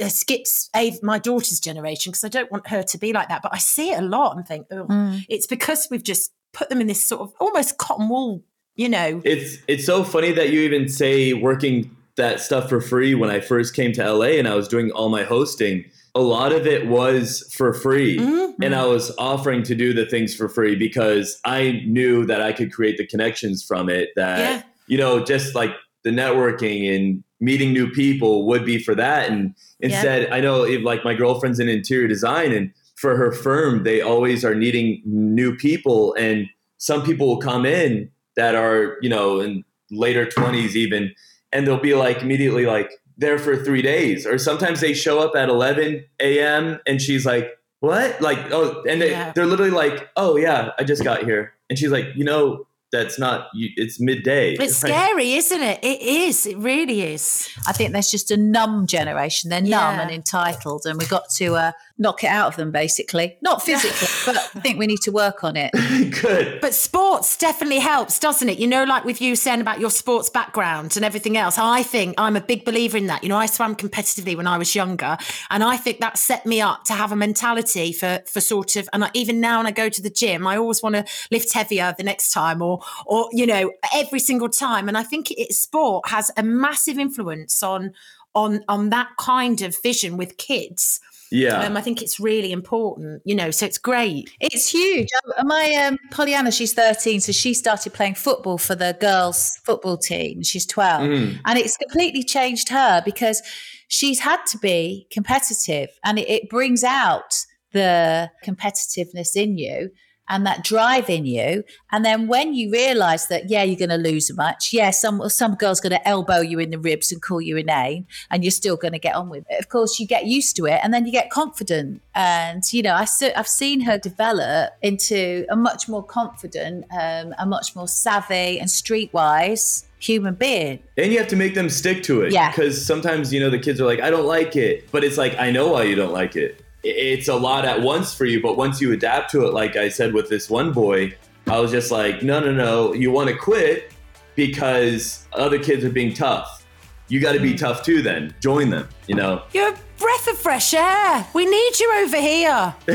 uh, 0.00 0.08
skips 0.08 0.68
Ave, 0.74 0.98
my 1.02 1.18
daughter's 1.18 1.60
generation 1.60 2.10
because 2.10 2.24
I 2.24 2.28
don't 2.28 2.50
want 2.52 2.68
her 2.68 2.82
to 2.82 2.98
be 2.98 3.12
like 3.12 3.28
that. 3.28 3.42
But 3.42 3.54
I 3.54 3.58
see 3.58 3.90
it 3.92 3.98
a 3.98 4.02
lot 4.02 4.36
and 4.36 4.46
think, 4.46 4.66
oh, 4.70 5.20
it's 5.28 5.46
because 5.46 5.88
we've 5.90 6.02
just 6.02 6.32
put 6.52 6.68
them 6.68 6.80
in 6.80 6.86
this 6.86 7.04
sort 7.04 7.22
of 7.22 7.32
almost 7.40 7.78
cotton 7.78 8.08
wool, 8.08 8.42
you 8.74 8.88
know. 8.88 9.20
It's 9.24 9.58
it's 9.68 9.86
so 9.86 10.04
funny 10.04 10.32
that 10.32 10.50
you 10.50 10.60
even 10.60 10.88
say 10.88 11.32
working 11.32 11.96
that 12.16 12.40
stuff 12.40 12.68
for 12.68 12.80
free 12.80 13.14
when 13.14 13.30
I 13.30 13.40
first 13.40 13.74
came 13.74 13.92
to 13.92 14.12
LA 14.12 14.38
and 14.38 14.48
I 14.48 14.54
was 14.54 14.68
doing 14.68 14.90
all 14.90 15.08
my 15.10 15.22
hosting. 15.22 15.84
A 16.16 16.20
lot 16.20 16.52
of 16.52 16.66
it 16.66 16.86
was 16.88 17.48
for 17.54 17.74
free. 17.74 18.18
Mm-hmm. 18.18 18.62
And 18.62 18.74
I 18.74 18.86
was 18.86 19.12
offering 19.18 19.62
to 19.64 19.74
do 19.74 19.92
the 19.92 20.06
things 20.06 20.34
for 20.34 20.48
free 20.48 20.74
because 20.74 21.38
I 21.44 21.82
knew 21.86 22.24
that 22.24 22.40
I 22.40 22.52
could 22.52 22.72
create 22.72 22.96
the 22.96 23.06
connections 23.06 23.62
from 23.62 23.90
it 23.90 24.08
that 24.16 24.38
Yeah. 24.38 24.62
you 24.88 24.96
know, 24.96 25.22
just 25.22 25.54
like 25.54 25.72
the 26.04 26.10
networking 26.10 26.94
and 26.94 27.22
meeting 27.38 27.72
new 27.72 27.90
people 27.90 28.46
would 28.46 28.64
be 28.64 28.78
for 28.78 28.94
that. 28.94 29.28
And 29.30 29.54
instead, 29.80 30.30
I 30.32 30.40
know 30.40 30.62
if 30.62 30.82
like 30.82 31.04
my 31.04 31.12
girlfriend's 31.12 31.60
in 31.60 31.68
interior 31.68 32.08
design 32.08 32.50
and 32.52 32.72
for 32.94 33.14
her 33.16 33.30
firm, 33.30 33.84
they 33.84 34.00
always 34.00 34.42
are 34.42 34.54
needing 34.54 35.02
new 35.04 35.54
people. 35.54 36.14
And 36.14 36.46
some 36.78 37.02
people 37.02 37.26
will 37.26 37.40
come 37.40 37.66
in 37.66 38.10
that 38.36 38.54
are, 38.54 38.96
you 39.02 39.10
know, 39.10 39.40
in 39.40 39.64
later 39.90 40.24
20s 40.24 40.74
even, 40.74 41.12
and 41.52 41.66
they'll 41.66 41.78
be 41.78 41.94
like 41.94 42.22
immediately 42.22 42.64
like 42.64 42.90
there 43.16 43.38
for 43.38 43.56
three 43.56 43.82
days. 43.82 44.26
Or 44.26 44.38
sometimes 44.38 44.80
they 44.80 44.92
show 44.94 45.18
up 45.20 45.34
at 45.36 45.48
11 45.48 46.04
a.m. 46.20 46.78
and 46.86 47.00
she's 47.00 47.24
like, 47.26 47.50
what? 47.80 48.20
Like, 48.20 48.38
oh, 48.52 48.82
and 48.88 49.00
they, 49.00 49.10
Yeah. 49.10 49.32
they're 49.32 49.46
literally 49.46 49.70
like, 49.70 50.08
oh, 50.16 50.36
yeah, 50.36 50.70
I 50.78 50.84
just 50.84 51.04
got 51.04 51.24
here. 51.24 51.52
And 51.70 51.78
she's 51.78 51.90
like, 51.90 52.06
you 52.14 52.24
know, 52.24 52.66
that's 52.92 53.18
not 53.18 53.48
it's 53.54 54.00
midday. 54.00 54.54
It's 54.54 54.76
scary, 54.86 55.32
isn't 55.34 55.60
it? 55.60 55.80
It 55.82 56.00
is. 56.00 56.46
It 56.46 56.56
really 56.56 57.02
is. 57.02 57.48
I 57.66 57.72
think 57.72 57.92
there's 57.92 58.10
just 58.10 58.30
a 58.30 58.36
numb 58.36 58.86
generation. 58.86 59.50
They're 59.50 59.60
numb 59.60 59.70
Yeah. 59.96 60.00
and 60.02 60.10
entitled, 60.10 60.82
and 60.86 60.98
we've 60.98 61.08
got 61.10 61.28
to 61.36 61.56
uh, 61.56 61.72
knock 61.98 62.24
it 62.24 62.28
out 62.28 62.48
of 62.48 62.56
them, 62.56 62.70
basically. 62.70 63.36
Not 63.40 63.62
physically, 63.62 64.08
but 64.26 64.36
I 64.36 64.60
think 64.60 64.78
we 64.78 64.86
need 64.86 65.00
to 65.02 65.10
work 65.10 65.44
on 65.44 65.56
it. 65.56 65.72
Good. 66.22 66.60
But 66.60 66.74
sports 66.74 67.36
definitely 67.36 67.78
helps, 67.78 68.18
doesn't 68.18 68.48
it? 68.48 68.58
You 68.58 68.66
know, 68.66 68.84
like 68.84 69.04
with 69.04 69.20
you 69.20 69.34
saying 69.36 69.60
about 69.60 69.80
your 69.80 69.90
sports 69.90 70.28
background 70.28 70.96
and 70.96 71.04
everything 71.04 71.36
else. 71.36 71.58
I 71.58 71.82
think 71.82 72.14
I'm 72.18 72.36
a 72.36 72.40
big 72.40 72.64
believer 72.64 72.98
in 72.98 73.06
that. 73.06 73.22
You 73.22 73.28
know, 73.28 73.36
I 73.36 73.46
swam 73.46 73.76
competitively 73.76 74.36
when 74.36 74.46
I 74.46 74.58
was 74.58 74.74
younger, 74.74 75.16
and 75.50 75.64
I 75.64 75.76
think 75.76 76.00
that 76.00 76.18
set 76.18 76.44
me 76.44 76.60
up 76.60 76.84
to 76.84 76.92
have 76.92 77.12
a 77.12 77.16
mentality 77.16 77.92
for 77.92 78.20
for 78.26 78.40
sort 78.40 78.76
of. 78.76 78.88
And 78.92 79.04
I, 79.04 79.10
even 79.14 79.40
now, 79.40 79.58
when 79.58 79.66
I 79.66 79.72
go 79.72 79.88
to 79.88 80.02
the 80.02 80.10
gym, 80.10 80.46
I 80.46 80.56
always 80.56 80.82
want 80.82 80.96
to 80.96 81.04
lift 81.30 81.52
heavier 81.52 81.94
the 81.96 82.04
next 82.04 82.32
time, 82.32 82.60
or 82.60 82.80
or 83.06 83.28
you 83.32 83.46
know, 83.46 83.72
every 83.94 84.20
single 84.20 84.48
time. 84.48 84.88
And 84.88 84.98
I 84.98 85.02
think 85.02 85.30
it, 85.30 85.52
sport 85.52 86.08
has 86.08 86.30
a 86.36 86.42
massive 86.42 86.98
influence 86.98 87.62
on 87.62 87.92
on 88.34 88.62
on 88.68 88.90
that 88.90 89.08
kind 89.18 89.62
of 89.62 89.80
vision 89.82 90.16
with 90.16 90.36
kids. 90.36 91.00
Yeah. 91.30 91.60
Um, 91.60 91.76
I 91.76 91.80
think 91.80 92.02
it's 92.02 92.20
really 92.20 92.52
important. 92.52 93.22
You 93.24 93.34
know, 93.34 93.50
so 93.50 93.66
it's 93.66 93.78
great. 93.78 94.30
It's 94.40 94.70
huge. 94.70 95.08
My 95.42 95.72
um, 95.86 95.98
Pollyanna, 96.10 96.52
she's 96.52 96.72
13, 96.74 97.20
so 97.20 97.32
she 97.32 97.54
started 97.54 97.92
playing 97.92 98.14
football 98.14 98.58
for 98.58 98.74
the 98.74 98.96
girls' 99.00 99.58
football 99.64 99.96
team. 99.96 100.42
She's 100.42 100.66
12. 100.66 101.02
Mm. 101.02 101.40
And 101.44 101.58
it's 101.58 101.76
completely 101.76 102.22
changed 102.22 102.68
her 102.68 103.02
because 103.04 103.42
she's 103.88 104.20
had 104.20 104.44
to 104.46 104.58
be 104.58 105.06
competitive 105.10 105.90
and 106.04 106.18
it, 106.18 106.28
it 106.28 106.48
brings 106.48 106.82
out 106.82 107.34
the 107.72 108.30
competitiveness 108.44 109.36
in 109.36 109.58
you 109.58 109.90
and 110.28 110.46
that 110.46 110.64
drive 110.64 111.08
in 111.08 111.26
you. 111.26 111.64
And 111.92 112.04
then 112.04 112.26
when 112.26 112.54
you 112.54 112.70
realize 112.70 113.28
that, 113.28 113.48
yeah, 113.48 113.62
you're 113.62 113.78
going 113.78 113.90
to 113.90 114.10
lose 114.10 114.30
a 114.30 114.34
match. 114.34 114.72
Yeah, 114.72 114.90
some 114.90 115.28
some 115.28 115.54
girl's 115.54 115.80
going 115.80 115.92
to 115.92 116.08
elbow 116.08 116.40
you 116.40 116.58
in 116.58 116.70
the 116.70 116.78
ribs 116.78 117.12
and 117.12 117.22
call 117.22 117.40
you 117.40 117.56
a 117.56 117.62
name, 117.62 118.06
and 118.30 118.44
you're 118.44 118.50
still 118.50 118.76
going 118.76 118.92
to 118.92 118.98
get 118.98 119.14
on 119.14 119.28
with 119.28 119.44
it. 119.48 119.58
Of 119.58 119.68
course, 119.68 119.98
you 119.98 120.06
get 120.06 120.26
used 120.26 120.56
to 120.56 120.66
it, 120.66 120.80
and 120.82 120.92
then 120.92 121.06
you 121.06 121.12
get 121.12 121.30
confident. 121.30 122.02
And 122.14 122.62
you 122.72 122.82
know, 122.82 122.94
I 122.94 123.06
I've 123.36 123.48
seen 123.48 123.80
her 123.82 123.98
develop 123.98 124.72
into 124.82 125.46
a 125.50 125.56
much 125.56 125.88
more 125.88 126.02
confident, 126.02 126.84
um, 126.90 127.34
a 127.38 127.46
much 127.46 127.76
more 127.76 127.88
savvy 127.88 128.58
and 128.58 128.68
streetwise 128.68 129.84
human 129.98 130.34
being. 130.34 130.78
And 130.96 131.12
you 131.12 131.18
have 131.18 131.28
to 131.28 131.36
make 131.36 131.54
them 131.54 131.68
stick 131.68 132.02
to 132.04 132.22
it. 132.22 132.32
Yeah. 132.32 132.50
Because 132.50 132.84
sometimes, 132.84 133.32
you 133.32 133.40
know, 133.40 133.50
the 133.50 133.58
kids 133.58 133.80
are 133.80 133.86
like, 133.86 134.00
I 134.00 134.10
don't 134.10 134.26
like 134.26 134.56
it. 134.56 134.90
But 134.92 135.04
it's 135.04 135.18
like, 135.18 135.38
I 135.38 135.50
know 135.50 135.72
why 135.72 135.84
you 135.84 135.94
don't 135.94 136.12
like 136.12 136.36
it. 136.36 136.62
I- 136.86 136.94
It's 137.14 137.28
a 137.28 137.34
lot 137.34 137.64
at 137.64 137.80
once 137.82 138.14
for 138.14 138.24
you. 138.24 138.40
But 138.40 138.56
once 138.56 138.80
you 138.80 138.92
adapt 138.92 139.30
to 139.32 139.44
it, 139.46 139.52
like 139.52 139.76
I 139.76 139.88
said 139.88 140.12
with 140.14 140.28
this 140.28 140.48
one 140.50 140.72
boy, 140.72 141.14
I 141.48 141.58
was 141.60 141.70
just 141.70 141.90
like, 141.90 142.22
no, 142.22 142.40
no, 142.40 142.52
no. 142.52 142.92
You 142.92 143.10
want 143.10 143.28
to 143.28 143.36
quit 143.36 143.92
because 144.34 145.26
other 145.32 145.58
kids 145.58 145.84
are 145.84 145.90
being 145.90 146.12
tough. 146.14 146.64
You 147.08 147.20
got 147.20 147.32
to 147.32 147.40
be 147.40 147.54
tough 147.54 147.82
too, 147.84 148.02
then. 148.02 148.34
Join 148.40 148.70
them, 148.70 148.88
you 149.06 149.14
know? 149.14 149.42
You're 149.52 149.68
a 149.72 149.76
breath 149.98 150.26
of 150.28 150.36
fresh 150.38 150.74
air. 150.74 151.24
We 151.34 151.46
need 151.46 151.78
you 151.78 151.94
over 152.02 152.16
here, 152.20 152.74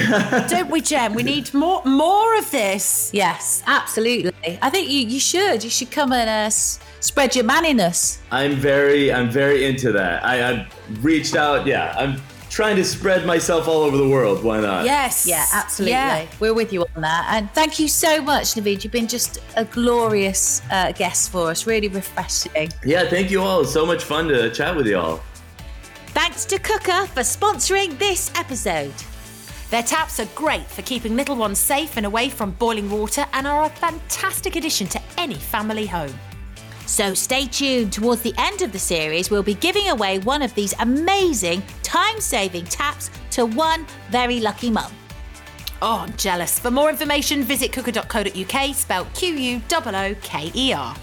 don't 0.50 0.70
we, 0.70 0.82
Jem? 0.82 1.14
We 1.14 1.24
need 1.24 1.54
more 1.54 1.82
more 1.86 2.38
of 2.38 2.52
this. 2.52 3.10
Yes, 3.14 3.64
absolutely. 3.68 4.34
I 4.62 4.70
think 4.70 4.90
you, 4.90 5.00
you 5.08 5.20
should. 5.20 5.64
You 5.64 5.70
should 5.70 5.92
come 5.92 6.12
and 6.12 6.30
uh, 6.30 6.50
spread 6.50 7.36
your 7.38 7.46
manniness. 7.46 8.20
I'm 8.32 8.56
very, 8.56 9.14
I'm 9.14 9.30
very 9.32 9.66
into 9.66 9.94
that. 9.94 10.26
I, 10.26 10.50
I've 10.50 11.04
reached 11.06 11.36
out. 11.38 11.66
Yeah. 11.66 11.94
I'm 11.98 12.22
trying 12.52 12.76
to 12.76 12.84
spread 12.84 13.26
myself 13.26 13.68
all 13.68 13.82
over 13.84 13.96
the 13.96 14.08
world. 14.08 14.44
Why 14.44 14.60
not? 14.60 14.84
Yes. 14.86 15.26
Yeah, 15.26 15.46
absolutely. 15.54 15.94
Yeah. 15.94 16.28
We're 16.40 16.54
with 16.54 16.74
you 16.74 16.86
on 16.96 17.02
that. 17.02 17.28
And 17.32 17.50
thank 17.52 17.80
you 17.80 17.88
so 17.88 18.22
much, 18.22 18.54
Naveed. 18.54 18.84
You've 18.84 18.94
been 18.94 19.08
just 19.08 19.40
a 19.56 19.64
glorious 19.64 20.62
uh, 20.70 20.92
guest 20.92 21.32
for 21.32 21.50
us. 21.50 21.66
Really 21.66 21.88
refreshing. 21.88 22.70
Yeah. 22.86 23.10
Thank 23.10 23.32
you 23.32 23.42
all. 23.42 23.62
It's 23.62 23.72
so 23.72 23.86
much 23.86 24.04
fun 24.04 24.28
to 24.28 24.52
chat 24.52 24.76
with 24.76 24.86
y'all. 24.86 25.22
Thanks 26.08 26.44
to 26.46 26.60
Quooker 26.60 27.08
for 27.08 27.22
sponsoring 27.22 27.98
this 27.98 28.30
episode. 28.36 28.94
Their 29.70 29.84
taps 29.84 30.20
are 30.20 30.28
great 30.36 30.66
for 30.66 30.82
keeping 30.82 31.16
little 31.16 31.38
ones 31.38 31.58
safe 31.58 31.96
and 31.96 32.06
away 32.06 32.28
from 32.28 32.52
boiling 32.52 32.90
water 32.92 33.26
and 33.32 33.48
are 33.48 33.64
a 33.64 33.70
fantastic 33.70 34.58
addition 34.58 34.88
to 34.88 35.02
any 35.18 35.36
family 35.36 35.86
home. 35.86 36.14
So 36.86 37.14
stay 37.14 37.46
tuned. 37.46 37.94
Towards 37.94 38.22
the 38.22 38.34
end 38.38 38.62
of 38.62 38.72
the 38.72 38.80
series, 38.80 39.30
we'll 39.30 39.44
be 39.44 39.56
giving 39.56 39.90
away 39.90 40.20
one 40.20 40.42
of 40.42 40.54
these 40.56 40.74
amazing 40.80 41.64
time 41.84 42.20
saving 42.20 42.66
taps 42.66 43.10
to 43.32 43.46
one 43.46 43.86
very 44.10 44.40
lucky 44.40 44.70
mum. 44.70 44.92
Oh, 45.82 46.00
I'm 46.00 46.16
jealous. 46.16 46.60
For 46.60 46.70
more 46.70 46.90
information, 46.90 47.44
visit 47.44 47.74
quooker.co.uk, 47.74 48.76
spelled 48.76 49.14
Q 49.14 49.34
U 49.34 49.62
O 49.72 49.82
O 49.86 50.16
K 50.22 50.52
E 50.54 50.74
R. 50.74 50.96